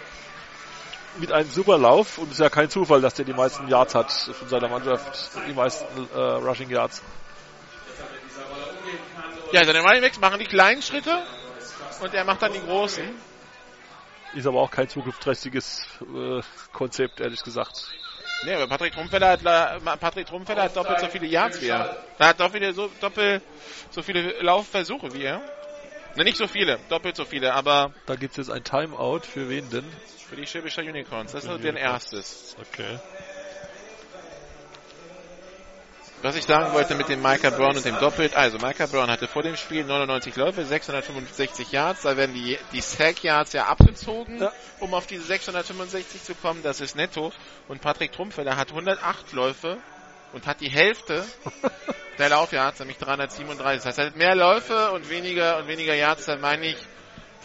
[1.18, 3.94] Mit einem super Lauf und es ist ja kein Zufall, dass der die meisten Yards
[3.94, 7.02] hat von seiner Mannschaft, die meisten äh, Rushing Yards.
[9.52, 11.22] Ja, seine Running Backs machen die kleinen Schritte
[12.00, 13.04] und er macht dann die großen.
[14.34, 16.42] Ist aber auch kein zukunftsträchtiges äh,
[16.72, 17.90] Konzept, ehrlich gesagt.
[18.42, 21.96] Nee, aber Patrick Trumpfeller hat, Patrick Trumpfeller hat doppelt so viele Yards wie er.
[22.18, 23.42] Er hat doppelt so, doppelt
[23.90, 25.40] so viele Laufversuche wie er.
[26.16, 29.20] Ne, nicht so viele, doppelt so viele, aber Da gibt's jetzt ein Timeout.
[29.20, 29.84] Für wen denn?
[30.28, 31.32] für die Schwäbischer Unicorns.
[31.32, 32.56] Das ist nur deren erstes.
[32.60, 32.98] Okay.
[36.27, 38.35] Was ich sagen wollte mit dem Micah Brown und dem Doppelt.
[38.35, 42.03] Also, Micah Brown hatte vor dem Spiel 99 Läufe, 665 Yards.
[42.03, 44.51] Da werden die, die Sack Yards ja abgezogen, Ja.
[44.81, 46.65] um auf diese 665 zu kommen.
[46.65, 47.32] Das ist netto.
[47.69, 49.77] Und Patrick Trumpfeller hat 108 Läufe
[50.32, 51.24] und hat die Hälfte
[52.19, 53.77] der Laufyards, nämlich 337.
[53.85, 56.24] Das heißt, er hat mehr Läufe und weniger und weniger Yards.
[56.27, 56.77] Da meine ich,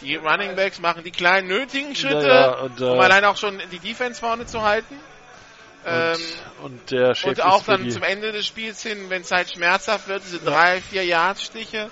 [0.00, 3.36] die Running Backs machen die kleinen nötigen Schritte, Ja, ja, und, äh, um allein auch
[3.36, 4.98] schon die Defense vorne zu halten.
[5.86, 6.18] Ähm,
[6.62, 10.08] Und der Chef und auch dann zum Ende des Spiels hin, wenn es halt schmerzhaft
[10.08, 11.90] wird, diese drei, vier Yard-Stiche.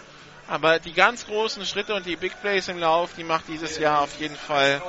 [0.49, 4.01] Aber die ganz großen Schritte und die Big Plays im Lauf, die macht dieses Jahr
[4.01, 4.83] auf jeden Fall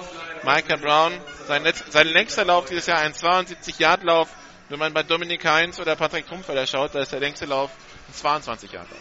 [0.43, 1.13] Micah Brown.
[1.47, 4.27] Sein, letz, sein längster Lauf dieses Jahr ein 72-Yard-Lauf.
[4.69, 7.69] Wenn man bei Dominik Heinz oder Patrick Trumpfeller schaut, da ist der längste Lauf
[8.07, 8.97] ein 22-Yard-Lauf.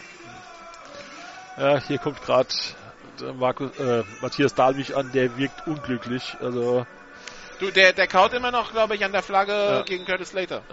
[1.57, 2.49] Ja, hier kommt gerade
[3.35, 6.35] Markus, äh, Matthias Dahlwig an, der wirkt unglücklich.
[6.41, 6.85] Also
[7.61, 9.81] Du, der, der kaut immer noch, glaube ich, an der Flagge Ja.
[9.83, 10.63] gegen Curtis Slater.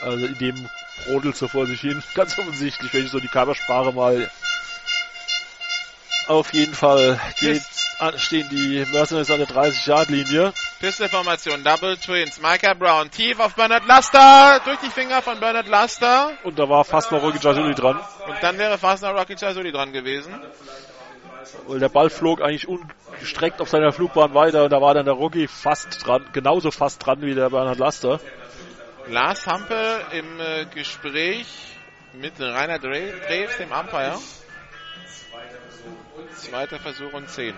[0.00, 0.70] Also in dem
[1.04, 2.00] brodelt so vor sich hin.
[2.14, 4.30] Ganz offensichtlich, wenn ich so die Körpersprache mal
[6.28, 7.62] auf jeden Fall geht,
[7.98, 10.52] an, stehen die Mercenaries an der 30-Yard-Linie.
[10.78, 16.30] Pistol-Formation, Double Twins, Micah Brown, tief auf Bernard Laster, durch die Finger von Bernard Laster.
[16.44, 17.98] Und da war fast noch Rocky Jasuli dran.
[18.28, 20.32] Und dann wäre fast noch Rocky Chazuli dran gewesen.
[21.68, 25.48] Der Ball flog eigentlich ungestreckt auf seiner Flugbahn weiter und da war dann der Rocky
[25.48, 28.20] fast dran, genauso fast dran wie der Bernhard Laster.
[29.08, 31.46] Lars Hampe im äh, Gespräch
[32.12, 34.18] mit Rainer Dre- Dreves, dem Umpire.
[36.36, 37.54] Zweiter Versuch und 10.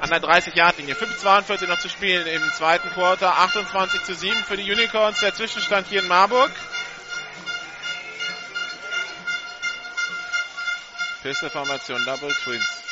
[0.00, 0.94] An der 30-Yard-Linie.
[0.94, 3.36] 5,42 noch zu spielen im zweiten Quarter.
[3.38, 5.20] 28 zu 7 für die Unicorns.
[5.20, 6.50] Der Zwischenstand hier in Marburg.
[11.22, 12.82] Pistol-Formation, Double Twins.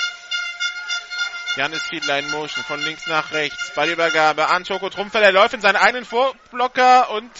[1.56, 3.72] Janis Fiedler in Motion, von links nach rechts.
[3.74, 5.32] Ballübergabe an Schoko Trumpfeller.
[5.32, 7.30] läuft in seinen einen Vorblocker und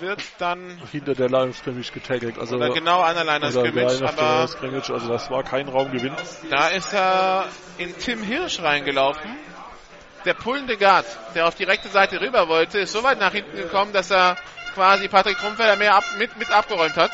[0.00, 2.38] wird dann Hinter der Line of Scrimmage getackelt.
[2.38, 6.14] Also, oder genau an der Line Scrimmage, aber Scrimmage, also das war kein Raumgewinn.
[6.50, 7.46] da ist er
[7.78, 9.36] in Tim Hirsch reingelaufen.
[10.24, 13.56] Der pullende Guard, der auf die rechte Seite rüber wollte, ist so weit nach hinten
[13.56, 14.36] gekommen, dass er
[14.74, 17.12] quasi Patrick Trumpfeller mehr ab, mit, mit abgeräumt hat.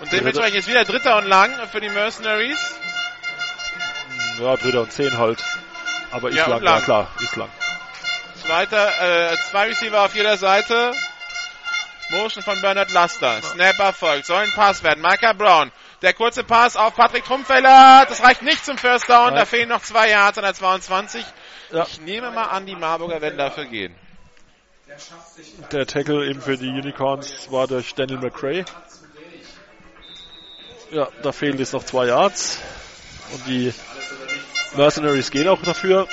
[0.00, 2.74] Und dementsprechend ist wieder Dritter und Lang für die Mercenaries.
[4.38, 5.44] Ja, Dritter und Zehn halt.
[6.10, 6.78] Aber ist Ja, lang, lang.
[6.78, 7.50] ja klar, ist lang.
[8.44, 10.92] Zweiter, äh, zwei Receiver auf jeder Seite.
[12.10, 13.40] Motion von Bernard Laster.
[13.42, 14.26] Snap erfolgt.
[14.26, 15.00] Soll ein Pass werden.
[15.02, 15.70] Micah Brown.
[16.02, 18.06] Der kurze Pass auf Patrick Trumpfeller.
[18.08, 19.26] Das reicht nicht zum First Down.
[19.26, 19.36] Nein.
[19.36, 21.24] Da fehlen noch zwei Yards an der 22.
[21.70, 21.86] Ja.
[21.88, 23.94] Ich nehme mal an, die Marburger werden dafür gehen.
[25.70, 28.64] Der Tackle eben für die Unicorns war durch Daniel McRae.
[30.90, 32.58] Ja, da fehlen jetzt noch zwei Yards.
[33.32, 33.72] Und die
[34.74, 36.08] Mercenaries gehen auch dafür.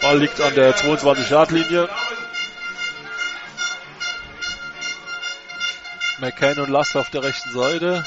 [0.00, 1.88] Ball liegt an der 22-Yard-Linie.
[6.18, 8.06] McCann und Last auf der rechten Seite.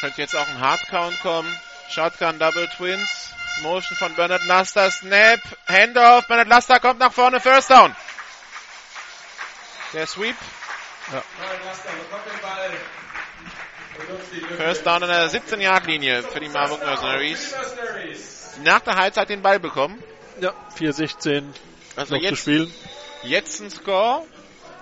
[0.00, 1.58] Könnte jetzt auch ein Hardcount kommen.
[1.90, 3.30] Shotgun Double Twins.
[3.62, 4.90] Motion von Bernard Laster.
[4.90, 5.40] Snap.
[5.68, 6.26] Handoff.
[6.26, 7.40] Bernard Laster kommt nach vorne.
[7.40, 7.94] First Down.
[9.94, 10.36] Der Sweep.
[14.56, 17.54] First Down an der 17-Yard-Linie für die Marburg Mercenaries.
[18.64, 20.02] Nach der Halbzeit den Ball bekommen.
[20.40, 21.44] Ja, 4-16
[21.94, 22.74] Also noch zu jetzt, spielen.
[23.22, 24.26] jetzt ein Score.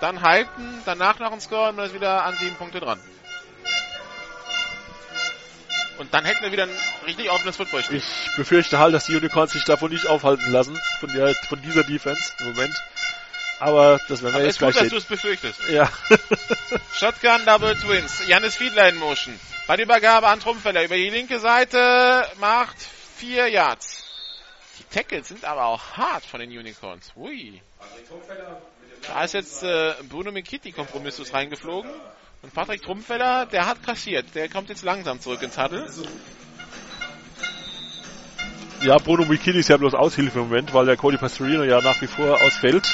[0.01, 0.81] Dann halten.
[0.85, 2.99] Danach noch ein Score und man ist wieder an sieben Punkte dran.
[5.99, 6.75] Und dann hätten wir wieder ein
[7.05, 7.97] richtig offenes Footballspiel.
[7.97, 11.83] Ich befürchte halt, dass die Unicorns sich davon nicht aufhalten lassen, von, der, von dieser
[11.83, 12.73] Defense im Moment.
[13.63, 14.97] Aber das werden wir Aber jetzt ist gut, gleich dass du sehen.
[14.97, 15.69] es befürchtest.
[15.69, 15.89] Ja.
[16.93, 18.21] Shotgun Double Twins.
[18.27, 19.39] Janis Fiedler in Motion.
[19.67, 22.75] Bei der Übergabe an Trumpfeller über die linke Seite macht
[23.15, 24.03] vier Yards.
[24.79, 27.13] Die Tackles sind aber auch hart von den Unicorns.
[27.15, 27.61] Ui.
[29.07, 31.89] Da ist jetzt äh, Bruno Mikiti Kompromissus reingeflogen.
[32.41, 34.25] Und Patrick Trumpfeller, der hat kassiert.
[34.35, 35.89] Der kommt jetzt langsam zurück ins Huddle.
[38.81, 42.01] ja, Bruno Mikini ist ja bloß Aushilfe im Moment, weil der Cody Pastorino ja nach
[42.01, 42.91] wie vor ausfällt.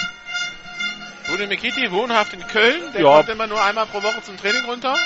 [1.30, 2.91] Bruno Mikiti, wohnhaft in Köln.
[2.93, 3.18] Der Ja.
[3.18, 4.97] kommt immer nur einmal pro Woche zum Training runter.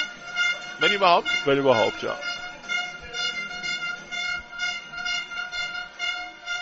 [0.79, 1.27] Wenn überhaupt.
[1.45, 2.15] Wenn überhaupt, ja.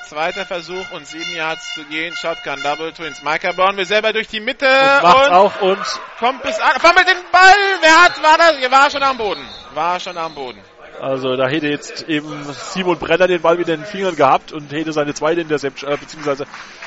[0.09, 2.13] Zweiter Versuch und sieben Yards zu gehen.
[2.17, 3.23] Shotgun Double Twins.
[3.23, 5.79] Micah Brown will selber durch die Mitte Und macht's und auch und
[6.19, 6.81] kommt bis an.
[6.81, 7.55] Fummelt den Ball.
[7.79, 8.57] Wer hat, war das?
[8.57, 9.47] Er war schon am Boden.
[9.73, 10.61] War schon am Boden.
[11.01, 14.71] Also da hätte jetzt eben Simon Brenner den Ball wieder in den Fingern gehabt und
[14.71, 16.45] hätte seine zweite Interception, äh, beziehungsweise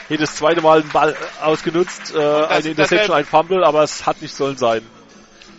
[0.09, 4.23] hätte das zweite Mal den Ball ausgenutzt, äh, eine Interception, ein Fumble, aber es hat
[4.23, 4.83] nicht sollen sein.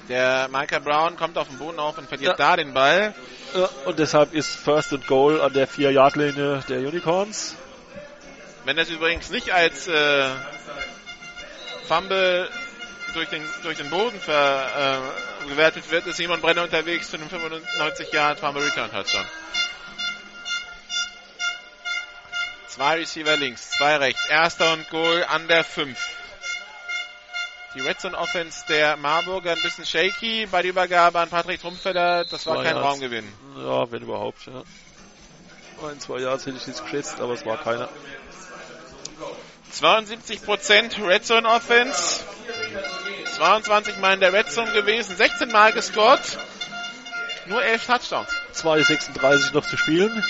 [0.07, 2.51] Der Micah Brown kommt auf den Boden auf und verliert Ja.
[2.51, 3.13] da den Ball.
[3.55, 7.55] Ja, und deshalb ist First and Goal an der 4-Yard-Linie der Unicorns.
[8.65, 10.25] Wenn das übrigens nicht als äh,
[11.87, 12.49] Fumble
[13.13, 17.29] durch den, durch den Boden ver, äh, gewertet wird, ist Simon Brenner unterwegs für einen
[17.29, 19.25] 95 Yard Fumble Return Touchdown.
[22.67, 24.25] Zwei Receiver links, zwei rechts.
[24.27, 25.97] Erster und Goal an der 5.
[27.75, 32.23] Die Red Zone Offense der Marburger ein bisschen shaky bei der Übergabe an Patrick Trumpfeller.
[32.25, 32.87] Das war Zwei kein Yards.
[32.89, 33.27] Raumgewinn.
[33.57, 34.63] Ja, wenn überhaupt, ja.
[35.85, 37.89] Ein, zwei Yards hätte ich jetzt geschätzt, aber es war keiner.
[39.79, 42.23] 72% Red Zone Offense.
[43.35, 46.21] 22 Mal in der Red Zone gewesen, 16 Mal gescored.
[47.47, 48.29] Nur 11 Touchdowns.
[48.53, 50.23] 2,36 noch zu spielen.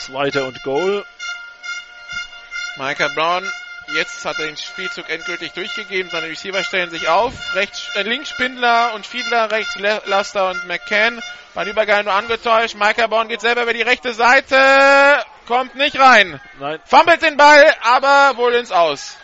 [0.00, 1.04] Zweiter und Goal.
[2.76, 3.44] Micah Brown,
[3.94, 6.10] jetzt hat er den Spielzug endgültig durchgegeben.
[6.10, 7.54] Seine Receiver stellen sich auf.
[7.54, 9.76] Rechts, äh, links Spindler und Fiedler, rechts
[10.06, 11.20] Laster und McCann.
[11.54, 12.74] Bei Übergang nur angetäuscht.
[12.74, 14.56] Micah Brown geht selber über die rechte Seite.
[15.46, 16.40] Kommt nicht rein.
[16.58, 19.16] Nein, Fummelt den Ball, aber wohl ins Aus.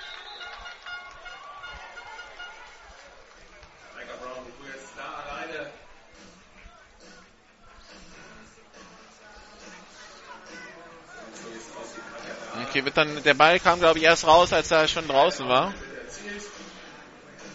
[12.68, 15.74] Okay, wird dann, der Ball kam glaube ich erst raus, als er schon draußen war.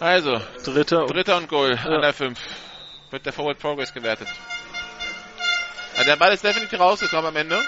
[0.01, 2.37] Also, dritter und dritter und Goal an der 5.
[3.11, 4.27] Wird der Forward Progress gewertet.
[5.95, 7.63] Also der Ball ist definitiv rausgekommen am Ende.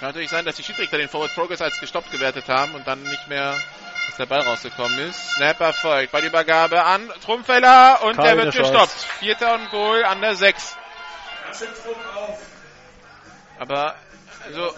[0.00, 3.02] Kann natürlich sein, dass die Schiedsrichter den Forward Progress als gestoppt gewertet haben und dann
[3.02, 3.54] nicht mehr,
[4.06, 5.34] dass der Ball rausgekommen ist.
[5.34, 8.72] Snap erfolgt bei der Übergabe an Trumpfeller und der Keine wird Chance.
[8.72, 9.02] gestoppt.
[9.18, 10.76] Vierter und Goal an der 6.
[13.58, 13.94] Aber,
[14.46, 14.74] also,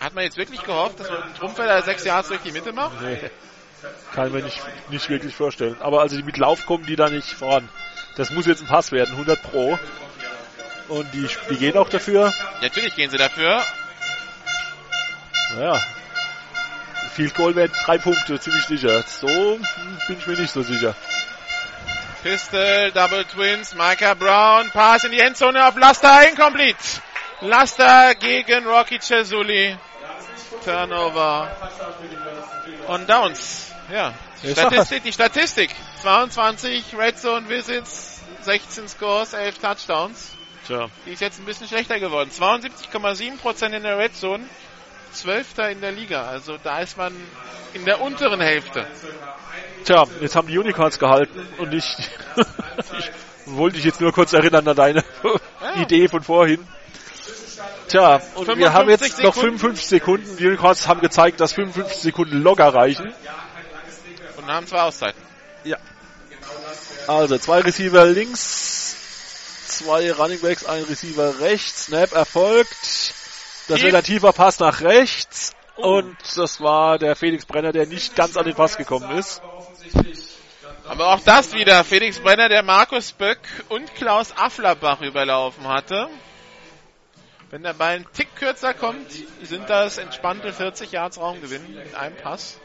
[0.00, 3.00] hat man jetzt wirklich gehofft, dass man Trumpfeller sechs Yards durch die Mitte macht?
[3.00, 3.30] Nee.
[4.12, 4.60] Kann ich mir nicht,
[4.90, 5.76] nicht wirklich vorstellen.
[5.80, 7.68] Aber also die mit Lauf kommen die da nicht voran.
[8.16, 9.78] Das muss jetzt ein Pass werden, 100 pro.
[10.88, 12.32] Und die, die gehen auch dafür.
[12.60, 13.62] Natürlich gehen sie dafür.
[15.56, 15.80] Naja.
[17.14, 19.02] Field Goal wären drei Punkte, ziemlich sicher.
[19.06, 19.66] So hm,
[20.06, 20.94] bin ich mir nicht so sicher.
[22.22, 26.76] Pistol, Double Twins, Micah Brown, Pass in die Endzone auf Laster, incomplete.
[27.40, 29.76] Laster gegen Rocky Cesuli.
[30.64, 31.48] Turnover.
[32.88, 33.72] Und Downs.
[33.92, 34.12] Ja.
[34.44, 35.70] Statistik, die Statistik.
[36.02, 40.32] 22 Red Zone Visits, 16 Scores, 11 Touchdowns.
[40.66, 42.30] Tja, Die ist jetzt ein bisschen schlechter geworden.
[42.30, 44.44] 72,7% in der Red Zone,
[45.12, 45.58] 12.
[45.72, 46.22] in der Liga.
[46.26, 47.12] Also da ist man
[47.74, 48.86] in der unteren Hälfte.
[49.84, 51.84] tja, jetzt haben die Unicorns gehalten und ich,
[52.98, 53.10] ich
[53.46, 55.04] wollte dich jetzt nur kurz erinnern an deine
[55.76, 56.66] Idee von vorhin.
[57.88, 59.58] Tja, und wir haben 55 jetzt noch Sekunden.
[59.58, 60.36] 55 Sekunden.
[60.36, 63.12] Die Unicorns haben gezeigt, dass 55 Sekunden locker reichen.
[64.50, 65.22] Und haben zwei Auszeiten.
[67.06, 68.96] Also zwei Receiver links,
[69.68, 71.86] zwei Running Backs, ein Receiver rechts.
[71.86, 73.14] Snap erfolgt.
[73.68, 75.52] Das tiefer Pass nach rechts.
[75.76, 79.40] Und das war der Felix Brenner, der nicht ganz an den Pass gekommen ist.
[80.84, 81.84] Aber auch das wieder.
[81.84, 86.08] Felix Brenner, der Markus Böck und Klaus Afflerbach überlaufen hatte.
[87.50, 89.12] Wenn der Ball einen Tick kürzer kommt,
[89.42, 92.58] sind das entspannte 40 Yards Raumgewinn mit einem Pass.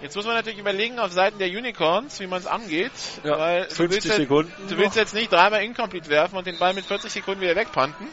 [0.00, 2.92] Jetzt muss man natürlich überlegen auf Seiten der Unicorns, wie man es angeht.
[3.24, 4.68] Ja, weil du 50 willst jetzt- Sekunden.
[4.68, 8.06] Du willst jetzt nicht dreimal incomplete werfen und den Ball mit 40 Sekunden wieder wegpanten.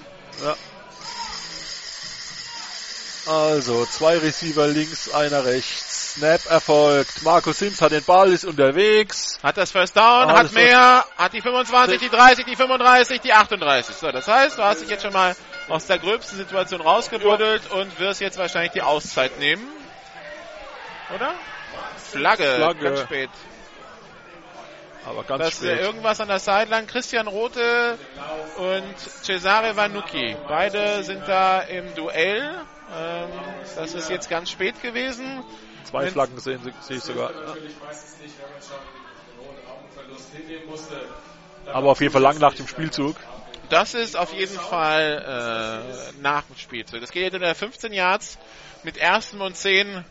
[3.27, 6.13] Also, zwei Receiver links, einer rechts.
[6.15, 7.23] Snap erfolgt.
[7.23, 9.37] Markus Sims hat den Ball, ist unterwegs.
[9.43, 13.33] Hat das First Down, Ah, hat mehr, hat die 25, die 30, die 35, die
[13.33, 13.95] 38.
[13.97, 15.35] So, das heißt, du hast dich jetzt schon mal
[15.67, 19.67] aus der gröbsten Situation rausgebuddelt und wirst jetzt wahrscheinlich die Auszeit nehmen.
[21.13, 21.33] Oder?
[22.19, 22.79] Flagge, Flagge.
[22.83, 23.29] ganz spät.
[25.05, 25.85] Aber ganz Das ist ja spät.
[25.85, 26.87] irgendwas an der Sideline.
[26.87, 27.97] Christian Rote
[28.57, 30.35] und Cesare Vanucci.
[30.47, 32.55] Beide sind da im Duell.
[32.97, 33.29] Ähm,
[33.75, 35.43] das ist jetzt ganz spät gewesen.
[35.83, 37.31] Zwei Flaggen sehen, sehe ich sogar.
[41.71, 43.15] Aber auf jeden Fall lang nach dem Spielzug.
[43.69, 47.01] Das ist auf jeden Fall äh, nach dem Spielzug.
[47.01, 48.37] Das geht jetzt in der 15 Yards
[48.83, 50.05] mit ersten und 10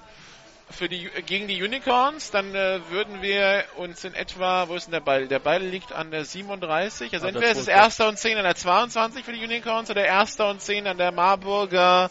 [0.71, 2.31] für die, gegen die Unicorns.
[2.31, 5.29] Dann äh, würden wir uns in etwa, wo ist denn der Ball?
[5.29, 7.13] Der Ball liegt an der 37.
[7.13, 7.77] Also der entweder ist es 12.
[7.77, 11.13] erster und 10 an der 22 für die Unicorns oder erster und 10 an der
[11.13, 12.11] Marburger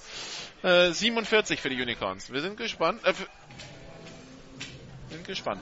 [0.63, 2.31] äh, 47 für die Unicorns.
[2.31, 3.05] Wir sind gespannt.
[3.05, 3.13] Äh,
[5.09, 5.61] sind gespannt.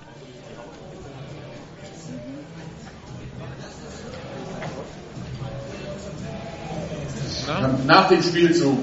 [7.48, 7.80] Na?
[7.86, 8.78] Nach dem Spielzug.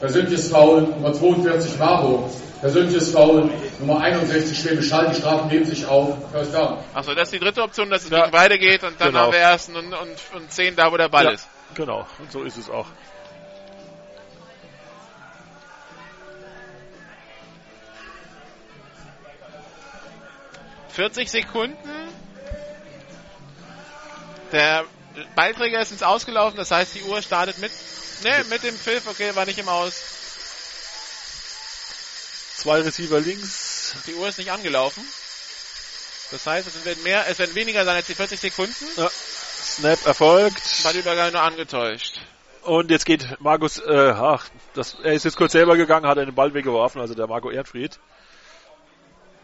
[0.00, 2.30] Persönliches Foul Nummer 42 Marburg.
[2.60, 5.08] Persönliches Foul Nummer 61 Schwäbisch Hall.
[5.10, 6.16] Die Strafen nehmen sich auf.
[6.32, 6.78] First down.
[6.94, 8.20] Achso, das ist die dritte Option, dass es Ja.
[8.20, 9.20] gegen beide geht und dann Genau.
[9.26, 11.30] haben wir ersten und, und, und zehn da, wo der Ball Ja.
[11.32, 11.46] ist.
[11.74, 12.86] Genau, und so ist es auch.
[20.90, 21.76] 40 Sekunden.
[24.52, 24.84] Der
[25.36, 27.70] Ballträger ist ins Ausgelaufen, das heißt, die Uhr startet mit,
[28.22, 30.02] ne, mit dem Pfiff, okay, war nicht im Aus.
[32.56, 33.94] Zwei Receiver links.
[34.06, 35.02] Die Uhr ist nicht angelaufen.
[36.30, 38.86] Das heißt, es werden mehr, es werden weniger sein als die 40 Sekunden.
[39.60, 40.82] Snap erfolgt.
[40.82, 42.20] Ballübergang nur angetäuscht.
[42.62, 46.34] Und jetzt geht Markus, äh, ach, das, er ist jetzt kurz selber gegangen, hat einen
[46.34, 47.98] Ball weggeworfen, also der Marco Erdfried.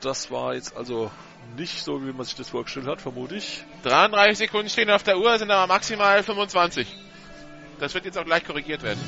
[0.01, 1.11] Das war jetzt also
[1.57, 3.65] nicht so, wie man sich das vorgestellt hat, vermute ich.
[3.85, 6.87] 33 Sekunden stehen auf der Uhr, sind aber maximal 25.
[7.79, 9.01] Das wird jetzt auch gleich korrigiert werden.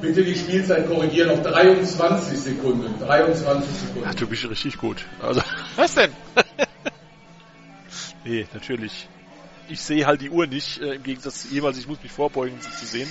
[0.00, 3.00] Bitte die Spielzeit korrigieren auf 23 Sekunden.
[3.00, 4.06] 23 Sekunden.
[4.06, 5.06] Ach, du bist richtig gut.
[5.20, 5.40] Also,
[5.76, 6.12] Was denn?
[8.24, 9.08] nee, natürlich.
[9.68, 12.12] Ich sehe halt die Uhr nicht, äh, im Gegensatz zu ihm, also ich muss mich
[12.12, 13.10] vorbeugen, um sie zu sehen.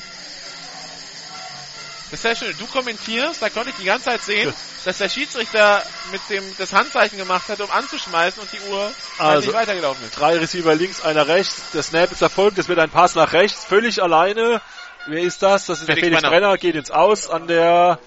[2.13, 2.55] Das ist sehr schön.
[2.59, 4.53] Du kommentierst, da konnte ich die ganze Zeit sehen,
[4.85, 5.81] dass der Schiedsrichter
[6.11, 10.19] mit dem das Handzeichen gemacht hat, um anzuschmeißen und die Uhr Also- nicht weitergelaufen ist.
[10.19, 11.71] Drei Receiver links, einer rechts.
[11.71, 12.59] Der Snap ist erfolgt.
[12.59, 13.65] Es wird ein Pass nach rechts.
[13.65, 14.61] Völlig alleine.
[15.07, 15.65] Wer ist das?
[15.65, 16.39] Das ist Felix der Felix Brenner.
[16.41, 16.57] Brenner.
[16.59, 17.97] Geht ins Aus an der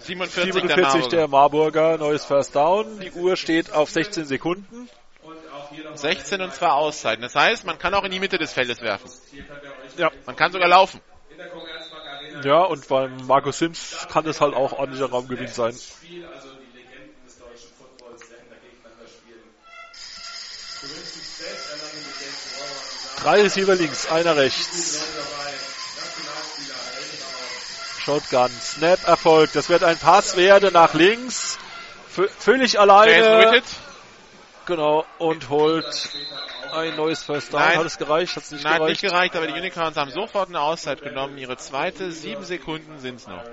[0.00, 1.96] 47, 47 der der Marburger.
[1.96, 3.00] Neues First Down.
[3.00, 4.90] Die Uhr steht auf 16 Sekunden.
[5.24, 5.96] Marburger.
[5.96, 7.22] 16 und zwar Auszeiten.
[7.22, 9.10] Das heißt, man kann auch in die Mitte des Feldes werfen.
[9.96, 10.10] Ja.
[10.26, 11.00] Man kann sogar laufen.
[12.42, 15.74] Ja, und beim Markus Sims kann es halt auch ordentlicher Raumgewinn sein.
[23.22, 25.00] Drei Receiver links, einer rechts.
[27.98, 29.56] Shotgun, Snap erfolgt.
[29.56, 31.58] Das wird ein Pass werden nach links.
[32.08, 33.62] V völlig alleine.
[34.64, 36.08] Genau, und holt
[36.76, 37.62] ein neues First Down.
[37.62, 37.78] Nein.
[37.78, 38.36] Hat es gereicht?
[38.36, 39.02] Hat es nicht Nein, hat gereicht?
[39.02, 41.36] nicht gereicht, aber die Unicorns haben sofort eine Auszeit genommen.
[41.38, 43.44] Ihre zweite, sieben Sekunden sind es noch.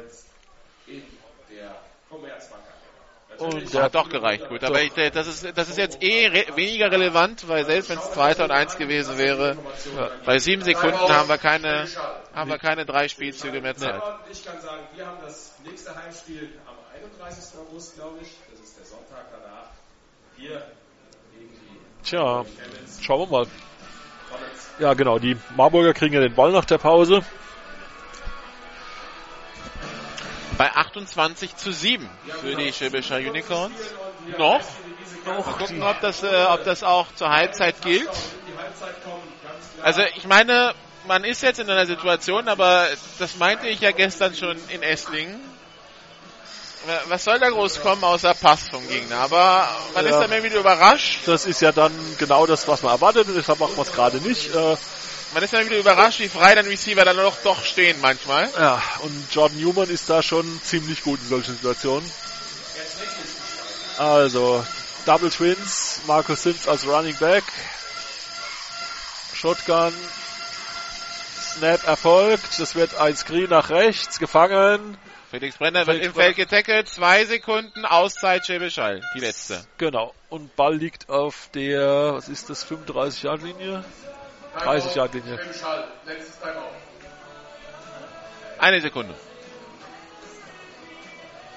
[3.40, 4.64] Und hat doch gereicht, gut.
[4.64, 8.12] Aber ich, das, ist, das ist jetzt eh re weniger relevant, weil selbst wenn es
[8.12, 8.44] 2.
[8.44, 9.58] und 1 gewesen wäre,
[10.24, 11.88] bei sieben Sekunden haben wir keine,
[12.34, 14.02] haben wir keine drei Spielzüge mehr Zeit.
[14.32, 17.60] Ich kann sagen, wir haben das nächste Heimspiel am 31.
[17.60, 18.30] August, glaube ich.
[18.52, 19.70] Das ist der Sonntag danach.
[20.38, 20.50] Die
[22.04, 22.46] Tja,
[23.02, 23.48] schauen wir mal.
[24.80, 27.22] Ja, genau, die Marburger kriegen ja den Ball nach der Pause.
[30.58, 32.10] Bei 28 zu 7
[32.42, 33.76] für die Schwäbischer Unicorns.
[34.38, 34.62] Noch.
[35.26, 38.10] Noch gucken, ob das, äh, ob das auch zur Halbzeit gilt.
[39.82, 40.74] Also ich meine,
[41.08, 42.88] man ist jetzt in einer Situation, aber
[43.20, 45.40] das meinte ich ja gestern schon in Esslingen.
[47.08, 49.18] Was soll da groß kommen außer Pass vom Gegner?
[49.18, 50.12] Aber man Ja.
[50.12, 51.22] ist dann irgendwie wieder überrascht.
[51.26, 54.18] Das ist ja dann genau das, was man erwartet und deshalb machen wir es gerade
[54.18, 54.54] nicht.
[54.54, 54.76] Äh,
[55.34, 58.50] Man ist dann wieder überrascht, wie frei dann Receiver dann doch, doch stehen manchmal.
[58.60, 62.12] ja, und Jordan Newman ist da schon ziemlich gut in solchen Situationen.
[63.98, 64.64] Also,
[65.06, 67.44] Double Twins, Markus Sims als Running Back.
[69.34, 69.94] Shotgun.
[71.56, 72.60] Snap erfolgt.
[72.60, 74.98] Das wird ein Screen nach rechts, gefangen.
[75.34, 76.88] Felix Brenner wird Felix im Feld getackelt.
[76.88, 79.02] Zwei Sekunden Auszeit Schwäbisch Hall.
[79.16, 79.66] Die letzte.
[79.80, 80.14] Genau.
[80.30, 83.84] Und Ball liegt auf der, was ist das, 35 Yard Linie?
[84.60, 85.40] 30 Yard Linie.
[88.60, 89.16] Eine Sekunde.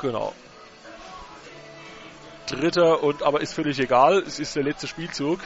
[0.01, 0.32] Genau.
[2.47, 4.20] Dritter und aber ist völlig egal.
[4.27, 5.40] Es ist der letzte Spielzug.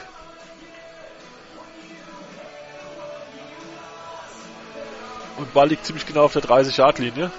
[5.35, 7.29] Und Ball liegt ziemlich genau auf der 30 Yard Linie.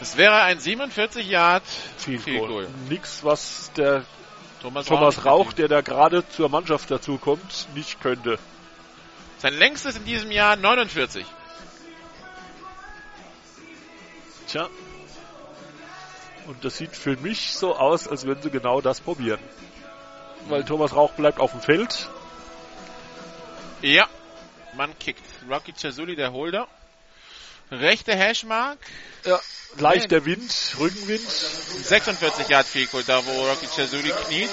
[0.00, 1.64] Das wäre ein 47 Yard
[1.96, 2.48] Field Goal.
[2.48, 2.68] Goal.
[2.88, 4.04] Nix, was der
[4.62, 5.52] Thomas, Thomas Rauch.
[5.52, 8.38] Der da gerade zur Mannschaft dazu kommt, nicht könnte.
[9.38, 11.26] Sein längstes in diesem Jahr 49.
[14.48, 14.68] Tja.
[16.46, 19.40] Und das sieht für mich so aus, als würden sie genau das probieren.
[20.48, 22.08] Weil Thomas Rauch bleibt auf dem Feld.
[23.82, 24.08] Ja.
[24.74, 25.24] Man kickt.
[25.50, 26.68] Rocky Chazuli, der Holder.
[27.70, 28.78] Rechte Hashmark.
[29.24, 29.40] Ja.
[29.76, 31.28] Leichter Wind, Rückenwind.
[31.28, 34.50] 46 Yard Field Goal, da wo Rocky Chazuli kniet.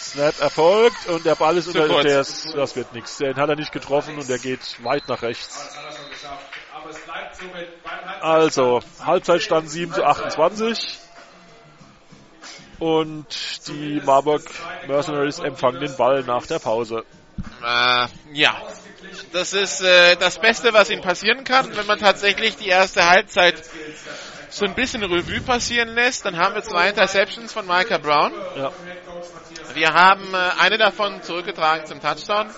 [0.00, 3.18] Snap erfolgt und der Ball ist Zu unter der das wird nichts.
[3.18, 5.68] Den hat er nicht getroffen und der geht weit nach rechts.
[8.20, 8.22] Er.
[8.22, 11.00] Also, Halbzeitstand 7 zu 28.
[12.78, 13.26] Und
[13.68, 14.42] die Marburg
[14.86, 17.04] Mercenaries empfangen den Ball nach der Pause.
[17.62, 18.54] Äh, ja.
[19.32, 23.62] Das ist äh, das Beste, was ihnen passieren kann, wenn man tatsächlich die erste Halbzeit
[24.50, 26.24] so ein bisschen Revue passieren lässt.
[26.24, 28.32] Dann haben wir zwei Interceptions von Micah Brown.
[28.56, 28.72] Ja.
[29.74, 32.48] Wir haben äh, eine davon zurückgetragen zum Touchdown.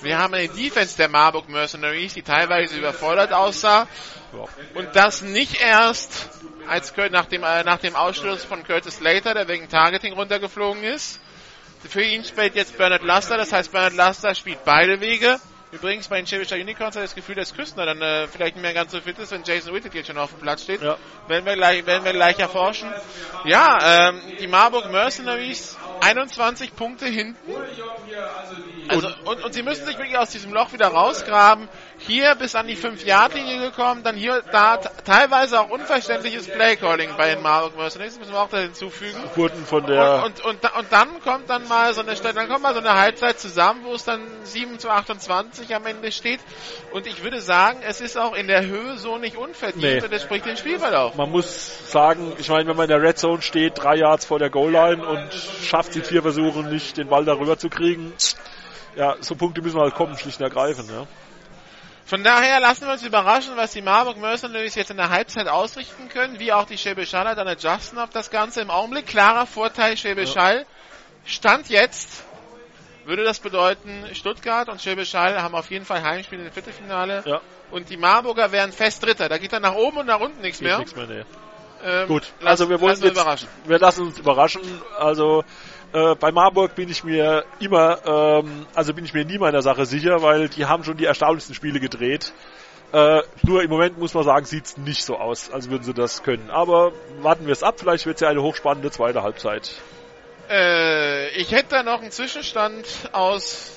[0.00, 3.86] Wir haben eine Defense der Marburg Mercenaries, die teilweise überfordert aussah.
[4.32, 4.44] Ja.
[4.74, 6.30] Und das nicht erst
[6.68, 10.84] als Cur- nach dem, äh, nach dem Ausschluss von Curtis Slater, der wegen Targeting runtergeflogen
[10.84, 11.20] ist.
[11.88, 15.40] Für ihn spielt jetzt Bernard Laster, das heißt Bernard Laster spielt beide Wege.
[15.72, 18.74] Übrigens bei den Schäbischer Unicorns hat das Gefühl, dass Küstner dann äh, vielleicht nicht mehr
[18.74, 20.82] ganz so fit ist, wenn Jason Whitted jetzt schon auf dem Platz steht.
[20.82, 20.98] Ja.
[21.28, 22.92] Werden wir gleich, werden wir gleich erforschen.
[23.46, 27.36] Ja, ähm, die Marburg Mercenaries 21 Punkte hinten.
[28.88, 31.68] Also, und, und sie müssen sich wirklich aus diesem Loch wieder rausgraben.
[32.06, 37.42] Hier bis an die 5-Yard-Linie gekommen, dann hier, da teilweise auch unverständliches Playcalling bei den
[37.42, 39.18] Marburg Mercenaries, müssen wir auch da hinzufügen.
[39.36, 42.62] Wurden von der, Und, und, da- und dann kommt dann mal so eine dann kommt
[42.62, 46.40] mal so eine Halbzeit zusammen, wo es dann 7 zu 28 am Ende steht.
[46.92, 50.02] Und ich würde sagen, es ist auch in der Höhe so nicht unverdient Nee.
[50.02, 51.14] und das spricht den Spielverlauf.
[51.14, 54.38] man muss sagen, ich meine, wenn man in der Red Zone steht, drei Yards vor
[54.38, 55.28] der Goal Line und
[55.62, 58.12] schafft die vier Versuche nicht, den Ball darüber zu kriegen,
[58.96, 61.06] ja, so Punkte müssen halt kommen, schlicht und ergreifend, ja.
[62.04, 66.08] Von daher lassen wir uns überraschen, was die Marburg Mercenaries jetzt in der Halbzeit ausrichten
[66.08, 69.06] können, wie auch die Schwäbisch Haller dann adjusten auf das Ganze im Augenblick.
[69.06, 70.66] Klarer Vorteil Schwäbisch Hall.
[71.24, 72.24] Stand jetzt
[73.04, 77.22] würde das bedeuten, Stuttgart und Schwäbisch Hall haben auf jeden Fall Heimspiel im Viertelfinale.
[77.24, 77.40] Ja.
[77.70, 79.28] Und die Marburger wären fest Dritter.
[79.28, 80.78] Da geht dann nach oben und nach unten nichts Geht mehr.
[80.78, 81.24] nichts mehr, nee.
[81.84, 83.48] Ähm, Gut, lass- also wir wollen lassen wir jetzt, überraschen.
[83.64, 84.62] wir lassen uns überraschen.
[84.98, 85.42] Also
[85.92, 89.86] äh, bei Marburg bin ich mir immer, ähm, also bin ich mir nie meiner Sache
[89.86, 92.32] sicher, weil die haben schon die erstaunlichsten Spiele gedreht.
[92.92, 96.22] Äh, nur im Moment muss man sagen, sieht's nicht so aus, als würden sie das
[96.22, 96.50] können.
[96.50, 99.72] Aber warten wir es ab, vielleicht wird's ja eine hochspannende zweite Halbzeit.
[100.50, 103.72] Äh, ich hätte da noch einen Zwischenstand aus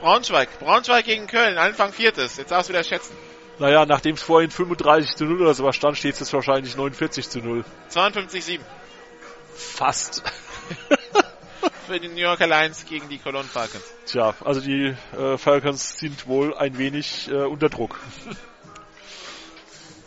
[0.00, 0.48] Braunschweig.
[0.60, 2.36] Braunschweig gegen Köln, Anfang Viertes.
[2.36, 3.14] Jetzt darfst du wieder schätzen.
[3.58, 7.28] Naja, nachdem es vorhin 35 zu 0 oder sowas stand, steht es jetzt wahrscheinlich 49
[7.28, 7.64] zu 0.
[7.90, 8.60] 52,7.
[9.54, 10.22] Fast.
[11.90, 13.82] für die New Yorker Lions gegen die Cologne Falcons.
[14.06, 17.98] Tja, also die äh, Falcons sind wohl ein wenig äh, unter Druck.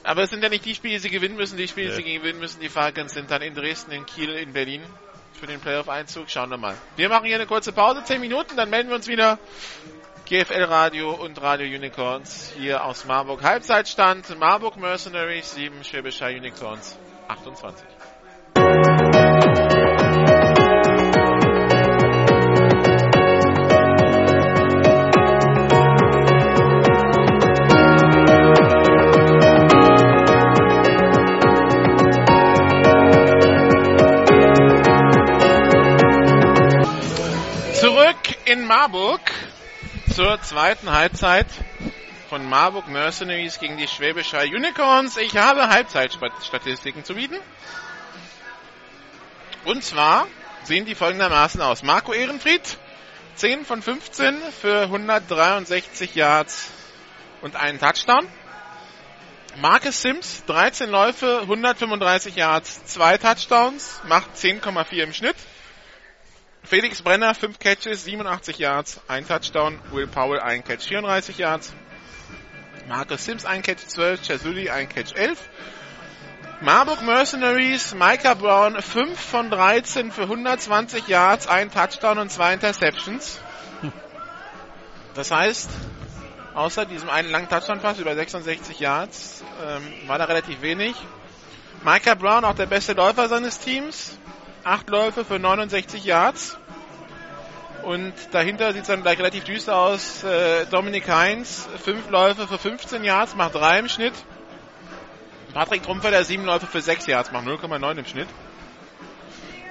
[0.03, 1.57] Aber es sind ja nicht die Spiele, die sie gewinnen müssen.
[1.57, 2.10] Die Spiele, die Nee.
[2.10, 4.81] sie gewinnen müssen, die Falcons sind dann in Dresden, in Kiel, in Berlin
[5.39, 6.30] für den Playoff-Einzug.
[6.30, 6.76] Schauen wir mal.
[6.95, 9.39] Wir machen hier eine kurze Pause, 10 Minuten, dann melden wir uns wieder.
[10.26, 13.43] GFL Radio und Radio Unicorns hier aus Marburg.
[13.43, 16.97] Halbzeitstand Marburg Mercenaries 7, Schwäbisch Hall Unicorns
[17.27, 17.85] 28.
[40.53, 41.47] zweiten Halbzeit
[42.30, 45.17] von Marburg Mercenaries gegen die Schwäbisch Hall Unicorns.
[45.17, 47.38] Ich habe Halbzeitstatistiken zu bieten.
[49.65, 50.27] Und zwar
[50.61, 51.81] sehen die folgendermaßen aus.
[51.81, 52.61] Marco Ehrenfried,
[53.34, 56.69] 10 von 15 für 163 Yards
[57.41, 58.27] und einen Touchdown.
[59.59, 65.35] Marcus Sims, 13 Läufe, 135 Yards, zwei Touchdowns, macht 10,4 im Schnitt.
[66.64, 69.80] Felix Brenner, 5 Catches, 87 Yards, ein Touchdown.
[69.91, 71.73] Will Powell, ein Catch, 34 Yards.
[72.88, 74.22] Marcus Sims, ein Catch, 12.
[74.26, 75.38] Chazuli, ein Catch, 11.
[76.61, 83.40] Marburg Mercenaries, Micah Brown, 5 von 13 für 120 Yards, ein Touchdown und zwei Interceptions.
[85.14, 85.69] Das heißt,
[86.56, 90.95] außer diesem einen langen Touchdown-Pass über 66 Yards, ähm, war da relativ wenig.
[91.84, 94.18] Micah Brown, auch der beste Läufer seines Teams.
[94.64, 96.57] Acht Läufe für 69 Yards.
[97.84, 100.23] Und dahinter sieht es dann gleich relativ düster aus.
[100.23, 104.14] Äh, Dominik Heinz, fünf Läufe für 15 Yards, macht drei im Schnitt.
[105.53, 108.27] Patrick Trumpfelder, sieben Läufe für 6 Yards, macht 0,9 im Schnitt.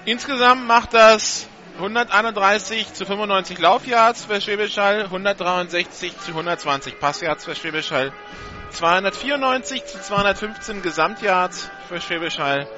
[0.04, 1.46] Insgesamt macht das
[1.78, 8.12] 131 zu 95 Laufyards für Schwäbisch Hall, 163 zu 120 Passyards für Schwäbisch Hall,
[8.70, 12.68] 294 zu 215 Gesamtyards für Schwäbisch Hall,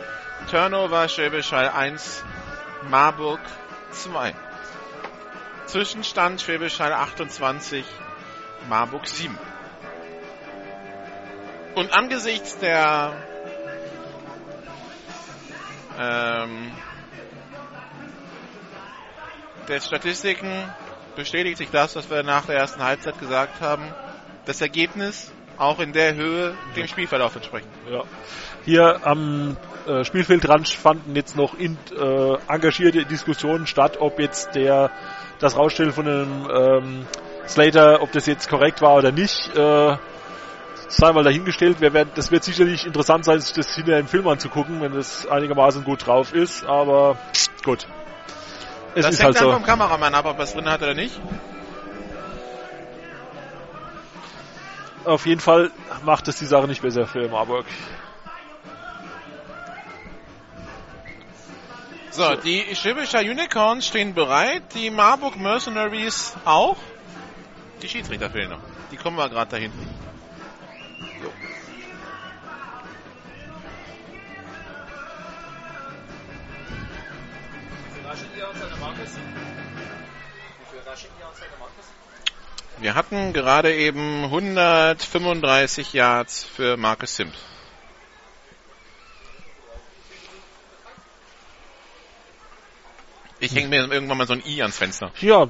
[0.51, 2.23] Turnover Schwäbisch Hall 1,
[2.89, 3.41] Marburg
[3.93, 4.35] 2.
[5.67, 7.85] Zwischenstand Schwäbisch Hall 28,
[8.69, 9.37] Marburg 7.
[11.75, 13.13] Und angesichts der
[15.99, 16.73] ähm,
[19.69, 20.73] der Statistiken
[21.17, 23.93] bestätigt sich das, was wir nach der ersten Halbzeit gesagt haben.
[24.45, 27.71] Das Ergebnis auch in der Höhe dem Spielverlauf entsprechend.
[27.89, 28.03] Ja.
[28.65, 34.91] Hier am äh, Spielfeldrand fanden jetzt noch in, äh, engagierte Diskussionen statt, ob jetzt der
[35.39, 37.07] das Rausstellen von einem ähm,
[37.47, 39.55] Slater, ob das jetzt korrekt war oder nicht.
[39.55, 39.97] Äh,
[40.89, 41.81] sei mal dahingestellt.
[41.81, 45.27] Wir werden, das wird sicherlich interessant sein, sich das hinterher im Film anzugucken, wenn es
[45.27, 46.65] einigermaßen gut drauf ist.
[46.65, 47.19] Aber
[47.65, 47.87] gut.
[48.95, 49.53] Es das ist hängt halt dann so.
[49.53, 51.21] vom Kameramann ab, ob er es drin hat oder nicht.
[55.05, 55.71] Auf jeden Fall
[56.05, 57.67] macht es die Sache nicht besser für Marburg.
[62.17, 66.77] So, die Schwäbischer Unicorns stehen bereit, die Marburg Mercenaries auch.
[67.83, 68.61] Die Schiedsrichter fehlen noch.
[68.93, 69.85] Die kommen wir gerade da hinten.
[71.21, 71.33] Jo.
[82.79, 87.54] Wir hatten gerade eben 135 Yards für Marcus Sims.
[93.45, 95.13] Ich hänge mir irgendwann mal so ein I ans Fenster.
[95.21, 95.47] Ja,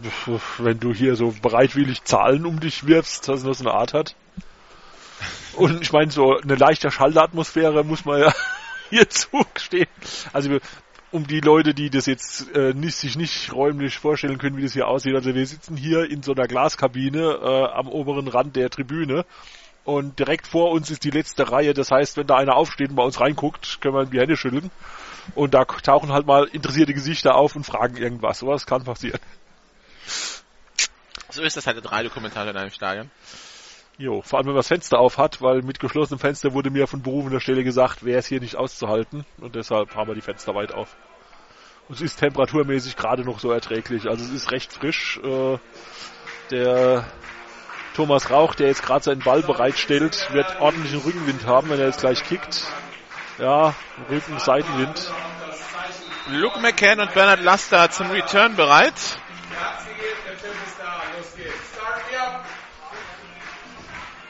[0.59, 4.17] wenn du hier so bereitwillig Zahlen um dich wirfst, dass das eine Art hat.
[5.55, 8.35] Und ich meine, so eine leichte Schallatmosphäre muss man ja
[8.91, 9.87] hier zugestehen.
[10.33, 10.59] Also
[11.13, 14.73] um die Leute, die das jetzt äh, nicht, sich nicht räumlich vorstellen können, wie das
[14.73, 15.15] hier aussieht.
[15.15, 19.25] Also wir sitzen hier in so einer Glaskabine äh, am oberen Rand der Tribüne.
[19.85, 21.75] Und direkt vor uns ist die letzte Reihe.
[21.75, 24.71] Das heißt, wenn da einer aufsteht und bei uns reinguckt, können wir die Hände schütteln.
[25.35, 28.39] Und da tauchen halt mal interessierte Gesichter auf und fragen irgendwas.
[28.39, 29.21] Sowas kann passieren.
[31.31, 33.11] So ist das halt der Radiokommentator in einem Stadion.
[33.97, 36.87] Jo, vor allem wenn man das Fenster auf hat, weil mit geschlossenem Fenster wurde mir
[36.87, 39.25] von berufener Stelle gesagt, wäre es hier nicht auszuhalten.
[39.39, 40.97] Und deshalb haben wir die Fenster weit auf.
[41.89, 44.07] Und es ist temperaturmäßig gerade noch so erträglich.
[44.09, 45.21] Also es ist recht frisch.
[45.23, 45.59] Äh,
[46.51, 47.05] der
[47.95, 52.01] Thomas Rauch, der jetzt gerade seinen Ball bereitstellt, wird ordentlichen Rückenwind haben, wenn er jetzt
[52.01, 52.67] gleich kickt.
[53.39, 53.75] Ja,
[54.09, 55.11] Rücken, Seitenwind.
[56.31, 58.95] Luke McCann und Bernhard Laster zum Return bereit.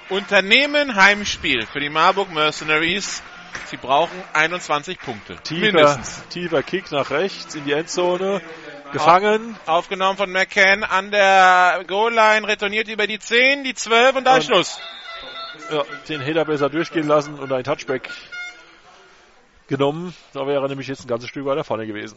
[0.08, 3.22] Unternehmen Heimspiel für die Marburg Mercenaries.
[3.66, 5.36] Sie brauchen 21 Punkte.
[5.36, 6.28] Tiefer, Mindestens.
[6.28, 8.40] tiefer Kick nach rechts in die Endzone.
[8.92, 9.56] Gefangen.
[9.66, 14.46] Aufgenommen von McCann an der Goal-Line, retourniert über die 10, die 12 und da ist
[14.46, 14.78] Schluss.
[15.70, 18.10] Ja, den Header besser durchgehen lassen und ein Touchback
[19.68, 20.14] genommen.
[20.32, 22.16] Da wäre er nämlich jetzt ein ganzes Stück weiter vorne gewesen.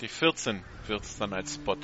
[0.00, 1.76] Die 14 wird es dann als Spot.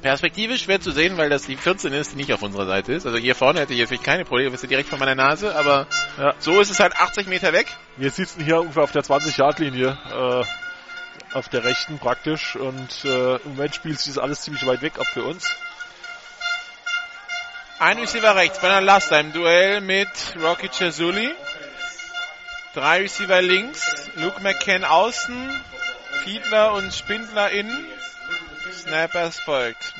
[0.00, 3.06] Perspektivisch schwer zu sehen, weil das die 14 ist, die nicht auf unserer Seite ist.
[3.06, 5.86] Also hier vorne hätte ich jetzt wirklich keine Probleme, ist direkt vor meiner Nase, aber
[6.18, 6.34] Ja.
[6.40, 7.66] so ist es halt 80 Meter weg.
[7.96, 13.50] Wir sitzen hier ungefähr auf der 20-Yard-Linie, äh, auf der rechten praktisch und äh, im
[13.50, 15.54] Moment spielt sich das alles ziemlich weit weg ab für uns.
[17.82, 20.08] Ein Receiver rechts, Bernard Laster im Duell mit
[20.40, 21.34] Rocky Cesuli.
[22.74, 25.50] Drei Receiver links, Luke McCann außen,
[26.22, 27.84] Fiedler und Spindler innen.
[28.72, 29.94] Snappers folgt.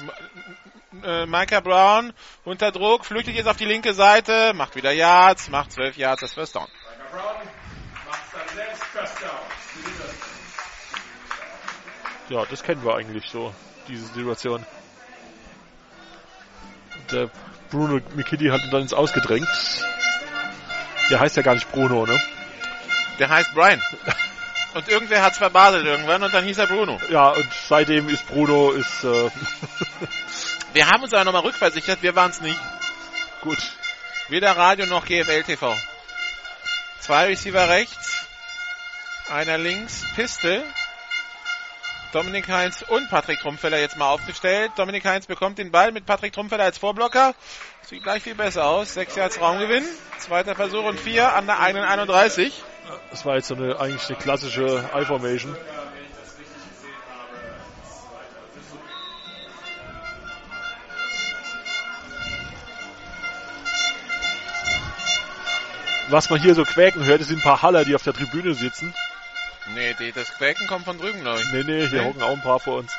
[1.02, 2.12] Äh, Micah Brown
[2.44, 6.34] unter Druck, flüchtet jetzt auf die linke Seite, macht wieder Yards, macht 12 Yards, das
[6.34, 6.68] First Down.
[12.28, 13.52] Ja, das kennen wir eigentlich so,
[13.88, 14.64] diese Situation.
[16.94, 17.28] Und der
[17.72, 19.48] Bruno McKitty hat ihn dann ins Ausgedrängt.
[21.10, 22.22] Der heißt ja gar nicht Bruno, ne?
[23.18, 23.82] Der heißt Brian.
[24.74, 27.00] Und irgendwer hat's verbaselt irgendwann und dann hieß er Bruno.
[27.10, 29.30] Ja, und seitdem ist Bruno ist äh,
[30.72, 32.58] Wir haben uns aber nochmal rückversichert, wir waren's nicht.
[33.42, 33.58] gut.
[34.28, 35.76] Weder Radio noch GFL TV.
[37.00, 38.26] Zwei Receiver rechts,
[39.28, 40.62] einer links, Piste.
[42.12, 44.72] Dominik Heinz und Patrick Trumpfeller jetzt mal aufgestellt.
[44.76, 47.34] Dominik Heinz bekommt den Ball mit Patrick Trumpfeller als Vorblocker.
[47.86, 48.92] Sieht gleich viel besser aus.
[48.92, 49.84] Sechs Yards Raumgewinn.
[50.18, 52.62] Zweiter Versuch und vier an der eigenen 31.
[53.10, 55.56] Das war jetzt so eine eigentlich eine klassische I-Formation.
[66.10, 68.92] Was man hier so quäken hört, sind ein paar Haller, die auf der Tribüne sitzen.
[69.74, 71.52] Nee, die, das Quäken kommt von drüben, glaube ich.
[71.52, 72.08] Nee, nee, hier Nee?
[72.08, 72.92] hocken auch ein paar vor uns.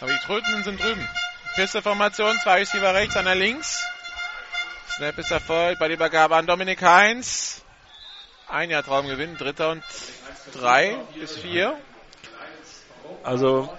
[0.00, 1.08] Aber die Tröten sind drüben.
[1.54, 3.84] Pisteformation, zwei Receiver rechts, einer links.
[4.90, 7.62] Snap ist erfolgt bei der Übergabe an Dominik Heinz.
[8.48, 9.82] Ein Jahr Traumgewinn, dritter und
[10.52, 11.78] drei bis vier.
[13.22, 13.72] Also,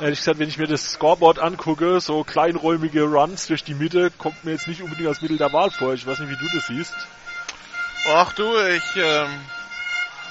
[0.00, 4.44] ehrlich gesagt, wenn ich mir das Scoreboard angucke, so kleinräumige Runs durch die Mitte, kommt
[4.44, 5.94] mir jetzt nicht unbedingt als Mittel der Wahl vor.
[5.94, 6.94] Ich weiß nicht, wie du das siehst.
[8.08, 9.40] Ach du, ich, ähm,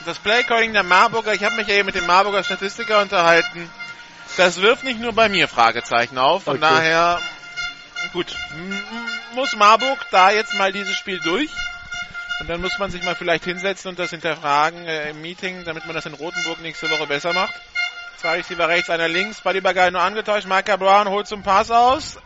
[0.06, 3.69] das Playcalling der Marburger, ich habe mich ja eben mit dem Marburger Statistiker unterhalten.
[4.38, 6.44] Das wirft nicht nur bei mir Fragezeichen auf.
[6.44, 6.61] Von Okay.
[6.69, 7.19] daher,
[8.14, 8.28] gut,
[9.34, 11.49] muss Marburg da jetzt mal dieses Spiel durch.
[12.40, 15.86] Und dann muss man sich mal vielleicht hinsetzen und das hinterfragen äh, im Meeting, damit
[15.86, 17.53] man das in Rothenburg nächste Woche besser macht.
[18.18, 20.48] Zwei Receiver rechts, einer links, bei Übergeil nur angetäuscht.
[20.48, 22.18] Micah Brown holt zum Pass aus.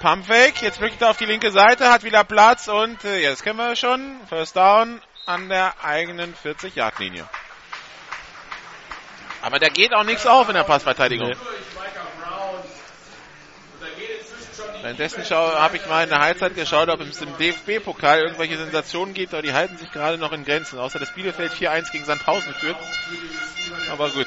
[0.00, 3.42] Pumpfake, jetzt flüchtet er auf die linke Seite, hat wieder Platz und äh, ja, das
[3.42, 4.20] kennen wir schon.
[4.28, 7.28] First Down an der eigenen 40-Yard-Linie.
[9.42, 11.28] Aber da geht auch nichts auf in der Passverteidigung.
[11.28, 11.36] Nee.
[14.80, 19.32] Währenddessen habe ich mal in der Halbzeit geschaut, ob es im DFB-Pokal irgendwelche Sensationen gibt,
[19.32, 20.78] aber die halten sich gerade noch in Grenzen.
[20.78, 22.76] Außer dass Bielefeld 4-1 gegen Sandhausen führt.
[23.90, 24.26] Aber gut.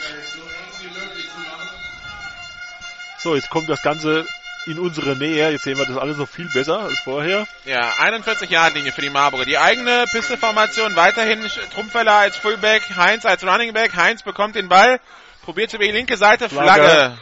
[3.20, 4.26] So, jetzt kommt das Ganze
[4.68, 5.50] in unsere Nähe.
[5.52, 7.48] Jetzt sehen wir das alles noch viel besser als vorher.
[7.66, 9.46] Ja, 41 Yard Linie für die Marburger.
[9.46, 11.40] Die eigene Pisteformation weiterhin
[11.74, 13.96] Trumpfeller als Fullback, Heinz als Running Back.
[13.96, 15.00] Heinz bekommt den Ball,
[15.44, 16.84] probiert über die linke Seite, Flagge.
[16.84, 17.18] Flagge.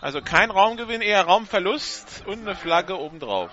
[0.00, 3.50] Also kein Raumgewinn, eher Raumverlust und eine Flagge obendrauf.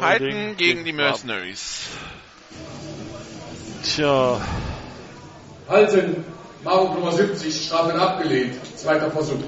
[0.00, 1.86] Halten Holding gegen die gegen Mercenaries.
[3.84, 4.40] Tja,
[5.68, 6.24] Halten.
[6.64, 8.54] Marburg Nummer 70, Strafen abgelehnt.
[8.76, 9.42] Zweiter Versuch.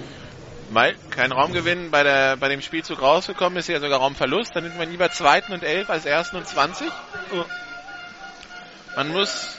[0.70, 4.56] Weil kein Raumgewinn bei, der, bei dem Spielzug rausgekommen ist, ja sogar Raumverlust.
[4.56, 6.88] Dann nimmt man lieber zweiten und elf als ersten und 20.
[8.96, 9.56] Man muss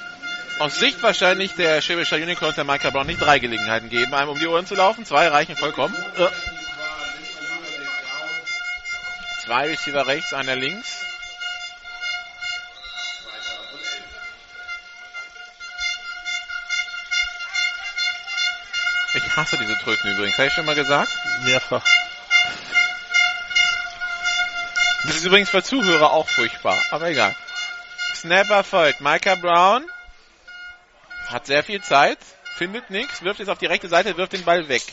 [0.60, 4.40] aus Sicht wahrscheinlich der Schwäbischer Unicorns der Micah Brown nicht drei Gelegenheiten geben, einem um
[4.40, 5.06] die Ohren zu laufen.
[5.06, 5.96] Zwei reichen vollkommen.
[9.46, 11.06] Zwei Receiver rechts, einer links.
[19.16, 20.38] Ich hasse diese Tröten übrigens.
[20.38, 21.10] Habe ich schon mal gesagt?
[21.44, 21.84] mehrfach.
[25.06, 27.36] Das ist übrigens für Zuhörer auch furchtbar, aber egal.
[28.16, 29.02] Snapper folgt.
[29.02, 29.86] Micah Brown
[31.28, 32.18] hat sehr viel Zeit,
[32.56, 34.84] findet nichts, wirft jetzt auf die rechte Seite, wirft den Ball weg.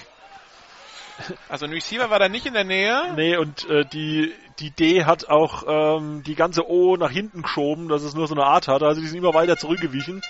[1.49, 3.13] Also ein Receiver war da nicht in der Nähe.
[3.15, 5.65] Nee, und äh, die, die D hat auch
[5.99, 8.83] ähm, die ganze O nach hinten geschoben, dass es nur so eine Art hat.
[8.83, 10.23] Also die sind immer weiter zurückgewichen.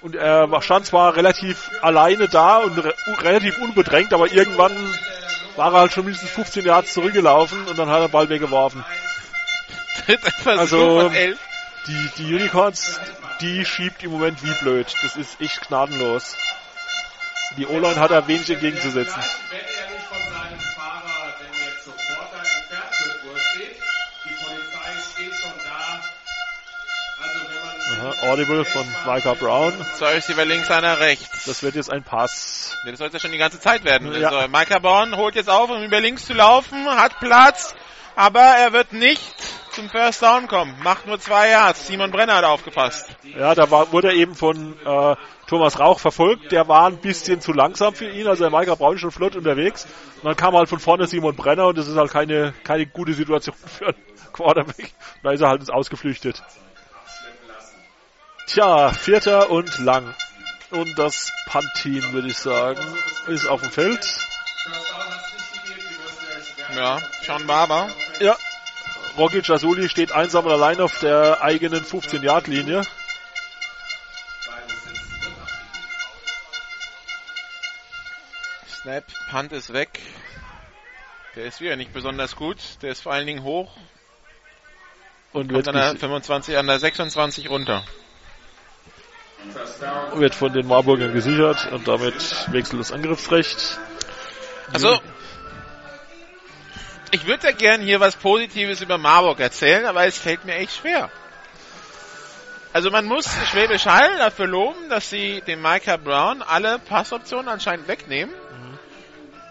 [0.00, 4.72] Und er war- stand zwar relativ alleine da und re relativ unbedrängt, aber irgendwann
[5.56, 8.84] war er halt schon mindestens 15 Yards zurückgelaufen und dann hat er Ball weggeworfen.
[10.58, 11.10] Also-
[11.86, 13.00] die, die Unicorns,
[13.40, 14.86] die schiebt im Moment wie blöd.
[15.02, 16.36] Das ist echt gnadenlos.
[17.56, 19.20] Die O-Line hat da wenig entgegenzusetzen.
[28.22, 29.72] Audible von Micah Brown.
[29.94, 31.44] Zwei Receiver links, einer rechts.
[31.44, 32.76] Das wird jetzt ein Pass.
[32.84, 34.12] Nee, Das soll ja schon die ganze Zeit werden.
[34.20, 34.30] Ja.
[34.30, 37.74] Also Micah Brown holt jetzt auf, um über links zu laufen, hat Platz,
[38.16, 39.22] aber er wird nicht
[39.70, 40.74] zum First Down kommen.
[40.82, 41.86] Macht nur zwei Yards.
[41.86, 43.08] Simon Brenner hat aufgepasst.
[43.22, 45.14] Ja, da war, wurde er eben von äh,
[45.46, 46.50] Thomas Rauch verfolgt.
[46.50, 48.26] Der war ein bisschen zu langsam für ihn.
[48.26, 49.86] Also der Micah Brown ist schon flott unterwegs.
[50.16, 53.12] Und dann kam halt von vorne Simon Brenner und das ist halt keine, keine gute
[53.14, 53.96] Situation für einen
[54.32, 54.92] Quarterback.
[55.22, 56.42] Da ist er halt ins Ausgeflüchtet.
[58.48, 60.14] Tja, vierter und lang.
[60.70, 62.80] Und das Punt-Team, würde ich sagen,
[63.26, 64.06] ist auf dem Feld.
[66.76, 67.88] Ja, Sean Barber.
[68.20, 68.36] Ja.
[69.16, 72.82] Rocky Jasuli steht einsam und allein auf der eigenen 15-Yard-Linie.
[78.80, 80.00] Snap, Punt ist weg.
[81.36, 82.58] Der ist wieder nicht besonders gut.
[82.82, 83.76] Der ist vor allen Dingen hoch.
[85.32, 87.84] Und wird, an der ges- 25, an der 26 runter.
[90.14, 92.14] Wird von den Marburgern gesichert und damit
[92.52, 93.78] wechselt das Angriffsrecht.
[94.72, 95.00] Also,
[97.10, 100.76] ich würde ja gern hier was Positives über Marburg erzählen, aber es fällt mir echt
[100.76, 101.10] schwer.
[102.72, 107.88] Also man muss Schwäbisch Hall dafür loben, dass sie dem Micah Brown alle Passoptionen anscheinend
[107.88, 108.34] wegnehmen.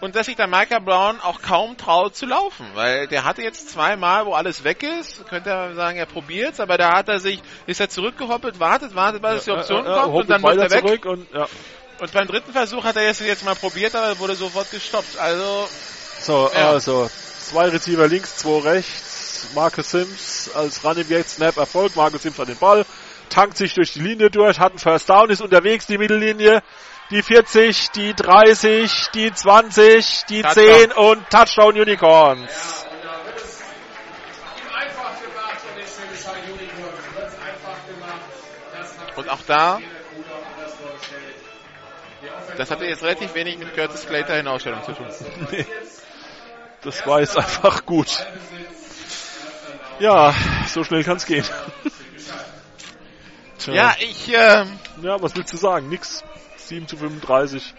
[0.00, 3.70] Und dass sich der Micah Brown auch kaum traut zu laufen, weil der hatte jetzt
[3.70, 7.42] zweimal, wo alles weg ist, könnte er sagen, er probiert's, aber da hat er sich,
[7.66, 10.70] ist er zurückgehoppelt, wartet, wartet, bis die Option äh, äh, kommt und dann muss er
[10.70, 11.04] weg.
[11.04, 11.48] und ja.
[12.00, 15.18] Und beim dritten Versuch hat er jetzt, jetzt mal probiert, aber wurde sofort gestoppt.
[15.18, 15.68] Also,
[16.20, 16.70] So, Ja.
[16.70, 17.10] also
[17.40, 19.48] zwei Receiver links, zwei rechts.
[19.54, 21.94] Marcus Sims als Running Back Snap Erfolg.
[21.96, 22.84] Marcus Sims hat den Ball,
[23.30, 26.62] tankt sich durch die Linie durch, hat einen First Down, ist unterwegs, die Mittellinie,
[27.10, 30.64] die 40, die 30, die 20, die Touchdown.
[30.64, 32.86] 10 und Touchdown Unicorns.
[37.86, 38.20] gemacht
[39.16, 39.80] und auch da,
[42.56, 45.06] das hatte jetzt relativ wenig mit Curtis Clater in Ausstellung zu tun.
[46.80, 48.24] Das war jetzt einfach gut.
[49.98, 50.32] Ja,
[50.68, 51.44] so schnell kann's gehen.
[53.66, 55.88] Ja, ich, ähm, ja, was willst du sagen?
[55.88, 56.22] Nix.
[56.68, 57.74] 7 zu 35.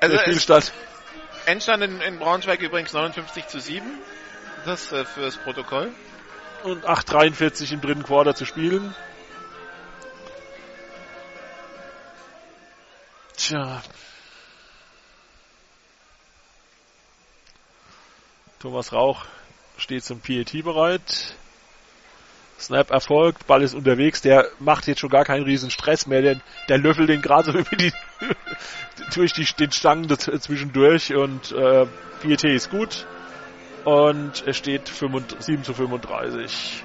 [0.00, 0.72] also der Spielstand.
[1.46, 3.84] Endstand in, in Braunschweig übrigens 59 zu 7.
[4.64, 5.90] Das äh, fürs Protokoll.
[6.62, 8.94] Und 8,43 im dritten Quarter zu spielen.
[13.36, 13.82] Tja.
[18.60, 19.24] Thomas Rauch
[19.76, 21.34] steht zum PAT bereit.
[22.62, 26.40] Snap erfolgt, Ball ist unterwegs, der macht jetzt schon gar keinen riesen Stress mehr, denn
[26.68, 27.92] der löffelt den gerade so über die,
[29.14, 31.86] durch die, den Stangen zwischendurch und äh,
[32.22, 33.06] PAT ist gut.
[33.84, 36.84] Und es steht 35 7 zu 35.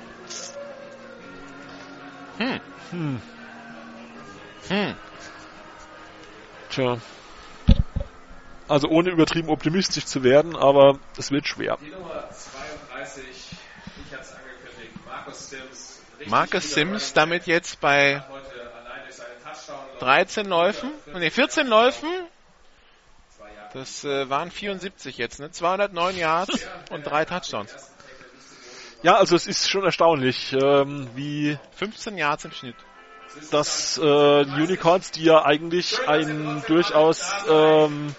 [2.39, 2.59] Hm.
[2.91, 3.21] Hm.
[4.69, 4.95] Hm.
[6.69, 6.97] Tja.
[8.67, 11.77] Also ohne übertrieben optimistisch zu werden, aber es wird schwer.
[11.81, 16.01] Die Nummer 32, ich hatte es angekündigt, Markus Sims.
[16.16, 21.29] Richtig Marcus Sims damit jetzt bei Back, heute allein durch seinen Touchdown 13 Läufen, nee,
[21.29, 22.09] 14 Läufen.
[23.73, 25.51] Das äh, waren 74 jetzt, ne?
[25.51, 27.75] 209 Yards und drei Touchdowns.
[29.03, 32.75] Ja, also es ist schon erstaunlich, ähm, wie 15 Yards im Schnitt.
[33.51, 38.15] das äh, die Unicorns, die ja eigentlich einen durchaus ähm,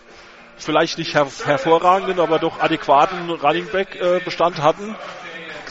[0.57, 4.95] vielleicht nicht her hervorragenden, aber doch adäquaten Running Back äh, Bestand hatten,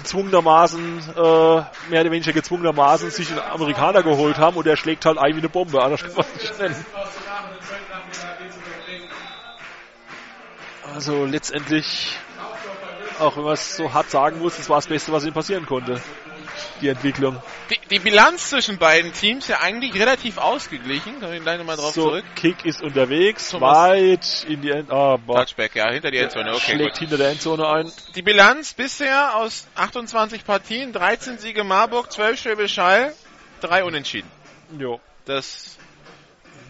[0.07, 5.17] gezwungenermaßen, äh, mehr oder weniger gezwungenermaßen sich einen Amerikaner geholt haben und der schlägt halt
[5.17, 6.85] ein wie eine Bombe, anders kann man es nicht nennen.
[10.95, 12.17] Also letztendlich,
[13.19, 15.65] auch wenn man es so hart sagen muss, das war das Beste, was ihm passieren
[15.65, 16.01] konnte.
[16.81, 17.41] Die Entwicklung.
[17.69, 21.19] Die, die Bilanz zwischen beiden Teams ja eigentlich relativ ausgeglichen.
[21.19, 22.25] Kommen wir gleich nochmal drauf so, zurück.
[22.35, 26.53] Kick ist unterwegs, Thomas- weit in die End ah, boah, Touchback, ja, hinter die Endzone.
[26.53, 26.99] Okay, schlägt gut.
[26.99, 27.91] hinter der Endzone ein.
[28.15, 33.13] Die Bilanz bisher aus 28 Partien, 13 Siege Marburg, 12 Schwäbisch Hall,
[33.61, 34.29] 3 Unentschieden.
[34.77, 34.99] Jo.
[35.25, 35.77] Das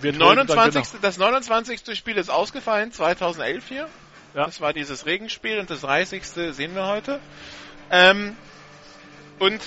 [0.02, 1.00] Wird heute dann 29.
[1.02, 1.98] Das 29.
[1.98, 3.88] Spiel ist ausgefallen, 2011 hier.
[4.34, 4.46] Ja.
[4.46, 6.24] Das war dieses Regenspiel und das 30.
[6.26, 7.20] sehen wir heute.
[7.90, 8.36] Ähm,
[9.40, 9.60] und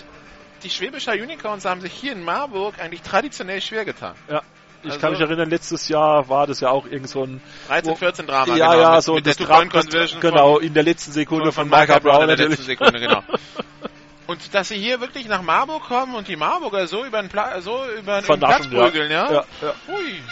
[0.63, 4.15] die Schwäbischer Unicorns haben sich hier in Marburg eigentlich traditionell schwer getan.
[4.29, 4.43] Ja.
[4.83, 7.93] Ich Also- kann mich erinnern, letztes Jahr war das ja auch irgend so ein 13,
[7.93, 8.81] Wo- 14 Drama, ja, genau.
[8.81, 12.23] ja, mit, so mit das- Conversion genau in der letzten Sekunde von, von, Micah Brown
[12.23, 12.51] in der natürlich.
[12.51, 13.23] letzten Sekunde, genau.
[14.27, 17.61] Und dass sie hier wirklich nach Marburg kommen und die Marburger so über den, Pla
[17.63, 19.29] so über den Platz prügeln, ja?
[19.33, 19.75] Ja, ja.
[19.89, 20.23] Ui.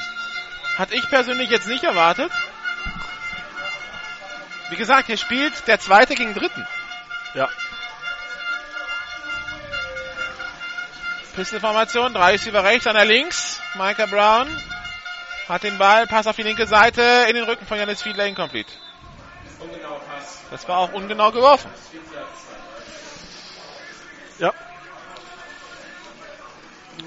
[0.79, 2.31] Hat ich persönlich jetzt nicht erwartet.
[4.71, 6.65] Wie gesagt, hier spielt der Zweite gegen Dritten.
[7.35, 7.49] Ja.
[11.39, 13.61] Pistolformation, drei Receiver rechts, einer links.
[13.75, 14.49] Micah Brown
[15.49, 18.73] hat den Ball, Pass auf die linke Seite, in den Rücken von Janis Fiedler, incomplete.
[20.51, 21.71] Das war auch ungenau geworfen.
[24.41, 24.53] Ja.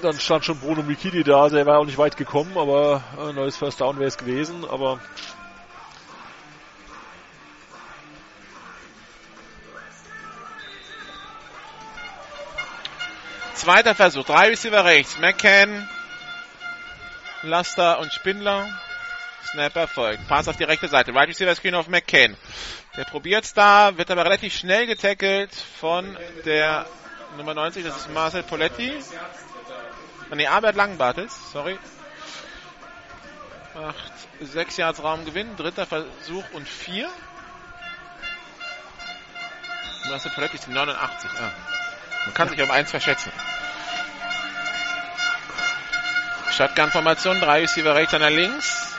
[0.00, 3.58] Dann stand schon Bruno Mikidi da, der war auch nicht weit gekommen, aber ein neues
[3.58, 4.98] First Down wäre es gewesen, aber
[13.62, 15.88] Zweiter Versuch, drei Receiver rechts, McCann,
[17.42, 18.68] Laster und Spindler.
[19.52, 20.26] Snap erfolgt.
[20.26, 21.14] Pass auf die rechte Seite.
[21.14, 22.36] Right Receiver Screen auf McCann.
[22.96, 26.86] Der probiert's da, wird aber relativ schnell getackelt von der
[27.36, 29.00] Nummer 90, das ist Marcel Poletti.
[30.34, 31.78] Nee, Albert Langbartels, sorry.
[33.74, 37.08] Macht sechs Yards Raumgewinn, dritter Versuch und vier.
[40.08, 41.30] Marcel Poletti ist die 89.
[41.38, 41.81] Ah.
[42.26, 43.32] Man kann sich um eins verschätzen.
[46.52, 48.94] Shotgun-Formation, drei Receiver rechts, einer links.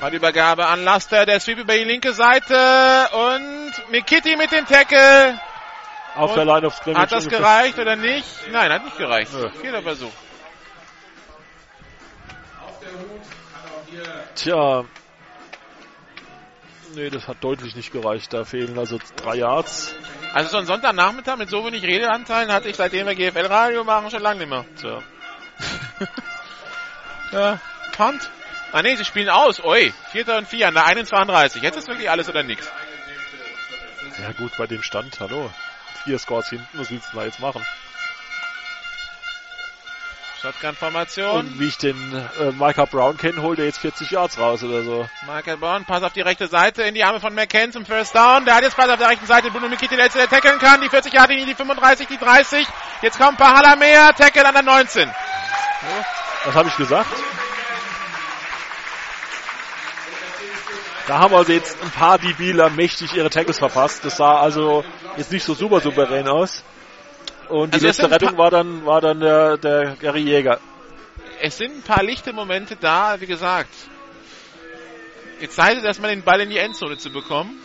[0.00, 5.38] Ballübergabe an Laster, der Sweep über die linke Seite und Mikiti mit dem Tackle.
[6.16, 7.02] auf Und der Line of Scrimmage.
[7.02, 8.26] Hat das gereicht oder nicht?
[8.50, 9.32] Nein, hat nicht gereicht.
[9.32, 9.48] Nö.
[9.60, 10.12] Vierter Versuch.
[14.34, 14.84] Tja.
[16.94, 18.32] Nee, das hat deutlich nicht gereicht.
[18.32, 19.94] Da fehlen also drei Yards.
[20.34, 24.22] Also so ein Sonntagnachmittag mit so wenig Redeanteilen hatte ich seitdem wir GFL-Radio machen schon
[24.22, 24.64] lange nicht mehr.
[24.76, 25.02] Tja.
[27.32, 27.58] Ja.
[27.92, 28.30] Punt.
[28.72, 29.62] Ah nee, sie spielen aus.
[29.64, 31.62] Ui, Vierter und Vier an der 31.
[31.62, 32.70] Jetzt ist wirklich alles oder nichts.
[34.20, 35.50] Ja gut, bei dem Stand, hallo.
[36.04, 37.64] Vier Scores hinten, was willst du da jetzt machen?
[40.42, 41.30] Shotgun-Formation.
[41.30, 41.96] Und wie ich den
[42.40, 45.08] äh, Micah Brown kenne, holt er jetzt 40 Yards raus oder so.
[45.24, 48.44] Michael Brown, Pass auf die rechte Seite in die Arme von McCann zum First Down.
[48.44, 49.52] Der hat jetzt Pass auf der rechten Seite.
[49.52, 50.80] Bruno Mikiti, der letzte, der tackeln kann.
[50.80, 52.66] Die 40 Jahre, die 35, die 30.
[53.02, 54.12] Jetzt kommt Pahala mehr.
[54.14, 55.08] Tackle an der 19.
[56.44, 57.10] Was habe ich gesagt?
[61.06, 64.04] Da haben also jetzt ein paar DBler mächtig ihre Tackles verpasst.
[64.04, 64.84] Das sah also
[65.16, 66.64] jetzt nicht so super souverän aus.
[67.52, 70.58] Und die Also es letzte Rettung war dann, war dann der, der Gary Jäger.
[71.38, 73.74] Es sind ein paar lichte Momente da, wie gesagt.
[75.38, 77.58] Jetzt sei es erstmal den Ball in die Endzone zu bekommen.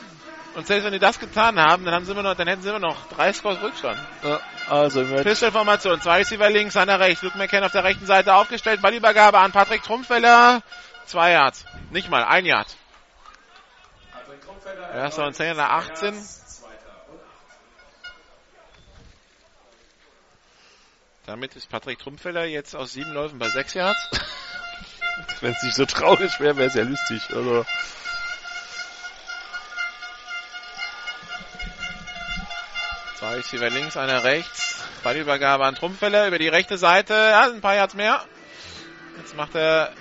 [0.55, 2.69] Und selbst wenn die das getan haben, dann haben sie immer noch, dann hätten sie
[2.69, 3.97] immer noch drei Scores Rückstand.
[4.23, 7.21] Ja, Also Pistolformation, zwei Receiver links, einer rechts.
[7.21, 8.81] Luke McCann auf der rechten Seite aufgestellt.
[8.81, 10.63] Ballübergabe an Patrick Trumpfeller.
[11.05, 11.63] Zwei Yards.
[11.91, 12.75] Nicht mal, ein Yard.
[14.93, 16.13] Erster und Zehner nach 18.
[21.27, 23.99] Damit ist Patrick Trumpfeller jetzt aus sieben Läufen bei sechs Yards.
[25.41, 27.21] wenn es nicht so traurig wäre, wäre es ja lustig.
[27.35, 27.65] Also
[33.19, 34.81] Zwei Receiver links, einer rechts.
[35.03, 37.13] Ballübergabe an Trumpfeller über die rechte Seite.
[37.13, 38.23] Ja, ein paar Yards mehr.
[39.17, 39.91] Jetzt macht er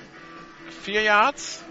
[0.84, 1.64] vier Yards.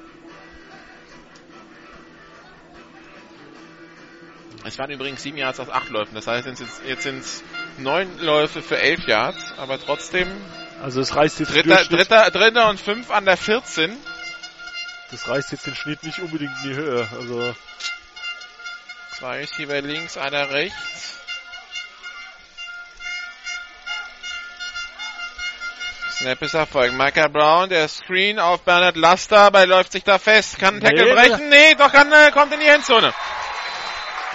[4.65, 6.13] Es waren übrigens sieben Yards aus acht Läufen.
[6.13, 7.41] Das heißt, jetzt, jetzt sind es
[7.77, 9.53] neun Läufe für elf Yards.
[9.57, 10.27] Aber trotzdem
[10.81, 13.95] Also es reißt jetzt dritter, dritter, dritter und fünf an der 14.
[15.11, 17.07] das reißt jetzt den Schnitt nicht unbedingt in die Höhe.
[17.19, 17.55] Also
[19.17, 21.13] Zwei Receiver links, einer rechts.
[26.11, 26.93] Snap ist erfolgt.
[26.97, 30.57] Micah Brown, der Screen auf Bernhard Laster, aber läuft sich da fest.
[30.59, 31.49] Kann einen Tackle Nee, brechen?
[31.49, 33.13] Nee, doch kann, äh, kommt in die Endzone.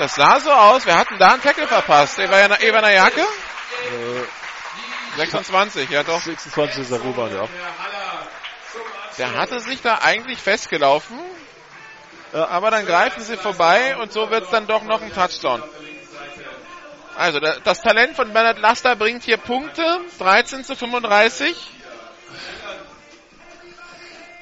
[0.01, 0.87] Das sah so aus.
[0.87, 2.19] Wir hatten da einen Tackle verpasst.
[2.19, 3.21] Evan Evan Ayake?
[3.21, 6.23] äh, 26, ja doch.
[6.23, 7.47] 26 ist der Ruban, ja.
[9.19, 11.19] Der hatte sich da eigentlich festgelaufen.
[12.33, 12.49] Ja.
[12.49, 15.63] Aber dann greifen sie vorbei und so wird es dann doch noch ein Touchdown.
[17.19, 20.01] Also da- das Talent von Bernhard Laster bringt hier Punkte.
[20.19, 21.55] 13 zu 35.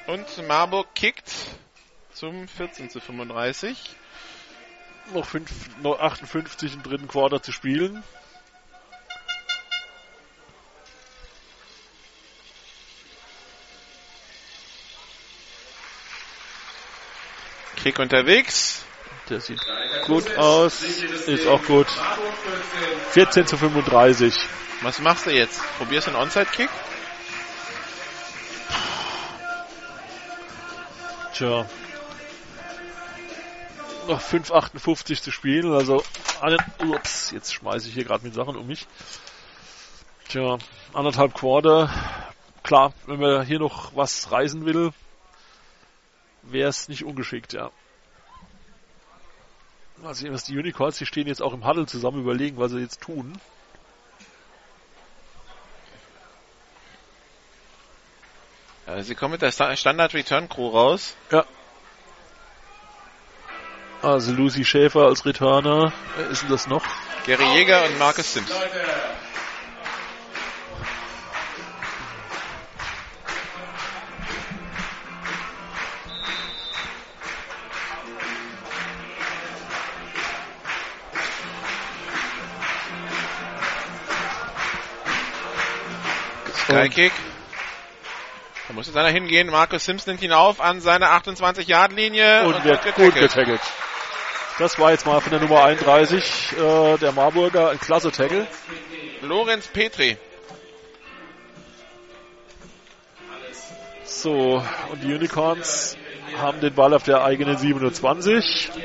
[0.07, 1.33] Und Marburg kickt
[2.15, 3.97] zum 14 zu 35.
[5.15, 5.51] Noch, fünf,
[5.83, 8.03] noch 58 im dritten Quarter zu spielen.
[17.77, 18.85] Kick unterwegs.
[19.31, 19.61] Der sieht
[20.07, 20.83] gut aus.
[20.83, 21.87] Ist auch gut.
[23.11, 24.35] 14 zu 35.
[24.83, 25.61] Was machst du jetzt?
[25.79, 26.71] Probierst du einen Onside-Kick?
[31.35, 31.67] Tja.
[34.09, 35.73] Noch 5,58 zu spielen.
[35.73, 36.03] Also,
[36.41, 38.87] einen, ups, jetzt schmeiße ich hier gerade mit Sachen um mich.
[40.29, 40.59] Tja,
[40.93, 41.91] anderthalb Quarter.
[42.63, 44.93] Klar, wenn man hier noch was reisen will,
[46.43, 47.71] wäre es nicht ungeschickt, ja.
[49.99, 52.79] Mal sehen, was die Unicorns, die stehen jetzt auch im Huddle zusammen, überlegen, was sie
[52.79, 53.39] jetzt tun.
[58.87, 61.15] Ja, sie kommen mit der Sta- Standard Return Crew raus.
[61.31, 61.45] Ja.
[64.03, 65.93] Also Lucy Schäfer als Returner.
[66.17, 66.85] Wer ist denn das noch?
[67.27, 68.51] Gary Jäger und Marcus Sims.
[86.55, 87.13] Skykick.
[88.69, 89.49] Da muss jetzt einer hingehen.
[89.49, 93.61] Marcus Sims nimmt ihn auf an seine 28-Yard-Linie Und wird gut getaggelt.
[94.59, 98.49] Das war jetzt mal von der Nummer 31 äh, der Marburger ein klasse Tackle.
[99.23, 100.17] Lorenz Petri.
[104.03, 104.61] So,
[104.91, 105.97] und die Unicorns
[106.37, 108.71] haben den Ball auf der eigenen 27.
[108.75, 108.83] Und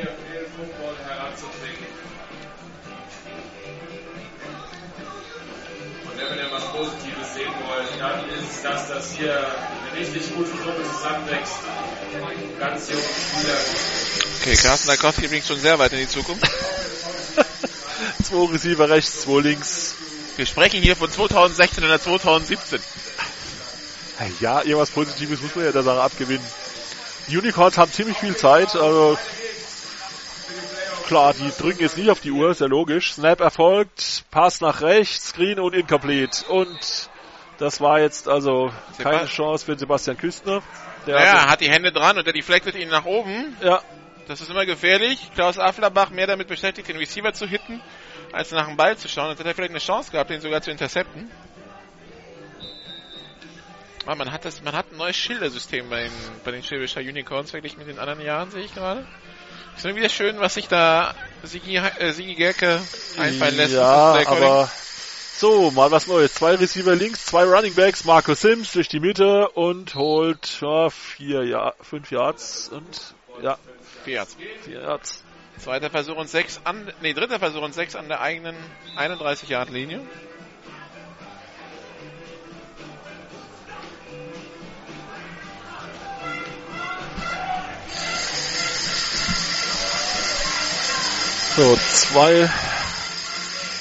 [6.19, 10.51] wenn wir was Positives sehen wollen, dann ist es das, dass hier eine richtig gute
[10.51, 11.63] Gruppe zusammenwächst.
[12.59, 14.02] Ganz junge Spieler.
[14.43, 16.45] Okay, Carsten Darkowski bringt schon sehr weit in die Zukunft.
[18.23, 19.95] Zwei Receiver rechts, zwei links.
[20.35, 22.81] Wir sprechen hier von 2016 oder 2017.
[24.41, 26.45] Ja, irgendwas Positives muss man ja der Sache abgewinnen.
[27.29, 28.75] Die Unicorns haben ziemlich viel Zeit.
[28.75, 29.17] Also
[31.07, 33.13] klar, die drücken jetzt nicht auf die Uhr, ist ja logisch.
[33.13, 36.45] Snap erfolgt, Pass nach rechts, Screen und incomplete.
[36.47, 37.09] Und
[37.59, 40.61] das war jetzt also keine Chance für Sebastian Küstner.
[41.07, 43.55] Der Ja, hatte- hat die Hände dran und der deflectet ihn nach oben.
[43.61, 43.81] ja,
[44.27, 45.31] Das ist immer gefährlich.
[45.35, 47.81] Klaus Afflerbach mehr damit beschäftigt, den Receiver zu hitten,
[48.31, 49.29] als nach dem Ball zu schauen.
[49.29, 51.29] Jetzt hat er vielleicht eine Chance gehabt, den sogar zu intercepten.
[54.05, 56.11] Aber man hat das, man hat ein neues Schildersystem bei den,
[56.43, 59.05] bei den Schwäbischer Unicorns verglichen mit den anderen Jahren, sehe ich gerade.
[59.75, 62.81] Ist immer wieder schön, was sich da Sigi, äh, Sigi Gerke
[63.17, 63.73] einfallen lässt.
[63.73, 64.69] Ja, aber
[65.35, 66.33] so, mal was Neues.
[66.33, 71.43] Zwei Receiver links, zwei Running Backs, Marco Sims durch die Mitte und holt ja, vier
[71.43, 73.57] ja, fünf Yards und ja,
[74.03, 74.25] Vier
[74.81, 75.23] Yards.
[75.59, 78.55] Zweiter Versuch und sechs an, nee, dritter Versuch und sechs an der eigenen
[78.97, 80.01] 31 Yard Linie.
[91.55, 92.49] So, zwei.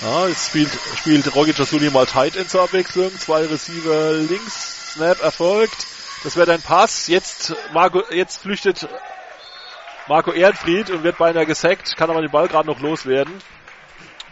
[0.03, 3.11] Ja, jetzt spielt, spielt Rocky Jasuli mal Tight End zur Abwechslung.
[3.19, 4.93] Zwei Receiver links.
[4.93, 5.87] Snap erfolgt.
[6.23, 7.09] Das wird ein Pass.
[7.09, 8.87] Jetzt Marco, jetzt flüchtet
[10.09, 11.97] Marco Ehrenfried und wird beinahe gesackt.
[11.97, 13.33] Kann aber den Ball gerade noch loswerden.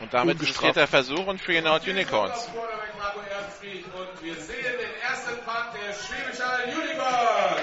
[0.01, 0.75] Und damit ist Ungestraft.
[0.75, 2.49] vierter Versuch und Free and Out Unicorns.
[2.53, 7.61] Quarterback Marco Ernstfried und wir sehen den ersten Punt der Schwäbischer Unicorns.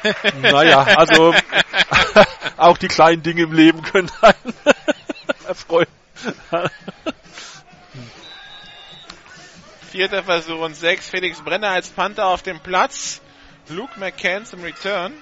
[0.40, 1.34] Naja, also
[2.56, 4.54] auch die kleinen Dinge im Leben können einen
[5.48, 5.88] erfreuen.
[9.90, 11.08] Vierter Versuch und sechs.
[11.08, 13.20] Felix Brenner als Panther auf dem Platz.
[13.68, 15.12] Luke McCann zum Return.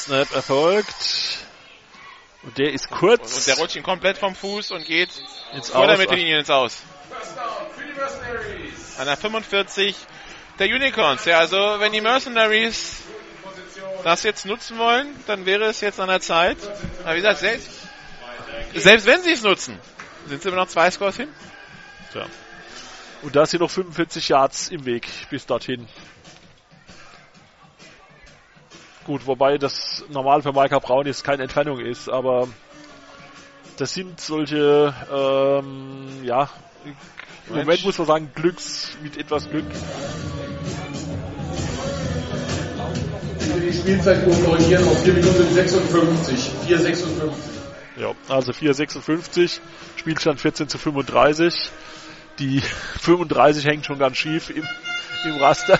[0.00, 0.94] Snap erfolgt.
[2.42, 3.36] Und der ist kurz.
[3.36, 5.10] Und der rutscht ihn komplett vom Fuß und geht
[5.52, 5.98] ins vor der Aus.
[5.98, 6.82] Mittellinie ins Aus.
[8.98, 9.94] An der 45
[10.58, 11.24] der Unicorns.
[11.26, 13.02] Ja, also wenn die Mercenaries
[14.02, 16.56] das jetzt nutzen wollen, dann wäre es jetzt an der Zeit.
[17.02, 17.70] Aber wie gesagt, selbst,
[18.74, 19.78] selbst wenn sie es nutzen,
[20.26, 21.28] sind sie immer noch zwei Scores hin.
[22.12, 22.26] Tja.
[23.22, 25.86] Und da sind noch 45 Yards im Weg bis dorthin.
[29.04, 32.48] Gut, wobei das normal für Micah Brown jetzt keine Entfernung ist, aber
[33.76, 36.50] das sind solche, ähm, ja,
[36.84, 36.94] im.
[37.56, 39.64] Moment muss man sagen, Glücks, mit etwas Glück.
[43.56, 46.50] Die Spielzeit korrigieren auf 4 Minuten 56.
[46.68, 47.32] 4,56.
[47.96, 49.60] Ja, also 4,56,
[49.96, 51.70] Spielstand 14 zu 35.
[52.38, 52.60] Die
[53.00, 54.64] 35 hängt schon ganz schief im,
[55.24, 55.78] im Raster.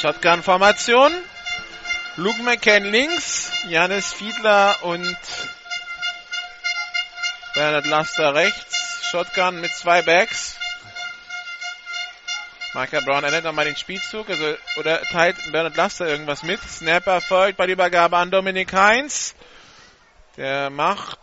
[0.00, 1.12] Shotgun-Formation.
[2.16, 5.16] Luke McCann links, Janis Fiedler und
[7.54, 9.08] Bernhard Laster rechts.
[9.10, 10.56] Shotgun mit zwei Backs.
[12.74, 16.60] Micah Brown ändert nochmal den Spielzug, also, oder teilt Bernhard Laster irgendwas mit.
[16.62, 19.34] Snapper folgt bei der Übergabe an Dominik Heinz.
[20.36, 21.18] Der macht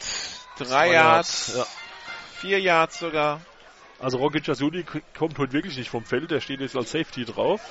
[0.57, 1.65] drei Yards, Ja.
[2.41, 3.39] vier Yards sogar.
[3.99, 4.83] Also Rocket Jasuni
[5.17, 7.61] kommt heute wirklich nicht vom Feld, der steht jetzt als Safety drauf.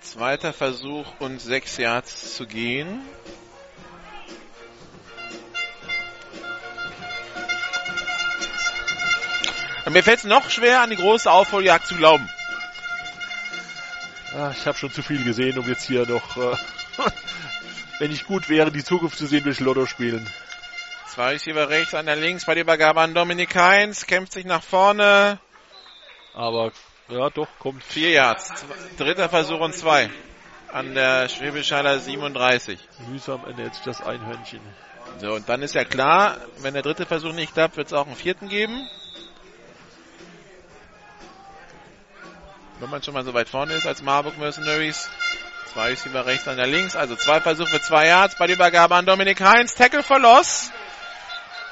[0.00, 3.00] Zweiter Versuch und sechs Yards zu gehen.
[9.84, 12.28] Und mir fällt es noch schwer, an die große Aufholjagd zu glauben.
[14.34, 16.56] Ah, ich habe schon zu viel gesehen, um jetzt hier noch, äh,
[17.98, 20.26] wenn ich gut wäre, die Zukunft zu sehen durch Lotto spielen.
[21.12, 25.38] Zwei Receiver rechts, einer links, bei der Übergabe an Dominik Heinz, kämpft sich nach vorne.
[26.32, 26.72] Aber,
[27.08, 27.84] ja, doch, kommt.
[27.84, 28.50] Vier Yards.
[28.96, 30.08] Dritter Versuch und zwei.
[30.72, 32.78] An der Schwäbischaler 37.
[33.10, 34.62] Mühsam ernährt sich das Einhörnchen.
[35.18, 38.06] So, und dann ist ja klar, wenn der dritte Versuch nicht klappt, wird es auch
[38.06, 38.88] einen vierten geben.
[42.80, 45.10] Wenn man schon mal so weit vorne ist als Marburg Mercenaries.
[45.74, 46.96] Zwei Receiver rechts, einer links.
[46.96, 48.36] Also zwei Versuche zwei Yards.
[48.38, 49.74] Bei der Übergabe an Dominik Heinz.
[49.74, 50.72] Tackle for Loss.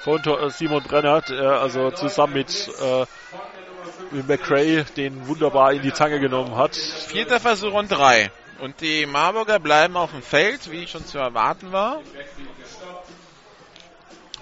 [0.03, 3.07] Von Simon Brenner, der also zusammen mit, äh,
[4.11, 6.75] mit McCray den wunderbar in die Zange genommen hat.
[6.75, 8.31] Vierter Versuch und drei.
[8.61, 12.01] Und die Marburger bleiben auf dem Feld, wie schon zu erwarten war.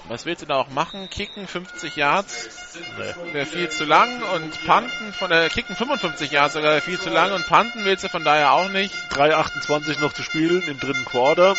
[0.08, 1.10] Was willst du da auch machen?
[1.10, 2.48] Kicken 50 Yards
[2.96, 3.34] nee.
[3.34, 7.32] wäre viel zu lang und Panten von der Kicken 55 Yards sogar viel zu lang
[7.32, 8.94] und Panten willst du von daher auch nicht.
[9.12, 11.54] 3,28 noch zu spielen im dritten Quarter.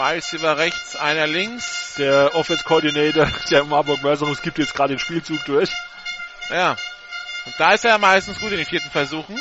[0.00, 1.96] Zwei Receiver rechts, einer links.
[1.98, 5.70] Der Offense Coordinator der Marburg Mercenaries gibt jetzt gerade den Spielzug durch.
[6.48, 6.70] Ja.
[7.44, 9.38] Und da ist er meistens gut in den vierten Versuchen.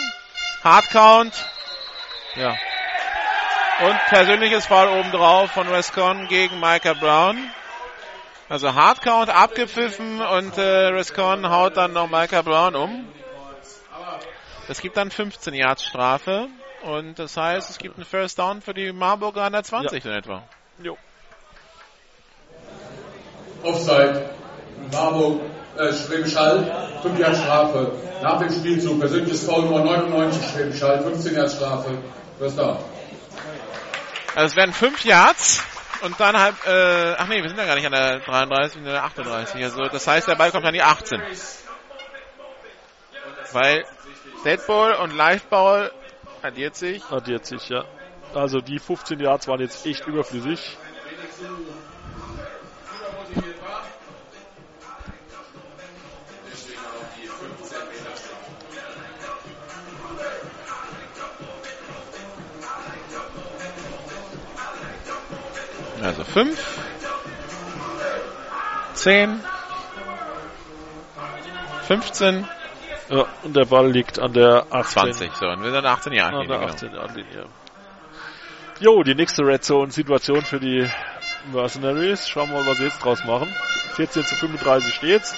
[0.61, 1.34] Hard Count.
[2.36, 2.57] Ja.
[3.88, 7.38] Und persönliches Foul obendrauf von Rescon gegen Micah Brown.
[8.49, 13.07] Also Hardcount abgepfiffen und äh, Rescon haut dann noch Micah Brown um.
[14.68, 16.49] Es gibt dann 15 Yards Strafe
[16.84, 20.11] und das heißt, es gibt einen First Down für die Marburger an der 20 ja.
[20.11, 20.43] in etwa.
[20.81, 20.97] Jo.
[23.64, 24.30] Offside.
[24.91, 25.41] Marburg,
[25.77, 27.91] äh, Schwäbisch Hall, 5 Yards Strafe.
[28.22, 31.97] Nach dem Spielzug, persönliches Foul Nummer 99, Schwäbisch Hall, 15 Yards Strafe.
[32.38, 32.77] First Down.
[34.35, 35.64] Also es werden 5 Yards
[36.01, 38.84] und dann halb, äh, ach nee, wir sind ja gar nicht an der 33, wir
[38.84, 39.64] sind an der 38.
[39.64, 41.22] Also das heißt, der Ball kommt an die 18.
[43.51, 43.84] Weil
[44.45, 45.91] Deadball und Liveball
[46.41, 47.03] addiert sich.
[47.11, 47.85] Addiert sich, ja.
[48.33, 50.77] Also die 15 Yards waren jetzt echt überflüssig.
[66.01, 66.79] Also 5,
[68.93, 69.43] 10,
[71.87, 72.47] 15.
[73.10, 75.14] Ja, und der Ball liegt an der 18.
[75.14, 76.38] 20, so, und wir sind 18 Jahre.
[76.38, 77.45] An der 18 Jahre Linie.
[78.80, 80.88] Jo, die nächste Red Zone Situation für die
[81.52, 82.30] Mercenaries.
[82.30, 83.53] Schauen wir mal, was sie jetzt draus machen.
[83.95, 85.36] 14 zu 35 steht's.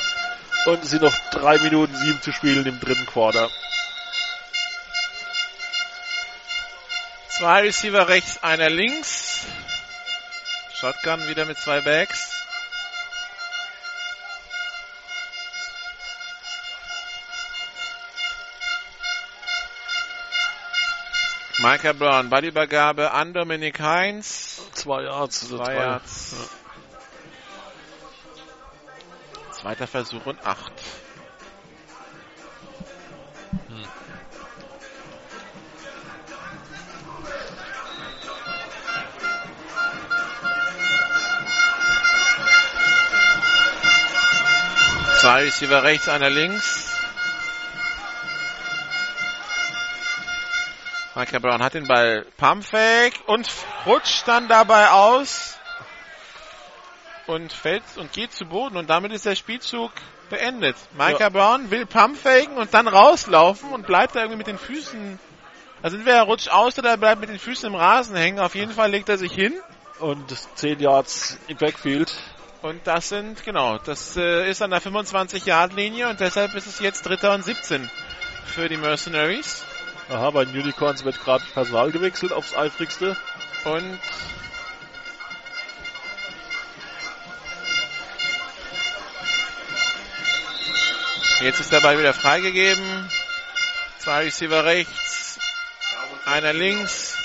[0.65, 3.49] Und es sind noch 3 Minuten 7 zu spielen im dritten Quarter.
[7.29, 9.47] Zwei Receiver rechts, einer links.
[10.75, 12.40] Shotgun wieder mit zwei Bags.
[21.61, 24.63] Micah Brown, Ballübergabe an Dominik Heinz.
[24.73, 25.47] Zwei Yards.
[25.47, 26.35] Zwei Yards.
[29.45, 29.53] Ja.
[29.53, 30.73] Zweiter Versuch und acht.
[33.67, 33.85] Hm.
[45.19, 46.80] Zwei Receiver rechts, einer links.
[51.13, 53.49] Michael Brown hat den Ball Pumpfake und
[53.85, 55.57] rutscht dann dabei aus
[57.27, 59.91] und fällt und geht zu Boden und damit ist der Spielzug
[60.29, 60.77] beendet.
[60.93, 61.29] Micah ja.
[61.29, 65.19] Brown will Pumpfaken und dann rauslaufen und bleibt da irgendwie mit den Füßen.
[65.81, 68.39] Also entweder er rutscht aus oder er bleibt mit den Füßen im Rasen hängen.
[68.39, 69.53] Auf jeden Fall legt er sich hin.
[69.99, 72.13] Und 10 Yards im Backfield.
[72.61, 77.05] Und das sind, genau, das äh, ist an der 25-Yard-Linie und deshalb ist es jetzt
[77.05, 77.89] Dritter und 17
[78.45, 79.65] für die Mercenaries.
[80.11, 83.15] Aha, bei den Unicorns wird gerade Personal gewechselt aufs eifrigste.
[83.63, 83.99] Und
[91.39, 93.09] jetzt ist der Ball wieder freigegeben.
[93.99, 95.39] Zwei Receiver rechts,
[96.25, 97.15] einer links.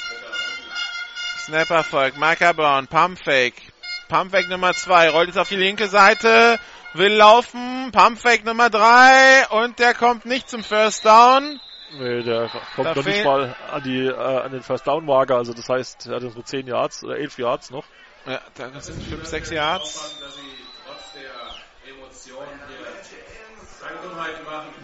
[1.44, 3.62] Snapper folgt, Micah Brown, Pump Fake,
[4.08, 6.60] Pumpfake Nummer 2 rollt jetzt auf die linke Seite,
[6.92, 7.90] will laufen.
[7.90, 11.60] Pumpfake Nummer 3 und der kommt nicht zum First Down.
[11.92, 15.36] Nee, der kommt da noch nicht mal an, die, äh, an den First Down Marker.
[15.36, 17.84] Also das heißt, er hat so 10 Yards oder 11 Yards noch.
[18.26, 20.16] Ja, das sind 5, 6 Yards.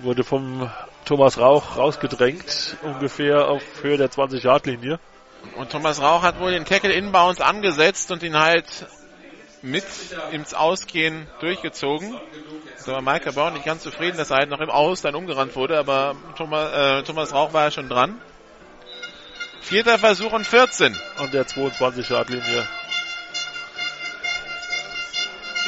[0.03, 0.71] Wurde vom
[1.05, 5.01] Thomas Rauch rausgedrängt, ungefähr auf Höhe der 20-Yard-Linie.
[5.57, 8.87] Und Thomas Rauch hat wohl den Tackle inbounds angesetzt und ihn halt
[9.63, 9.85] mit
[10.33, 12.19] ins Ausgehen durchgezogen.
[12.85, 15.55] Da war Mike Bauer nicht ganz zufrieden, dass er halt noch im Aus dann umgerannt
[15.55, 18.21] wurde, aber Thomas, äh, Thomas Rauch war ja schon dran.
[19.61, 20.97] Vierter Versuch und 14.
[21.19, 22.67] An der 22-Yard-Linie.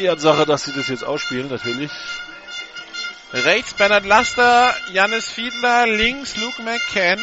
[0.01, 1.93] Ehrensache, dass sie das jetzt ausspielen, natürlich.
[3.33, 7.21] Rechts Bernhard Laster, Jannis Fiedler, links Luke McCann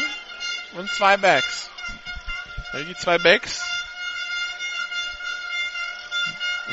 [0.74, 1.70] und zwei Backs.
[2.74, 3.71] Die zwei Backs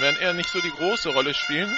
[0.00, 1.74] werden eher nicht so die große Rolle spielen.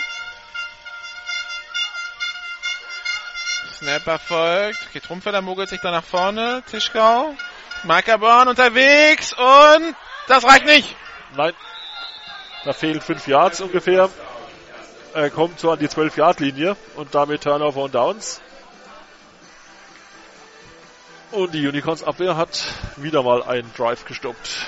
[3.78, 4.78] Snapper folgt.
[4.88, 6.62] Okay, Trumpfeller mogelt sich da nach vorne.
[6.70, 7.34] Tischkau.
[7.84, 9.94] Markerborn unterwegs und
[10.28, 10.94] das reicht nicht.
[11.34, 11.54] Nein.
[12.64, 14.10] Da fehlen fünf Yards ungefähr.
[15.14, 18.42] Er kommt so an die 12-Yard-Linie und damit Turnover und Downs.
[21.32, 22.62] Und die Unicorns Abwehr hat
[22.96, 24.66] wieder mal einen Drive gestoppt.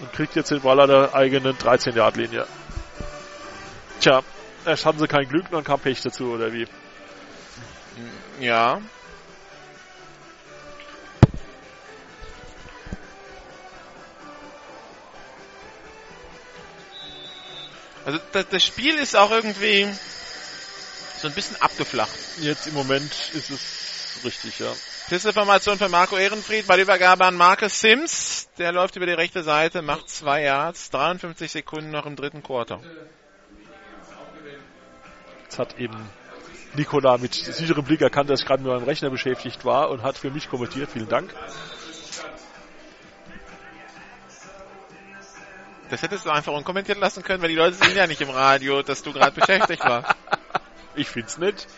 [0.00, 2.46] Und kriegt jetzt den Ball an der eigenen 13-Yard-Linie.
[4.00, 4.22] Tja,
[4.64, 6.66] erst hatten sie kein Glück, dann kam Pech dazu, oder wie?
[8.40, 8.80] Ja.
[18.04, 19.86] Also das, das Spiel ist auch irgendwie
[21.20, 22.10] so ein bisschen abgeflacht.
[22.40, 24.72] Jetzt im Moment ist es richtig, ja.
[25.08, 28.50] Pissinformation für Marco Ehrenfried bei der Übergabe an Marcus Sims.
[28.58, 32.80] Der läuft über die rechte Seite, macht zwei Yards, 53 Sekunden noch im dritten Quarter.
[35.44, 35.96] Jetzt hat eben
[36.74, 40.18] Nikola mit sicherem Blick erkannt, dass ich gerade mit meinem Rechner beschäftigt war und hat
[40.18, 40.90] für mich kommentiert.
[40.92, 41.34] Vielen Dank.
[45.88, 48.82] Das hättest du einfach unkommentiert lassen können, weil die Leute sehen ja nicht im Radio,
[48.82, 50.14] dass du gerade beschäftigt warst.
[50.94, 51.68] Ich find's nett.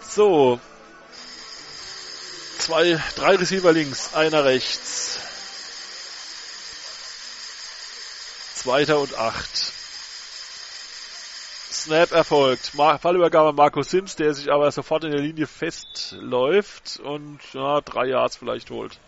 [0.00, 0.58] So.
[2.66, 5.20] Zwei, drei Receiver links, einer rechts.
[8.54, 9.72] Zweiter und acht.
[11.70, 12.74] Snap erfolgt.
[12.74, 18.06] Mar Fallübergabe Marco Sims, der sich aber sofort in der Linie festläuft und ja, drei
[18.06, 18.98] Yards vielleicht holt.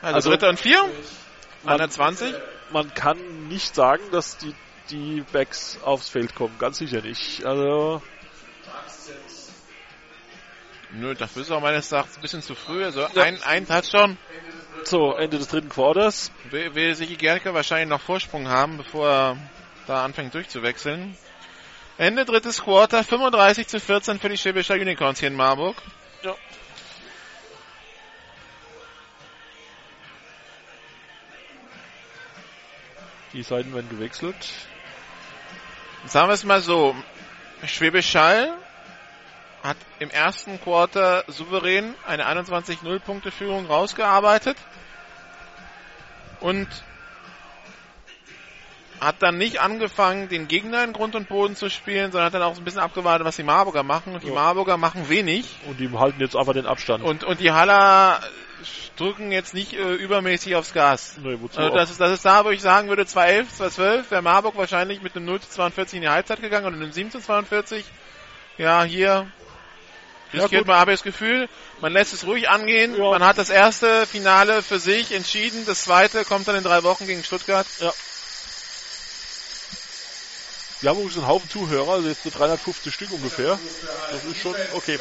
[0.00, 0.88] Also, also dritter und vier?
[1.64, 2.32] An der 20?
[2.70, 4.54] Man kann nicht sagen, dass die,
[4.88, 6.54] die Backs aufs Feld kommen.
[6.60, 7.44] Ganz sicher nicht.
[7.44, 8.00] Also.
[10.94, 12.84] Nö, dafür ist auch meines Erachtens ein bisschen zu früh.
[12.84, 13.22] Also ja.
[13.22, 14.18] ein, ein Touchdown.
[14.84, 16.30] So, Ende des dritten Quarters.
[16.50, 19.36] Will, will Sigi Gerke wahrscheinlich noch Vorsprung haben, bevor er
[19.86, 21.16] da anfängt durchzuwechseln.
[21.98, 25.76] Ende drittes Quarter, 35 zu 14 für die Schwäbischer Unicorns hier in Marburg.
[26.22, 26.34] Ja.
[33.32, 34.36] Die Seiten werden gewechselt.
[36.06, 36.94] Sagen wir es mal so.
[37.64, 38.52] Schwäbisch Hall
[39.62, 44.56] hat im ersten Quarter souverän eine 21-0 Punkte Führung rausgearbeitet.
[46.40, 46.68] Und
[49.00, 52.42] hat dann nicht angefangen, den Gegner in Grund und Boden zu spielen, sondern hat dann
[52.42, 54.14] auch ein bisschen abgewartet, was die Marburger machen.
[54.14, 54.34] Und die ja.
[54.34, 55.56] Marburger machen wenig.
[55.66, 57.02] Und die halten jetzt einfach den Abstand.
[57.04, 58.20] Und, und die Haller
[58.96, 61.16] drücken jetzt nicht äh, übermäßig aufs Gas.
[61.22, 64.22] Nee, wozu also das, ist, das ist da, wo ich sagen würde, 2-11, 2-12, wäre
[64.22, 67.20] Marburg wahrscheinlich mit einem 0 zu 42 in die Halbzeit gegangen und einem 7 zu
[67.20, 67.84] 42.
[68.58, 69.26] Ja, hier
[70.32, 71.48] riskiert ja, man aber das Gefühl,
[71.80, 72.96] man lässt es ruhig angehen.
[72.96, 73.10] Ja.
[73.10, 75.64] Man hat das erste Finale für sich entschieden.
[75.66, 77.66] Das zweite kommt dann in drei Wochen gegen Stuttgart.
[77.80, 77.92] Ja.
[80.80, 83.58] Wir haben übrigens einen Haufen Zuhörer, also jetzt so 350 Stück ungefähr.
[84.10, 84.98] Das ist schon okay.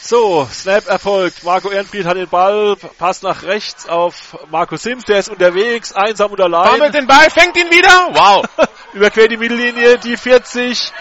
[0.00, 1.42] So, Snap erfolgt.
[1.42, 6.30] Marco Ehrenfried hat den Ball, passt nach rechts auf Marco Sims, der ist unterwegs, einsam
[6.30, 6.70] und allein.
[6.70, 8.08] Sammelt den Ball, fängt ihn wieder.
[8.12, 8.44] Wow.
[8.92, 10.92] Überquert die Mittellinie, die 40,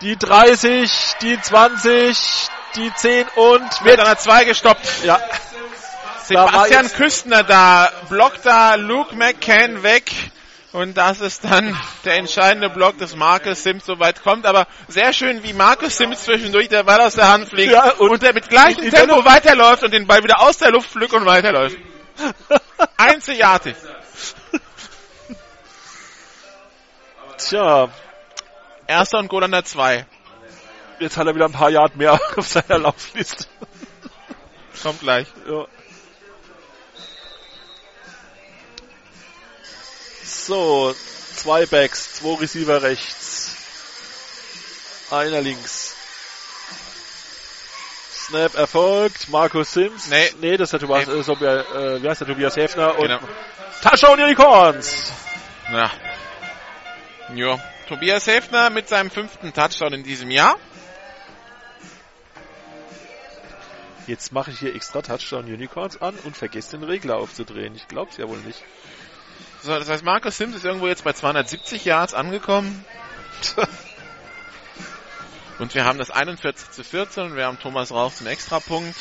[0.00, 5.04] die 30, die 20, die 10 und wird an der 2 gestoppt.
[5.04, 5.20] Ja.
[6.24, 10.10] Sebastian Küstner da, blockt da Luke McCann weg.
[10.72, 14.46] Und das ist dann der entscheidende Block des Marcus Sims soweit kommt.
[14.46, 18.10] Aber sehr schön, wie Marcus Sims zwischendurch der Ball aus der Hand fliegt ja, und,
[18.10, 21.12] und der mit gleichem Tempo Denno weiterläuft und den Ball wieder aus der Luft pflückt
[21.12, 21.76] und weiterläuft.
[22.96, 23.74] Einzigartig.
[27.36, 27.88] Tja.
[28.90, 30.04] Erster und Goal an der 2.
[30.98, 33.46] Jetzt hat er wieder ein paar Yard mehr auf seiner Laufliste.
[34.82, 35.28] Kommt gleich.
[35.48, 35.66] Ja.
[40.24, 43.56] So, zwei Backs, zwei Receiver rechts.
[45.12, 45.94] Einer links.
[48.12, 49.28] Snap erfolgt.
[49.28, 50.08] Markus Sims.
[50.08, 50.32] Nee.
[50.40, 53.20] Nee, das ist der Tobias, äh, Tobias äh, wie heißt der Tobias Häfner und genau.
[53.82, 55.12] Touchdown Unicorns.
[55.70, 55.90] Ja.
[57.34, 57.60] Ja.
[57.90, 60.56] Tobias Häfner mit seinem fünften Touchdown in diesem Jahr.
[64.06, 67.74] Jetzt mache ich hier extra Touchdown Unicorns an und vergesse den Regler aufzudrehen.
[67.74, 68.62] Ich glaub's ja wohl nicht.
[69.64, 72.84] So, das heißt, Marcus Sims ist irgendwo jetzt bei 270 Yards angekommen.
[75.58, 78.94] und wir haben das 41 zu 14 und wir haben Thomas Rauch zum Extrapunkt.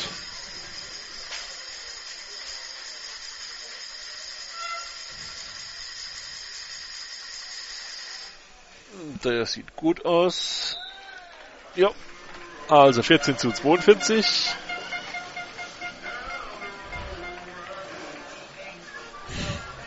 [9.23, 10.77] Der sieht gut aus.
[11.75, 11.91] Ja.
[12.69, 14.55] Also 14 zu 42.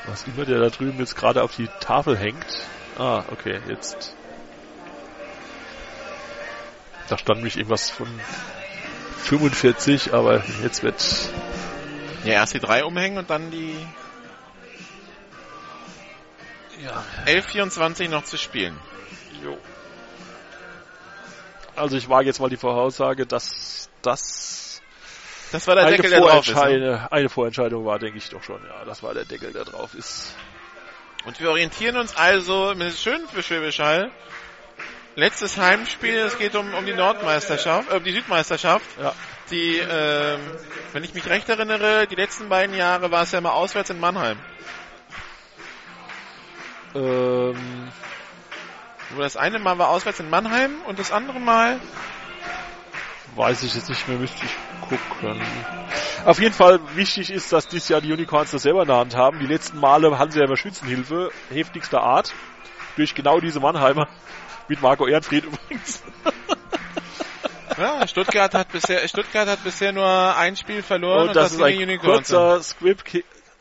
[0.06, 2.46] Was immer der da drüben jetzt gerade auf die Tafel hängt.
[2.98, 4.14] Ah, okay, jetzt.
[7.09, 8.09] Da stand nämlich irgendwas von
[9.24, 11.02] 45, aber jetzt wird.
[12.24, 13.76] Ja, erst die drei umhängen und dann die
[16.82, 17.04] Ja.
[17.26, 18.76] 11:24 noch zu spielen.
[19.43, 19.59] Jo.
[21.74, 24.82] Also ich wage jetzt mal die Voraussage, dass das
[25.51, 26.55] Das war der eine, Deckel, der drauf ist.
[26.55, 27.09] Ne?
[27.10, 28.62] Eine Vorentscheidung war, denke ich doch schon.
[28.64, 30.35] Ja, das war der Deckel, der drauf ist.
[31.24, 34.10] Und wir orientieren uns also, ist schön für Schwäbisch Hall.
[35.14, 38.86] Letztes Heimspiel, es geht um, um die Nordmeisterschaft, äh, um die Südmeisterschaft.
[39.01, 39.14] Ja.
[39.51, 40.40] Die, ähm,
[40.93, 44.01] wenn ich mich recht erinnere, die letzten beiden Jahre war es ja immer auswärts in
[44.01, 44.39] Mannheim.
[46.94, 47.93] Ähm,
[49.14, 51.80] Wo das eine Mal war auswärts in Mannheim und das andere Mal
[53.36, 55.40] weiß ich jetzt nicht mehr, müsste ich gucken.
[56.24, 59.16] Auf jeden Fall wichtig ist, dass dieses Jahr die Unicorns das selber in der Hand
[59.16, 59.39] haben.
[59.39, 62.32] Die letzten Male hatten sie ja immer Schützenhilfe, heftigster Art.
[62.97, 64.09] Durch genau diese Mannheimer.
[64.68, 66.02] Mit Marco Ehrenfried übrigens.
[67.78, 71.59] Ja, Stuttgart hat bisher, Stuttgart hat bisher nur ein Spiel verloren und, Und das ist
[71.59, 72.28] sind die ein Unicorns.
[72.28, 73.02] kurzer Squib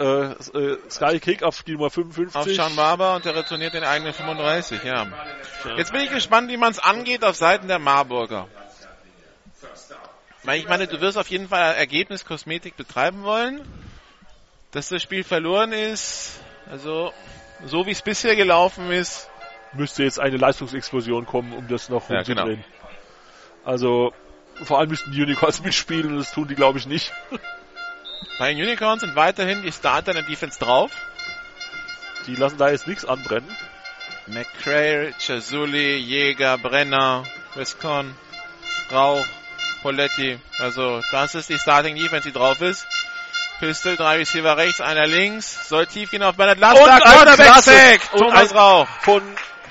[0.01, 2.35] äh, äh, Sky Kick auf die Nummer 55.
[2.35, 5.07] Auf Sean Barber und der retourniert den eigenen 35, ja.
[5.77, 8.47] Jetzt bin ich gespannt, wie man es angeht auf Seiten der Marburger.
[10.43, 13.61] Weil ich meine, du wirst auf jeden Fall Ergebniskosmetik betreiben wollen.
[14.71, 17.11] Dass das Spiel verloren ist, also
[17.65, 19.29] so wie es bisher gelaufen ist,
[19.73, 22.47] müsste jetzt eine Leistungsexplosion kommen, um das noch Ja, genau.
[23.65, 24.13] Also
[24.63, 27.13] vor allem müssten die Unicorns mitspielen und das tun die glaube ich nicht.
[28.39, 30.91] Bei den Unicorns sind weiterhin die Starter in der Defense drauf.
[32.27, 33.49] Die lassen da jetzt nichts anbrennen.
[34.27, 37.23] McCray, Chazuli, Jäger, Brenner,
[37.55, 38.15] Westcon,
[38.91, 39.25] Rauch,
[39.81, 40.39] Poletti.
[40.59, 42.85] Also das ist die Starting Defense, die drauf ist.
[43.59, 45.67] Pistol, drei Receiver rechts, einer links.
[45.69, 46.83] Soll tief gehen auf Bernhard Laster.
[46.83, 48.87] Und ein Quarterback Thomas ein- Rauch.
[49.01, 49.21] Von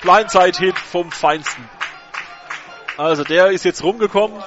[0.01, 1.69] Blindside-Hit vom Feinsten.
[2.97, 4.41] Also der ist jetzt rumgekommen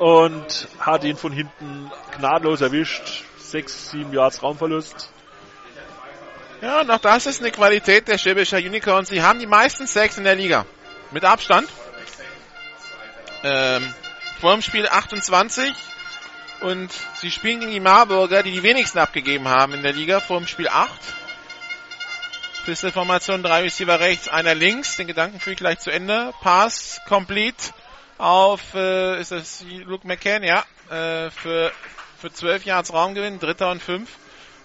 [0.00, 3.22] und hat ihn von hinten gnadenlos erwischt.
[3.36, 5.12] Sechs, sieben Yards Raumverlust.
[6.62, 9.10] Ja, und auch das ist eine Qualität der Schwäbischer Unicorns.
[9.10, 10.64] Sie haben die meisten Sacks in der Liga.
[11.10, 11.68] Mit Abstand.
[13.42, 13.92] Ähm,
[14.40, 15.70] vor dem Spiel 28.
[16.62, 20.20] Und sie spielen gegen die Marburger, die die wenigsten abgegeben haben in der Liga.
[20.20, 20.90] Vor dem Spiel 8.
[22.64, 24.96] Pistolformation, drei Receiver rechts, einer links.
[24.96, 26.32] Den Gedanken führe ich gleich zu Ende.
[26.40, 27.74] Pass, complete
[28.20, 31.72] auf, äh, ist das Luke McCann, ja, äh, für,
[32.18, 34.10] für 12 Yards Raumgewinn, dritter und fünf.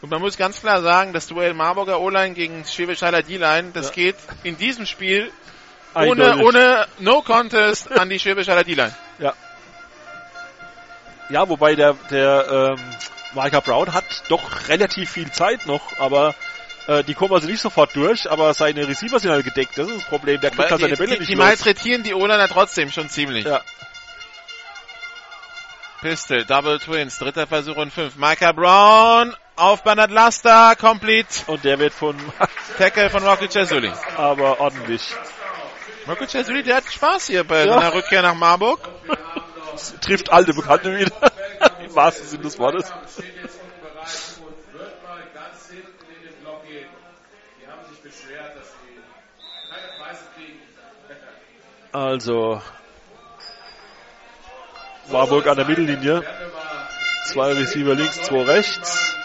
[0.02, 3.94] Und man muss ganz klar sagen, das Duell Marburger O-Line gegen Schwäbisch-Haller D-Line, das Ja.
[3.94, 5.32] geht in diesem Spiel
[5.96, 6.44] ohne, Eindeutig.
[6.46, 8.96] ohne No Contest an die Schwäbisch-Haller D-Line.
[11.30, 12.80] Ja, wobei der, der ähm,
[13.34, 16.36] Micah Brown hat doch relativ viel Zeit noch, aber
[16.88, 19.78] äh, die kommen also nicht sofort durch, aber seine Receiver sind halt gedeckt.
[19.78, 20.40] Das ist das Problem.
[20.42, 21.46] Der kriegt halt seine die, Bälle die, nicht die los.
[21.46, 23.46] malträtieren die O-Liner trotzdem schon ziemlich.
[23.46, 23.62] Ja.
[26.02, 28.16] Pistol, Double Twins, dritter Versuch und fünf.
[28.16, 31.28] Micah Brown auf Bernhard Laster, complete.
[31.48, 32.16] Und der wird von
[32.78, 33.92] Tackle von Rocky Chesuli.
[34.18, 35.16] aber ordentlich.
[36.08, 37.74] Rocky Chesuli, der hat Spaß hier bei Ja.
[37.80, 38.80] seiner Rückkehr nach Marburg.
[40.02, 41.12] Trifft alte Bekannte wieder.
[41.84, 42.92] Im wahrsten Sinne des Wortes.
[51.96, 52.62] Also
[55.08, 56.24] Warburg an der Mittellinie.
[57.24, 59.16] Zwei Receiver links, zwei rechts.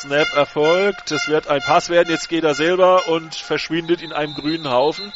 [0.00, 1.12] Snap erfolgt.
[1.12, 2.08] Es wird ein Pass werden.
[2.08, 5.12] Jetzt geht er selber und verschwindet in einem grünen Haufen.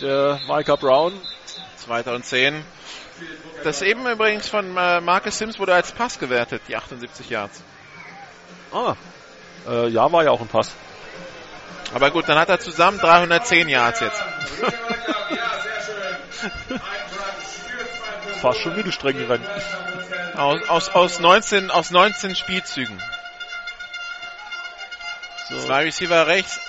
[0.00, 1.12] Der Micah Brown.
[1.76, 2.64] Zweiter und zehn.
[3.64, 7.62] Das eben übrigens von äh, Marcus Sims wurde als Pass gewertet, die 78 Yards.
[8.72, 8.96] Ah.
[9.68, 10.72] Äh, ja, war ja auch ein Pass.
[11.94, 14.22] Aber gut, dann hat er zusammen 310 Yards jetzt.
[18.40, 19.46] Fast schon Mittelstreckenrennen.
[20.36, 23.00] Aus, aus, aus, 19, aus 19 Spielzügen.
[25.48, 25.58] So.
[25.58, 26.60] Zwei Receiver rechts,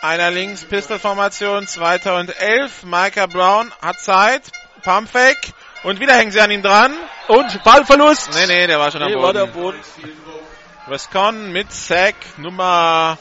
[0.00, 2.82] Einer links, Pistolformation, zweiter und elf.
[2.82, 4.42] Micah Brown hat Zeit.
[4.82, 5.52] Pumpfake.
[5.84, 6.92] Und wieder hängen sie an ihm dran.
[7.28, 8.30] Und Ballverlust.
[8.34, 9.24] Nee, nee, der war schon am Nee, Boden.
[9.24, 9.80] war der Boden.
[10.88, 13.16] Wisconsin mit Sack Nummer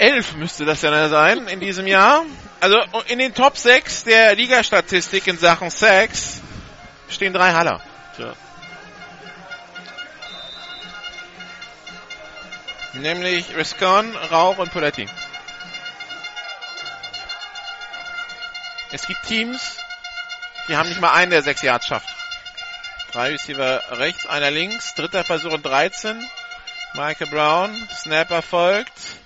[0.00, 2.24] 11 müsste das ja sein in diesem Jahr.
[2.60, 2.78] Also
[3.08, 6.40] in den Top 6 der Ligastatistik in Sachen Sacks
[7.10, 7.82] stehen drei Haller.
[8.16, 8.32] Tja.
[12.94, 15.06] Nämlich Riscon, Rauch und Poletti.
[18.92, 19.76] Es gibt Teams,
[20.68, 22.08] die haben nicht mal einen, der sechs Yards schafft.
[23.12, 26.26] Drei Receiver rechts, einer links, dritter Versuch und 13.
[26.94, 29.19] Michael Brown, Snap erfolgt.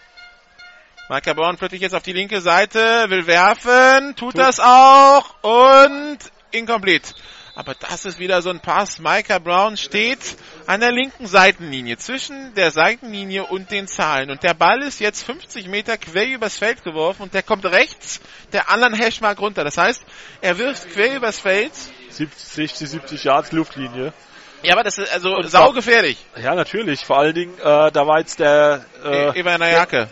[1.10, 2.78] Michael Brown plötzlich jetzt auf die linke Seite,
[3.08, 6.18] will werfen, tut das auch und
[6.50, 7.12] incomplete.
[7.54, 8.98] Aber das ist wieder so ein Pass.
[8.98, 10.36] Micah Brown steht
[10.66, 14.30] an der linken Seitenlinie, zwischen der Seitenlinie und den Zahlen.
[14.30, 18.20] Und der Ball ist jetzt 50 Meter quer übers Feld geworfen und der kommt rechts
[18.52, 19.62] der anderen Hashmark runter.
[19.62, 20.02] Das heißt,
[20.40, 21.72] er wirft quer übers Feld.
[22.08, 24.14] 70, 60, 70 Yards Luftlinie.
[24.62, 26.16] Ja, aber das ist also saugefährlich.
[26.42, 27.04] Ja, natürlich.
[27.04, 30.08] Vor allen Dingen, äh, da war jetzt der äh, Über einer Jacke.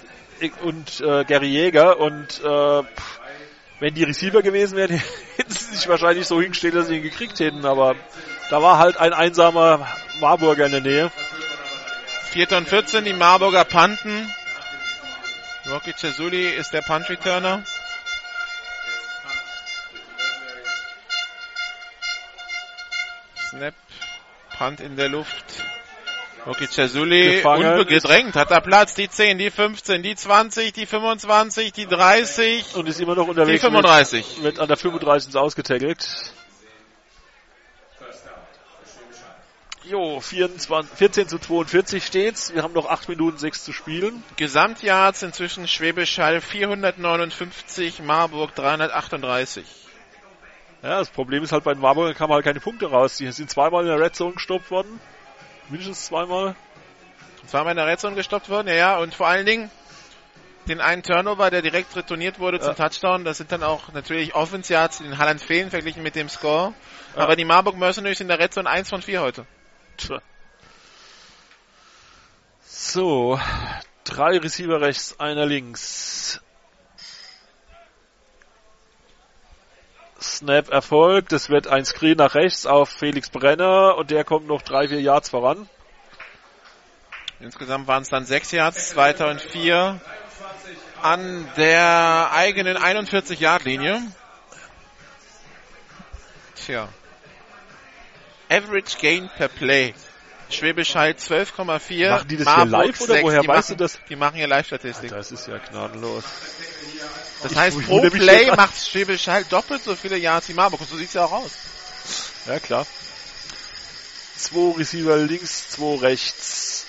[0.63, 2.83] Und äh, Gary Jäger und äh,
[3.81, 4.91] wenn die Receiver gewesen wären,
[5.37, 7.65] hätten sie sich wahrscheinlich so hingestellt, dass sie ihn gekriegt hätten.
[7.65, 7.95] Aber
[8.51, 9.87] da war halt ein einsamer
[10.21, 11.11] Marburger in der Nähe.
[12.33, 12.53] 4.
[12.53, 14.31] und 14, die Marburger panten.
[15.69, 17.63] Rocky Cesuli ist der Punt-Returner.
[23.37, 23.75] Snap,
[24.57, 25.45] Punt in der Luft.
[26.47, 27.71] Rocky Cesuli Gefangen.
[27.73, 32.89] unbegedrängt, hat er Platz, die 10, die 15, die 20, die 25, die 30, Und
[32.89, 33.61] ist immer noch die unterwegs.
[33.61, 34.43] 35.
[34.43, 36.05] Wird, an der 35 ausgetaggelt.
[39.85, 42.55] Jo, 24, 14 zu 42 steht's.
[42.55, 44.23] Wir haben noch 8 Minuten 6 zu spielen.
[44.37, 49.65] Gesamtjahrs inzwischen Schwäbisch Hall 459, Marburg 338.
[50.83, 53.17] Ja, das Problem ist halt, bei den Marburger kamen halt keine Punkte raus.
[53.17, 55.01] Die sind zweimal in der Red Zone gestoppt worden.
[55.69, 56.55] Mindestens zweimal.
[57.47, 59.71] Zweimal in der Red Zone gestoppt worden, ja, ja, und vor allen Dingen
[60.69, 64.73] den einen Turnover, der direkt retourniert wurde zum Touchdown, das sind dann auch natürlich Offense
[64.73, 66.73] Yards, die den Halland fehlen, verglichen mit dem Score.
[67.17, 67.23] Ja.
[67.23, 69.47] Aber die Marburg Mercenaries in der Red Zone 1 von 4 heute.
[69.97, 70.21] Tja.
[72.65, 73.41] So,
[74.05, 76.41] drei Receiver rechts, einer links.
[80.23, 84.63] Snap erfolgt, es wird ein Screen nach rechts auf Felix Brenner und der kommt noch
[84.63, 85.69] drei, vier Yards voran.
[87.41, 90.01] Insgesamt waren es dann 6 Yards, zweiter und 4
[91.03, 94.01] an der eigenen 41-Yard-Linie.
[96.55, 96.89] Tja.
[98.49, 99.95] Average Gain per Play.
[100.51, 102.11] Schwäbisch Hall 12,4.
[102.11, 103.25] Machen die das hier Marburg live oder 6.
[103.25, 103.99] woher die weißt machen, du das?
[104.09, 105.11] Die machen hier Live-Statistik.
[105.11, 106.25] Das ist ja gnadenlos.
[107.43, 110.81] Das Ich heißt, pro Play macht Schwäbisch Hall doppelt so viele Yards wie Marburg.
[110.81, 111.53] Und so sieht's ja auch aus.
[112.47, 112.87] Ja, klar.
[114.37, 116.87] Zwei Receiver links, zwei rechts.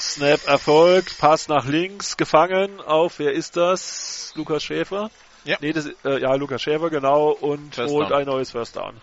[0.00, 4.32] Snap erfolgt, Pass nach links, gefangen auf, wer ist das?
[4.34, 5.10] Lukas Schäfer?
[5.44, 5.56] Ja.
[5.60, 8.20] Nee, das, äh, ja, Lukas Schäfer, genau, und First holt Down.
[8.20, 8.96] ein neues First Down.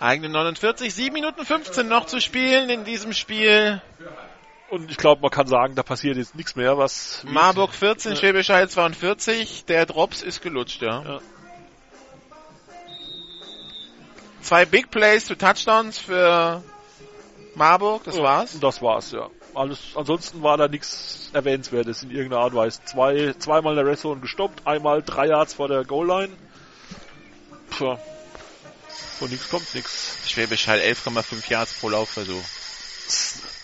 [0.00, 3.80] Eigene 49, 7 Minuten 15 noch zu spielen in diesem Spiel.
[4.72, 7.22] Und ich glaube, man kann sagen, da passiert jetzt nichts mehr, was...
[7.24, 9.66] Marburg 14, Schwäbisch Hall 42.
[9.66, 11.02] Der Drops ist gelutscht, ja.
[11.02, 11.20] Ja.
[14.40, 16.62] Zwei Big Plays zu Touchdowns für
[17.54, 18.58] Marburg, das war's.
[18.60, 19.28] Das war's, ja.
[19.54, 22.80] Alles, ansonsten war da nichts Erwähnenswertes in irgendeiner Art und Weise.
[22.86, 26.32] Zwei, zweimal in der Red Zone gestoppt, einmal drei Yards vor der Goal-Line.
[27.76, 27.98] Tja.
[29.18, 30.16] Von nichts kommt nichts.
[30.26, 32.42] Schwäbisch Hall 11,5 Yards pro Laufversuch.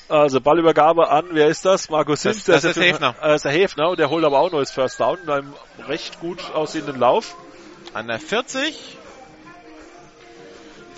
[0.08, 1.90] Also Ballübergabe an, wer ist das?
[1.90, 3.14] Markus Das- Sims, das der ist für- Häfner.
[3.22, 5.54] Äh, ist der Häfner und der holt aber auch neues First Down in einem
[5.86, 7.36] recht gut aussehenden Lauf.
[7.92, 8.96] An der 40.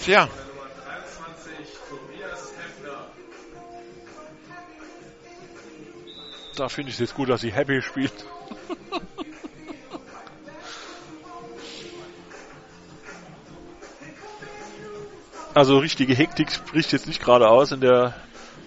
[0.03, 0.29] Tja.
[6.57, 8.13] Da finde ich es jetzt gut, dass sie Happy spielt.
[15.55, 18.15] Also richtige Hektik spricht jetzt nicht gerade aus in der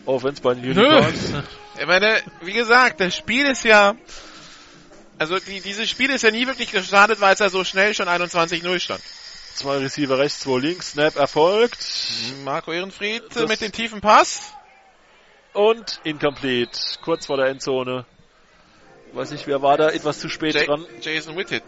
[0.06, 1.34] Offense bei den Unicorns.
[1.80, 3.96] Ich meine, wie gesagt, das Spiel ist ja,
[5.18, 8.08] also die, dieses Spiel ist ja nie wirklich gestartet, weil es ja so schnell schon
[8.08, 9.02] 21-0 stand.
[9.56, 11.78] Zwei Receiver rechts, zwei links, Snap erfolgt
[12.44, 14.54] Marco Ehrenfried Das- mit dem tiefen Pass.
[15.54, 18.06] und incomplete, kurz vor der Endzone.
[19.14, 20.84] Weiß nicht, wer war da etwas zu spät Ja- dran.
[21.00, 21.62] Jason Whitted.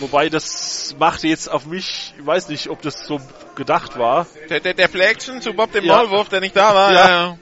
[0.00, 3.20] Wobei das macht jetzt auf mich, ich weiß nicht, ob das so
[3.54, 4.26] gedacht war.
[4.50, 5.94] Der, der, der Play Action zu Bob dem Ja.
[5.98, 6.92] Maulwurf, der nicht da war.
[6.92, 7.08] Ja.
[7.08, 7.38] Ja.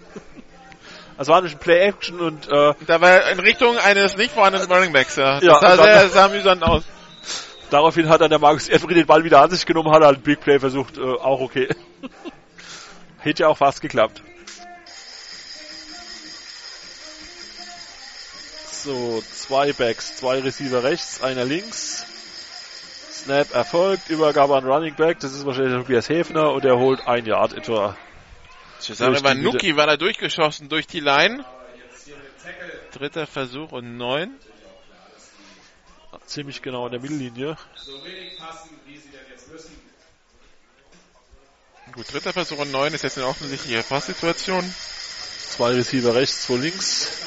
[1.19, 5.17] Das war ein Play-Action und äh, Da war in Richtung eines nicht vorhandenen Running Backs,
[5.17, 5.41] ja.
[5.41, 6.83] Das Ja, sah sehr, sehr amüsant aus.
[7.71, 10.41] daraufhin hat dann der Markus Edbury den Ball wieder an sich genommen, hat halt Big
[10.41, 11.69] Play versucht, äh, auch okay.
[13.19, 14.23] Hätte ja auch fast geklappt.
[18.71, 22.07] So, zwei Backs, zwei Receiver rechts, einer links.
[23.11, 27.27] Snap erfolgt, Übergabe an Running Back, das ist wahrscheinlich Tobias Häfner und er holt ein
[27.27, 27.97] Yard etwa.
[28.81, 31.45] Cesare Vanucci war da durchgeschossen durch die Line.
[32.93, 34.31] Dritter Versuch und neun.
[36.27, 37.57] Ziemlich genau an der Mittellinie.
[41.93, 44.75] Gut, dritter Versuch und neun ist jetzt eine offensichtliche Passsituation.
[45.39, 47.26] Zwei Receiver rechts, zwei links.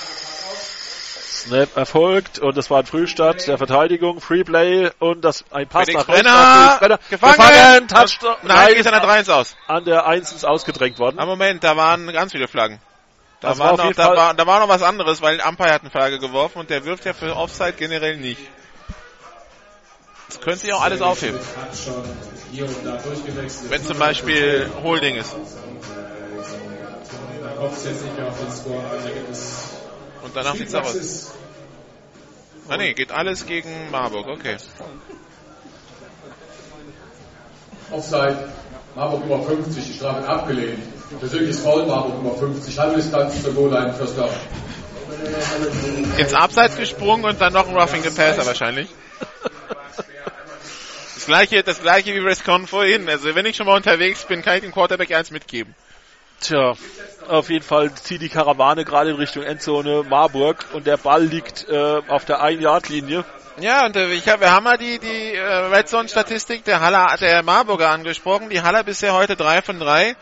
[1.40, 6.08] Snap erfolgt und das war ein Frühstart der Verteidigung, Freeplay und das ein Pass Felix
[6.08, 6.30] nach rechts.
[6.30, 7.00] Brenner, Brenner.
[7.10, 7.88] gefangen.
[7.88, 8.36] Touchdown.
[8.44, 9.56] Nein, geht an der 3 aus.
[9.68, 11.20] an der 1 ist ausgedrängt worden.
[11.20, 12.80] Ah, Moment, da waren ganz viele Flaggen.
[13.42, 15.90] Da, war noch, da, war, da war noch was anderes, weil der Umpire hat eine
[15.90, 18.42] Flagge geworfen und der wirft ja für Offside generell nicht.
[20.28, 21.40] Das könnte sich auch alles aufheben,
[23.70, 25.36] wenn zum Beispiel Holding ist.
[27.42, 29.04] Da kommt es jetzt nicht mehr auf den Score an.
[29.04, 29.69] Da gibt es
[30.24, 31.32] Und danach sieht's aus.
[32.68, 34.58] Ah nee, geht alles gegen Marburg, okay.
[37.92, 38.50] Offside.
[38.96, 40.80] Marburg über 50, die Strafe abgelehnt.
[41.20, 42.78] Persönliches Foul, Marburg über 50.
[42.78, 44.30] Halbe Distanz zur Goal-Line, First Down.
[46.18, 48.90] Ins Abseits gesprungen und dann noch ein Roughing gepasser wahrscheinlich.
[51.16, 53.10] Das gleiche, das gleiche wie Rescon vorhin.
[53.10, 55.76] Also wenn ich schon mal unterwegs bin, kann ich dem Quarterback eins mitgeben.
[56.42, 56.74] Tja,
[57.28, 61.68] auf jeden Fall zieht die Karawane gerade in Richtung Endzone Marburg und der Ball liegt
[61.68, 63.26] äh, auf der 1-Yard-Linie.
[63.60, 66.80] Ja, und äh, ich hab, wir haben mal die, die äh, Red Zone Statistik der
[66.80, 68.50] Haller, der Marburger angesprochen.
[68.50, 70.16] Die Haller bisher heute drei von drei.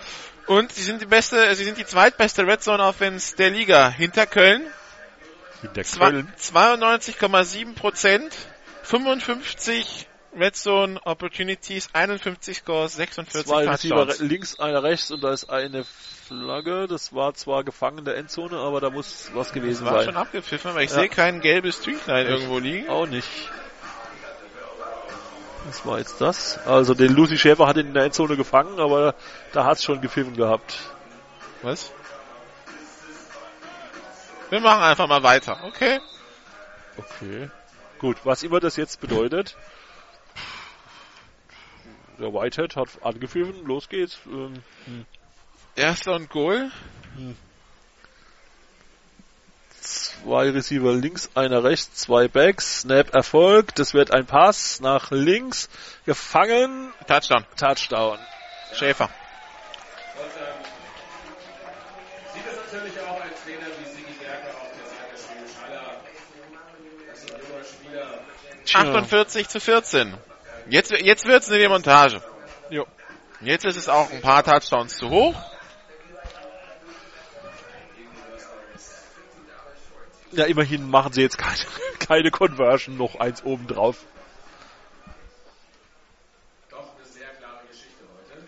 [0.47, 4.25] Und sie sind die beste, sie sind die zweitbeste Red Zone Offense der Liga hinter
[4.25, 4.65] Köln.
[5.61, 8.33] Hinter Zwei- 92,7 Prozent,
[8.83, 10.07] 55
[10.39, 14.19] Red Zone Opportunities, 51 Scores, 46 Zwei Touchdowns.
[14.19, 15.83] links, einer rechts und da ist eine
[16.27, 16.87] Flagge.
[16.87, 20.13] Das war zwar gefangen in der Endzone, aber da muss was gewesen Das war sein.
[20.13, 20.97] schon abgepfiffen, aber ich Ja.
[20.97, 22.89] sehe kein gelbes Tüchlein irgendwo liegen.
[22.89, 23.27] Auch nicht.
[25.65, 26.57] Was war jetzt das?
[26.65, 29.15] Also den Lucy Schäfer hat ihn in der Endzone gefangen, aber
[29.51, 30.77] da hat's schon gepfiffen gehabt.
[31.61, 31.91] Was?
[34.49, 35.99] Wir machen einfach mal weiter, okay?
[36.97, 37.49] Okay.
[37.99, 39.57] Gut, was immer das jetzt bedeutet.
[42.17, 44.19] Der Whitehead hat angepfiffen, los geht's.
[44.27, 44.63] Ähm,
[45.77, 46.71] Erster und Goal.
[49.79, 52.81] Zwei Receiver links, einer rechts, zwei Backs.
[52.81, 53.77] Snap erfolgt.
[53.77, 55.69] Das wird ein Pass nach links.
[56.07, 56.91] Gefangen.
[57.07, 57.45] Touchdown.
[57.57, 58.17] Touchdown.
[58.73, 59.09] Schäfer.
[62.33, 66.01] Sieht es natürlich auch ein Trainer wie Sigi Berger auf der Seite Schwäbisch Haller.
[67.07, 68.97] Das ist ein junger Spieler.
[68.97, 70.17] 48 zu 14.
[70.69, 72.23] Jetzt, jetzt wird's eine Demontage.
[72.71, 72.87] Jo.
[73.41, 75.35] Jetzt ist es auch ein paar Touchdowns zu hoch.
[80.31, 81.57] Ja, immerhin machen sie jetzt keine,
[81.99, 84.05] keine Conversion, noch eins oben drauf.
[86.69, 88.47] Doch eine sehr klare Geschichte heute.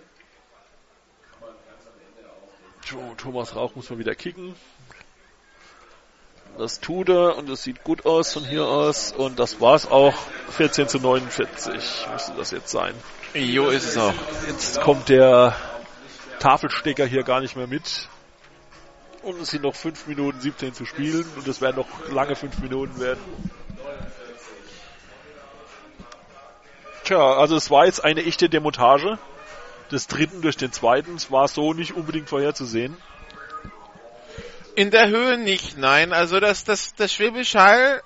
[1.32, 3.10] Kann man ganz am Ende auch.
[3.10, 4.56] Jo, Thomas Rauch muss mal wieder kicken.
[6.58, 10.14] Das tut er und es sieht gut aus von hier aus und das war's auch.
[10.58, 11.74] 14 zu 49
[12.12, 12.94] müsste das jetzt sein.
[13.34, 14.14] Jo, ist es auch.
[14.46, 15.56] Jetzt kommt der
[16.40, 18.10] Tafelstecker hier gar nicht mehr mit.
[19.22, 22.60] Und es sind noch 5 Minuten 17 zu spielen und es werden noch lange 5
[22.60, 23.20] Minuten werden.
[27.04, 29.18] Tja, also es war jetzt eine echte Demontage
[29.92, 31.16] des dritten durch den zweiten.
[31.16, 32.96] Es war so nicht unbedingt vorherzusehen.
[34.76, 36.14] In der Höhe nicht, nein.
[36.14, 38.02] Also dass das, das Schwäbisch Hall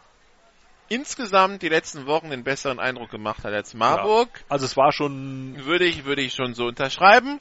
[0.89, 5.65] insgesamt die letzten Wochen den besseren Eindruck gemacht hat als Marburg, Also es war schon
[5.65, 7.39] würde ich, würde ich schon so unterschreiben.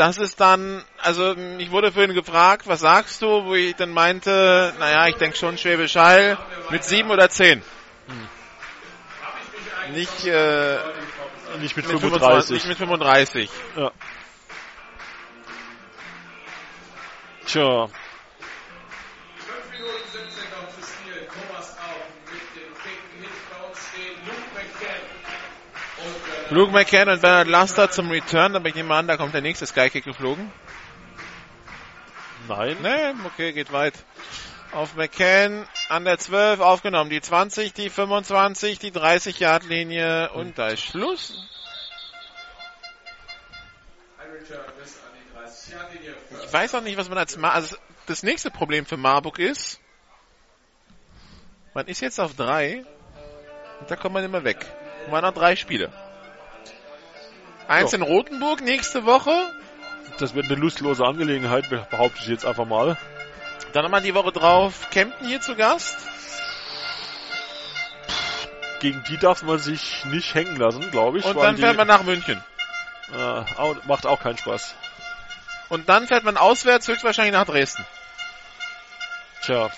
[0.00, 4.72] Das ist dann, also ich wurde vorhin gefragt, was sagst du, wo ich dann meinte,
[4.78, 6.38] naja, ich denke schon Schwäbisch Hall
[6.70, 7.62] mit sieben oder zehn.
[9.92, 10.78] Nicht, äh,
[11.60, 12.00] nicht mit, mit 35.
[12.00, 13.50] 25, nicht mit 35.
[13.76, 13.90] Ja.
[17.44, 17.88] Tja,
[26.50, 29.66] Luke McCann und Bernard Laster zum Return, aber ich nehme an, da kommt der nächste
[29.66, 30.50] Skykick geflogen.
[32.48, 32.76] nein.
[32.82, 33.94] Ne, okay, geht weit.
[34.72, 37.08] Auf McCann an der 12 aufgenommen.
[37.08, 41.40] Die 20, die 25, die 30-Yard-Linie und da ist Schluss.
[44.18, 46.16] ein Return bis an die 30 Yard Linie.
[46.44, 49.80] Ich weiß auch nicht, was man als Ma also das nächste Problem für Marburg ist,
[51.74, 52.84] man ist jetzt auf drei
[53.78, 54.66] und da kommt man immer weg.
[55.04, 55.92] Und man hat drei Spiele.
[57.70, 57.98] Eins Ja.
[57.98, 59.32] in Rothenburg nächste Woche,
[60.18, 62.96] Das wird eine lustlose Angelegenheit, behaupte ich jetzt einfach mal.
[63.72, 65.96] dann wir die Woche drauf Kempten hier zu Gast.
[68.80, 71.24] Gegen die darf man sich nicht hängen lassen, glaube ich.
[71.24, 72.42] Und dann fährt man nach München.
[73.12, 73.42] äh,
[73.86, 74.74] macht auch keinen Spaß.
[75.68, 77.86] Und dann fährt man auswärts höchstwahrscheinlich nach Dresden.
[79.42, 79.70] Tja,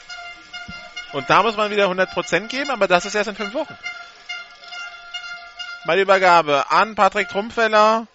[1.12, 3.76] Und da muss man wieder 100% geben, aber das ist erst in fünf Wochen.
[5.86, 8.06] Bei der Übergabe an Patrick Trumpfeller.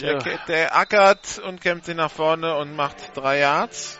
[0.00, 0.38] Der, Ja.
[0.48, 3.98] der ackert und kämpft sich nach vorne und macht drei Yards.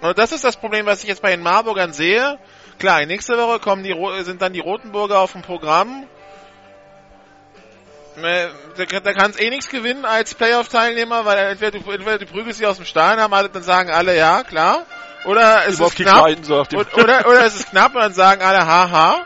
[0.00, 2.38] Und das ist das Problem, was ich jetzt bei den Marburgern sehe.
[2.78, 6.04] Klar, nächste Woche kommen die, sind dann die Rotenburger auf dem Programm.
[8.16, 8.48] Da,
[9.00, 12.66] da kann es eh nichts gewinnen als Playoff-Teilnehmer, weil entweder du, entweder du prügelst sie
[12.66, 14.84] aus dem Stadion, haben alle, dann sagen alle ja, klar.
[15.24, 16.26] Oder es ist knapp.
[16.28, 19.24] Die- Und, oder, oder es ist knapp und dann sagen alle haha.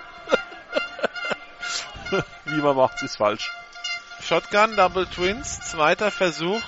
[2.44, 3.50] wie man macht, ist falsch.
[4.22, 6.60] Shotgun, Double Twins, zweiter Versuch.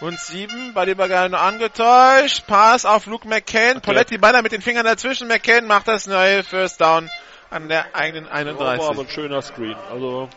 [0.00, 0.84] Und sieben, bei
[1.28, 2.46] nur angetäuscht.
[2.46, 3.80] Pass auf Luke McCann.
[3.80, 5.26] Poletti Banner mit den Fingern dazwischen.
[5.26, 7.10] McCann macht das neue First Down
[7.50, 8.98] an der eigenen War aber 31.
[8.98, 9.76] ein schöner Screen.
[9.90, 10.28] Also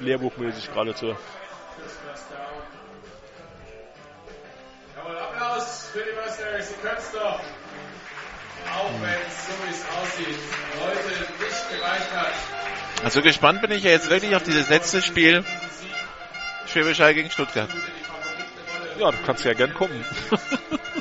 [0.00, 1.14] lehrbuchmäßig geradezu.
[4.96, 6.62] Jawohl, Applaus für die.
[6.62, 7.40] Sie können es doch.
[8.74, 10.38] Auch wenn es so wie es aussieht,
[10.80, 12.65] heute nicht gereicht hat.
[13.04, 15.44] Also gespannt bin ich ja jetzt wirklich auf dieses letzte Spiel.
[16.66, 17.68] Schwäbisch Hall gegen Stuttgart.
[18.98, 20.04] Ja, du kannst ja gern kommen.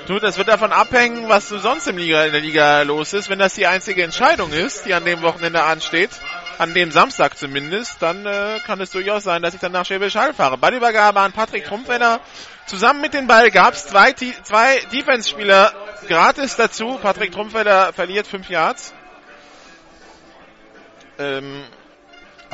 [0.07, 3.27] Du, das wird davon abhängen, was so sonst im Liga, in der Liga los ist.
[3.27, 6.11] Wenn das die einzige Entscheidung ist, die an dem Wochenende ansteht,
[6.59, 10.15] an dem Samstag zumindest, dann äh, kann es durchaus sein, dass ich dann nach Schwäbisch
[10.15, 10.59] Hall fahre.
[10.59, 12.19] Ballübergabe an Patrick Trumpfenner.
[12.67, 15.73] Zusammen mit dem Ball gab es zwei, zwei Defense-Spieler
[16.07, 16.99] gratis dazu.
[17.01, 18.93] Patrick Trumpfenner verliert fünf Yards.
[21.17, 21.63] Ähm,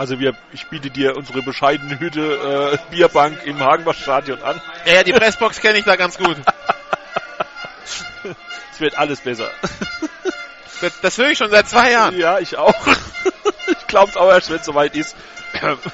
[0.02, 4.60] Also wir, ich biete dir unsere bescheidene Hütte äh, Bierbank im Hagenbach-Stadion an.
[4.88, 6.38] ja, ja, die Pressbox kenne ich da ganz gut.
[8.74, 9.52] Es wird alles besser.
[10.82, 12.18] Das, das höre ich schon seit zwei Jahren.
[12.18, 12.74] ja, ich auch.
[13.68, 15.16] ich glaube auch erst, wenn es soweit ist.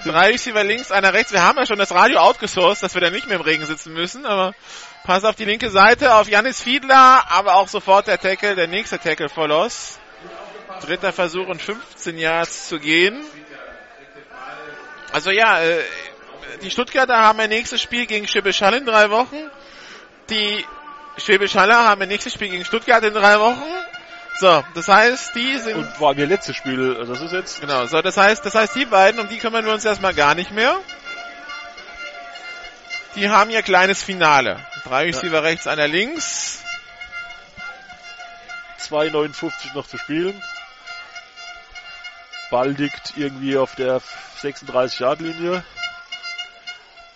[0.06, 1.34] Drei Receiver links, einer rechts.
[1.34, 3.92] Wir haben ja schon das Radio outgesourced, dass wir da nicht mehr im Regen sitzen
[3.92, 4.54] müssen, aber
[5.04, 9.00] pass auf die linke Seite, auf Janis Fiedler, aber auch sofort der Tackle, der nächste
[9.00, 10.00] Tackle for Loss.
[10.80, 13.22] Dritter Versuch und 15 Yards zu gehen.
[15.12, 15.84] Also ja, äh,
[16.62, 19.50] die Stuttgarter haben ihr nächstes Spiel gegen Schwäbisch Hall in drei Wochen.
[20.30, 20.66] Die
[21.18, 23.64] Schwäbisch Haller haben ihr nächstes Spiel gegen Stuttgart in drei Wochen.
[24.40, 27.88] So, das heißt, die sind Und war ihr letztes Spiel, also das ist jetzt Genau,
[27.88, 30.52] so, das heißt, das heißt, die beiden, um die kümmern wir uns erstmal gar nicht
[30.52, 30.78] mehr.
[33.16, 34.60] Die haben ihr kleines Finale.
[34.84, 36.60] Drei Receiver rechts, einer links.
[38.80, 40.40] 2,59 noch zu spielen.
[42.50, 44.02] Ball liegt irgendwie auf der
[44.42, 45.64] 36-Yard-Linie.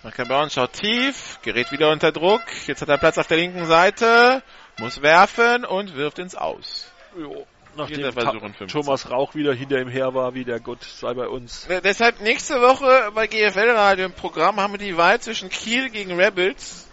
[0.02, 2.42] Michael Brown schaut tief, gerät wieder unter Druck.
[2.66, 4.42] Jetzt hat er Platz auf der linken Seite,
[4.78, 6.90] muss werfen und wirft ins Aus.
[7.16, 7.46] Jo.
[7.76, 8.68] Nachdem Vierter Versuch Ta- und 15.
[8.68, 11.66] Thomas Rauch wieder hinter ihm her war, wie der Gott sei bei uns.
[11.68, 15.88] Äh, Deshalb nächste Woche bei GFL Radio im Programm haben wir die Wahl zwischen Kiel
[15.88, 16.88] gegen Rebels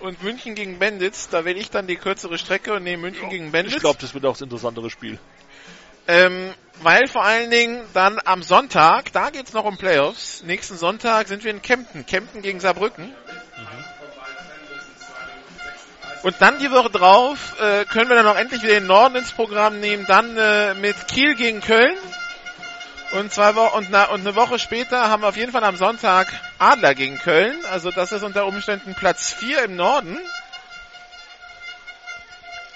[0.00, 1.30] und München gegen Bandits.
[1.30, 3.76] Da wähle ich dann die kürzere Strecke und nehme München gegen Bandits.
[3.76, 5.18] Ich glaube, das wird auch das interessantere Spiel.
[6.12, 10.42] Ähm, weil vor allen Dingen dann am Sonntag, da geht's noch um Playoffs.
[10.42, 12.04] Nächsten Sonntag sind wir in Kempten.
[12.04, 13.14] Kempten gegen Saarbrücken.
[16.22, 19.32] Und dann die Woche drauf äh, können wir dann auch endlich wieder den Norden ins
[19.32, 20.04] Programm nehmen.
[20.06, 21.96] Dann äh, mit Kiel gegen Köln.
[23.12, 26.28] Und zwei Wochen und, und eine Woche später haben wir auf jeden Fall am Sonntag
[26.58, 27.56] Adler gegen Köln.
[27.70, 30.18] Also das ist unter Umständen Platz 4 im Norden.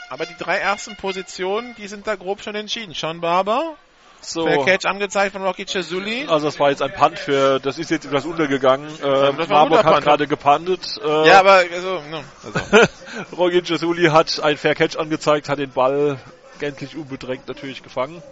[0.09, 2.95] Aber die drei ersten Positionen, die sind da grob schon entschieden.
[2.95, 3.75] Sean Barber,
[4.21, 4.47] So.
[4.47, 6.27] der Catch angezeigt von Rocky Cesuli.
[6.29, 8.89] Also das war jetzt ein Punt für, das ist jetzt etwas untergegangen.
[9.03, 10.99] Äh, Marburg hat gerade gepuntet.
[11.05, 12.87] Äh, Ja, aber also, no, also.
[13.37, 16.19] Rogi Gesuli hat ein Fair Catch angezeigt, hat den Ball
[16.59, 18.23] gänzlich unbedrängt natürlich gefangen.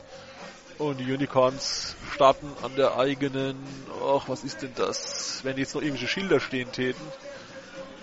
[0.78, 3.56] Und die Unicorns starten an der eigenen,
[4.04, 5.40] ach, was ist denn das?
[5.44, 7.00] Wenn jetzt noch irgendwelche Schilder stehen täten.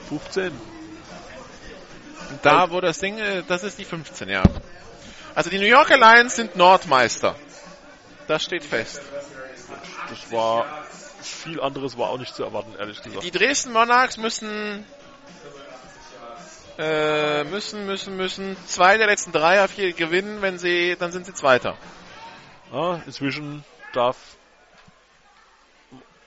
[0.07, 0.51] 15.
[2.41, 4.43] da, wo das Ding, äh, das ist die 15, ja.
[5.35, 7.35] Also die New Yorker Lions sind Nordmeister.
[8.27, 9.01] Das steht fest.
[10.09, 10.65] Das war,
[11.21, 13.23] viel anderes war auch nicht zu erwarten, ehrlich gesagt.
[13.23, 14.85] Die Dresden Monarchs müssen
[16.77, 21.25] äh, müssen, müssen, müssen zwei der letzten drei auf hier gewinnen, wenn sie, dann sind
[21.25, 21.77] sie Zweiter.
[22.71, 24.17] Ja, inzwischen darf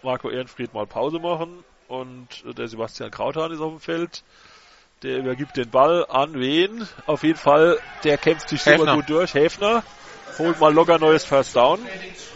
[0.03, 4.23] Marco Ehrenfried mal Pause machen und äh, der Sebastian Krauthahn ist auf dem Feld.
[5.05, 6.89] Der übergibt den Ball an wen?
[7.05, 8.95] Auf jeden Fall, der kämpft sich super Häfner.
[8.95, 9.35] gut durch.
[9.35, 9.83] Häfner
[10.39, 11.79] holt mal locker neues First Down.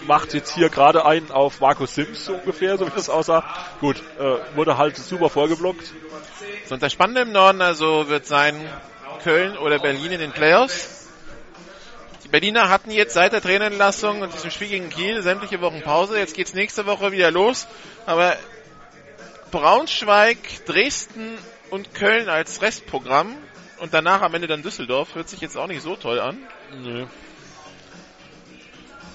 [0.06, 3.42] Macht jetzt hier gerade einen auf Markus Sims so ungefähr, so wie das aussah.
[3.80, 5.94] Gut, äh, wurde halt super vorgeblockt.
[6.68, 8.54] Und das Spannende im Norden also wird sein
[9.24, 11.08] Köln oder Berlin in den Playoffs.
[12.24, 16.18] Die Berliner hatten jetzt seit der Trainerentlassung und diesem Spiel gegen Kiel sämtliche Wochen Pause.
[16.18, 17.66] Jetzt geht's nächste Woche wieder los.
[18.04, 18.36] Aber
[19.50, 21.38] Braunschweig, Dresden
[21.70, 23.34] und Köln als Restprogramm
[23.78, 26.38] und danach am Ende dann Düsseldorf hört sich jetzt auch nicht so toll an.
[26.82, 27.06] Nö.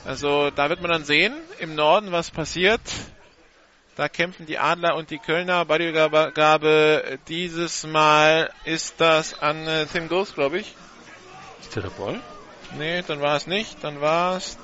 [0.05, 2.81] Also da wird man dann sehen im Norden, was passiert.
[3.95, 5.65] Da kämpfen die Adler und die Kölner.
[5.65, 10.75] Bei der Übergabe dieses Mal ist das an äh, Tim Ghost, glaube ich.
[11.61, 12.19] Ist der dabei?
[12.77, 13.83] Nee, dann war es nicht.
[13.83, 14.57] Dann war es.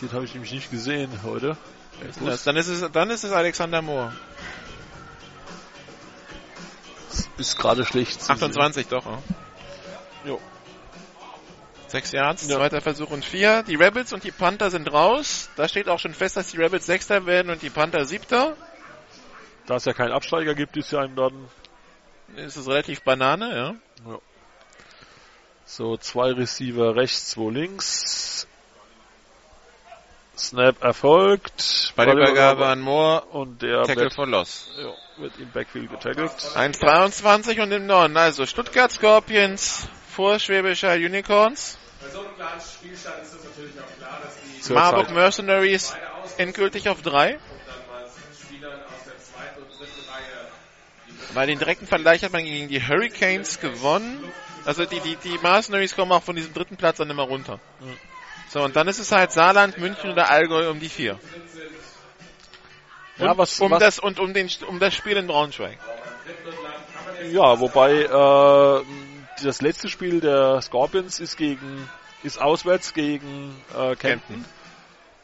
[0.00, 1.56] Den habe ich nämlich nicht gesehen heute.
[2.24, 4.12] Das, dann ist es, dann ist es Alexander Mohr.
[7.38, 8.22] Ist gerade schlecht.
[8.22, 9.04] zu 28 doch.
[9.06, 9.18] Ja.
[10.24, 10.40] Jo.
[11.88, 12.56] Sechs Yards, Ja.
[12.56, 13.62] zweiter Versuch und vier.
[13.64, 15.50] Die Rebels und die Panther sind raus.
[15.56, 18.54] Da steht auch schon fest, dass die Rebels Sechster werden und die Panther Siebter.
[18.56, 18.66] sehen.
[19.66, 21.48] Da es ja keinen Absteiger gibt, ist ja im Norden
[22.36, 23.54] Ist es relativ Banane,
[24.04, 24.18] ja.
[25.66, 28.46] so zwei Receiver rechts, zwei links.
[30.36, 31.92] Snap erfolgt.
[31.94, 34.66] Bei der Übergabe an Moore, und der Tackle for Loss.
[34.78, 34.92] ja,
[35.22, 36.30] wird im Backfield getackelt.
[36.30, 38.16] 1,23 und im Norden.
[38.16, 41.78] Also Stuttgart Scorpions vor Schwäbischer Unicorns.
[42.00, 45.14] Bei so einem kleinen Spielstand ist es natürlich auch klar, dass die Zur Marburg Zeit.
[45.14, 45.94] Mercenaries
[46.36, 47.32] endgültig auf drei.
[47.32, 47.38] dann
[47.88, 48.06] mal
[48.44, 52.84] Spielern aus der zweiten und dritten Reihe Bei den direkten Vergleich hat man gegen die
[52.86, 54.22] Hurricanes gewonnen.
[54.64, 57.60] Also die, die, die Mercenaries kommen auch von diesem dritten Platz dann immer runter.
[58.48, 61.18] So, und dann ist es halt Saarland, München oder Allgäu um die vier.
[63.24, 65.78] Ja, was, um was, das und um den um das Spiel in Braunschweig.
[67.30, 68.84] ja, wobei äh,
[69.44, 71.88] das letzte Spiel der Scorpions ist gegen
[72.22, 74.44] ist auswärts gegen äh, Kempten.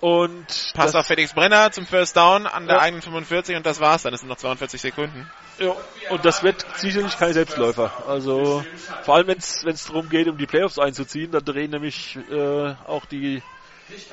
[0.01, 2.83] Und Pass auf Felix Brenner zum First Down an der Ja.
[2.83, 4.13] eigenen 45 und das war's dann.
[4.13, 5.29] Das sind noch 42 Sekunden.
[5.59, 5.75] ja,
[6.11, 7.91] und das wird sicherlich kein Selbstläufer.
[8.07, 8.65] Also
[9.03, 13.07] vor allem wenn es darum geht, um die Playoffs einzuziehen, dann drehen nämlich äh, auch
[13.07, 13.43] die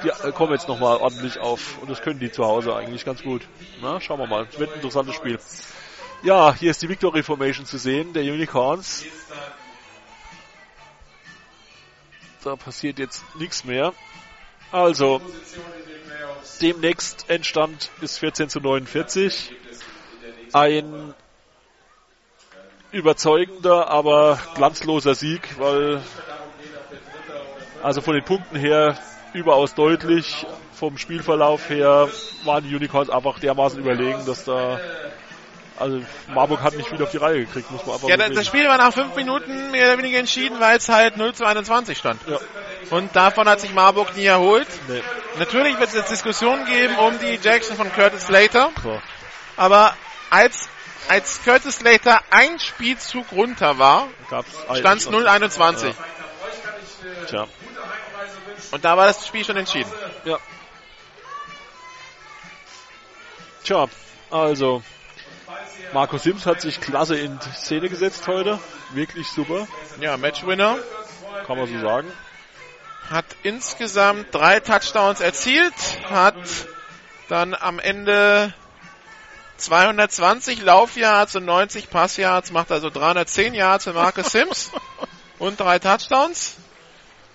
[0.03, 3.23] die äh, kommen jetzt nochmal ordentlich auf und das können die zu Hause eigentlich ganz
[3.23, 3.41] gut.
[3.81, 4.47] Na, schauen wir mal.
[4.57, 5.39] Wird ein interessantes Spiel.
[6.23, 9.05] Ja, hier ist die Victory Formation zu sehen, der Unicorns.
[12.43, 13.93] Da passiert jetzt nichts mehr.
[14.71, 15.21] Also,
[16.61, 19.53] demnächst Endstand ist 14 zu 49.
[20.53, 21.13] Ein
[22.91, 26.01] überzeugender, aber glanzloser Sieg, weil
[27.83, 28.97] also von den Punkten her
[29.35, 32.09] überaus deutlich, vom Spielverlauf her
[32.43, 34.79] waren die Unicorns einfach dermaßen überlegen, dass da
[35.77, 38.67] also Marburg hat nicht viel auf die Reihe gekriegt, muss man einfach Ja, das, Spiel
[38.67, 42.21] war nach fünf Minuten mehr oder weniger entschieden, weil es halt 0 zu 21 stand.
[42.27, 42.39] Ja.
[42.91, 44.67] Und davon hat sich Marburg nie erholt.
[44.87, 45.01] Nee.
[45.37, 48.69] Natürlich wird es jetzt Diskussionen geben um die Jackson von Curtis Slater.
[48.81, 49.01] So.
[49.57, 49.93] Aber
[50.29, 50.69] als,
[51.09, 54.07] als Curtis Slater ein Spielzug runter war,
[54.75, 55.93] stand es 0-21.
[57.27, 57.47] Tja.
[58.71, 59.91] Und da war das Spiel schon entschieden.
[60.25, 60.37] Ja.
[63.63, 63.87] Tja,
[64.29, 64.83] also
[65.93, 68.59] Marco Sims hat sich klasse in Szene gesetzt heute.
[68.91, 69.67] Wirklich super,
[69.99, 70.77] Ja, Matchwinner.
[71.47, 72.11] kann man so sagen.
[73.09, 75.73] Hat insgesamt drei Touchdowns erzielt.
[76.09, 76.35] Hat
[77.29, 78.53] dann am Ende
[79.57, 82.51] 220 Laufyards und 90 Passyards.
[82.51, 84.71] Macht also 310 Yards für Marcus Sims.
[85.39, 86.57] und drei Touchdowns.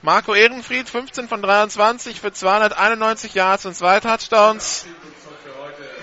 [0.03, 4.87] Marco Ehrenfried 15 von 23 für 291 Yards und zwei Touchdowns.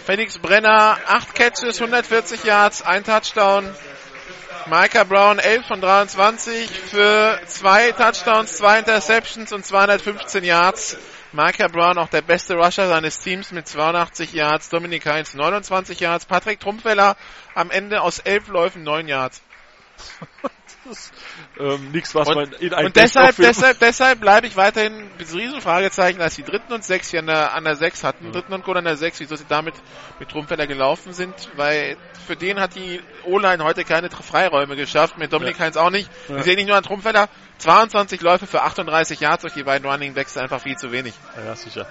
[0.06, 3.68] Felix Brenner 8 Catches, 140 Yards, ein Touchdown.
[4.68, 10.98] Micah Brown 11 von 23 für zwei Touchdowns, zwei Interceptions und 215 Yards.
[11.32, 14.70] Micah Brown auch der beste Rusher seines Teams mit 82 Yards.
[14.70, 16.26] Dominik Heinz 29 Yards.
[16.26, 17.18] Patrick Trumpfeller
[17.56, 19.42] am Ende aus 11 Läufen 9 Yards.
[21.60, 25.34] Ähm, nichts, was Und, man in einem und deshalb, deshalb, deshalb bleibe ich weiterhin mit
[25.34, 28.54] riesen Fragezeichen, als die dritten und sechs hier an der, an der sechs hatten, dritten
[28.54, 29.76] und Goal an der sechs, wieso sie damit
[30.20, 35.34] mit Trumpfeller gelaufen sind, weil für den hat die O-Line heute keine Freiräume geschafft, mit
[35.34, 36.10] Dominik Heinz auch nicht.
[36.28, 40.14] Wir sehen nicht nur an Trumpfeller, 22 Läufe für 38 Yards durch die beiden Running
[40.14, 41.14] Backs einfach viel zu wenig.
[41.36, 41.88] Ja, sicher.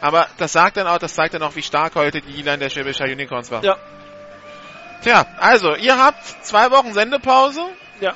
[0.00, 2.70] Aber das sagt dann auch, das zeigt dann auch, wie stark heute die E-Line der
[2.70, 3.64] Schwäbischer Unicorns war.
[3.64, 3.76] Ja.
[5.02, 7.62] Tja, also, ihr habt zwei Wochen Sendepause.
[8.00, 8.14] Ja.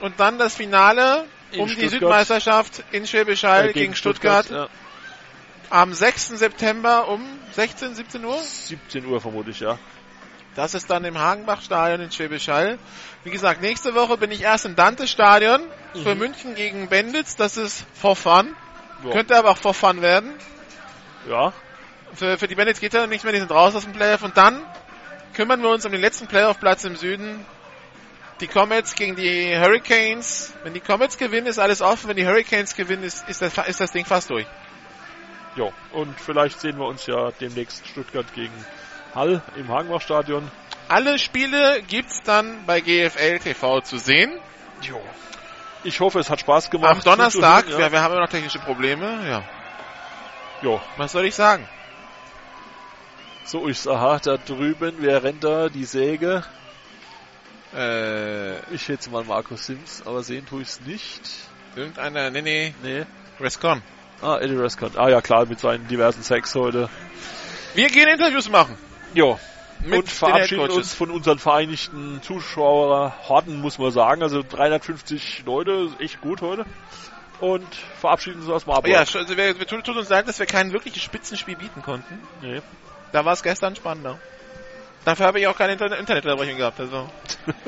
[0.00, 1.90] Und dann das Finale In um die Stuttgart.
[2.00, 4.68] Südmeisterschaft in Schwäbisch Hall Äh, gegen, Stuttgart, Ja.
[5.68, 6.28] am 6.
[6.38, 8.38] September um 16, 17 Uhr.
[8.38, 9.78] 17 Uhr vermutlich, ja.
[10.56, 12.78] Das ist dann im Hagenbach-Stadion in Schwäbisch Hall.
[13.24, 15.60] Wie gesagt, nächste Woche bin ich erst im Dante-Stadion
[16.02, 17.36] für München gegen Benditz.
[17.36, 18.54] Das ist for fun.
[19.04, 19.10] Ja.
[19.12, 20.32] Könnte aber auch for fun werden.
[21.28, 21.52] Ja,
[22.14, 24.22] Für, für die Bandits geht ja nichts mehr, die sind raus aus dem Playoff.
[24.22, 24.60] Und dann
[25.34, 27.44] kümmern wir uns um den letzten Playoff-Platz im Süden.
[28.40, 30.52] Die Comets gegen die Hurricanes.
[30.62, 32.08] Wenn die Comets gewinnen, ist alles offen.
[32.08, 34.46] Wenn die Hurricanes gewinnen, ist, ist, das, ist das Ding fast durch.
[35.56, 35.68] ja.
[35.92, 38.54] Und vielleicht sehen wir uns ja demnächst Stuttgart gegen
[39.14, 40.50] Hall im Hagenbach-Stadion.
[40.88, 44.38] Alle Spiele gibt's dann bei GFL TV zu sehen.
[44.82, 45.00] Jo.
[45.84, 46.96] Ich hoffe, es hat Spaß gemacht.
[46.96, 47.92] Am Donnerstag, zuzuhören, ja.
[47.92, 49.26] wir haben immer noch technische Probleme.
[49.28, 49.44] Ja,
[50.62, 51.66] Jo, was soll ich sagen?
[53.44, 55.68] so ist aha, da drüben, wer rennt da?
[55.68, 56.44] Die Säge.
[57.74, 61.20] Äh, Ich schätze mal Markus Sims, aber sehen tue ich es nicht.
[61.76, 63.06] irgendeiner, nee, nee, Nee.
[63.38, 63.82] Rescon.
[64.22, 64.96] Ah, Eddie Rescott.
[64.98, 66.90] Ah ja, klar, mit seinen diversen Sex heute.
[67.74, 68.76] Wir gehen Interviews machen.
[69.14, 69.38] Jo.
[69.82, 74.22] Mit und den verabschieden uns von unseren vereinigten Zuschauerhorden, muss man sagen.
[74.22, 76.66] Also 350 Leute, echt gut heute.
[77.40, 77.66] Und
[77.98, 78.88] verabschieden uns aus Marburg.
[78.92, 82.18] Ja, also wir, wir tut, tut uns leid, dass wir kein wirkliches Spitzenspiel bieten konnten.
[82.42, 82.60] Nee.
[83.12, 84.18] Da war es gestern spannender.
[85.04, 86.80] Dafür habe ich auch keine Inter Internetunterbrechung gehabt.
[86.80, 87.08] Also.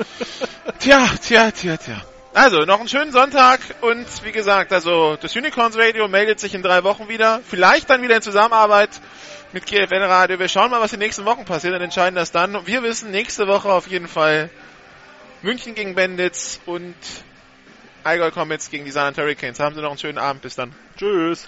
[0.79, 2.01] tja, tja, tja, tja.
[2.35, 6.63] Also, noch einen schönen Sonntag und wie gesagt, also das Unicorns Radio meldet sich in
[6.63, 7.41] drei Wochen wieder.
[7.47, 8.89] Vielleicht dann wieder in Zusammenarbeit
[9.51, 10.39] mit GFL Radio.
[10.39, 12.65] Wir schauen mal, was in den nächsten Wochen passiert und entscheiden das dann.
[12.65, 14.49] Wir wissen nächste Woche auf jeden Fall
[15.43, 16.95] München gegen Bandits und
[18.03, 19.59] Allgäu Comets gegen die Saarland Hurricanes.
[19.59, 20.41] Haben Sie noch einen schönen Abend.
[20.41, 20.73] Bis dann.
[20.97, 21.47] Tschüss.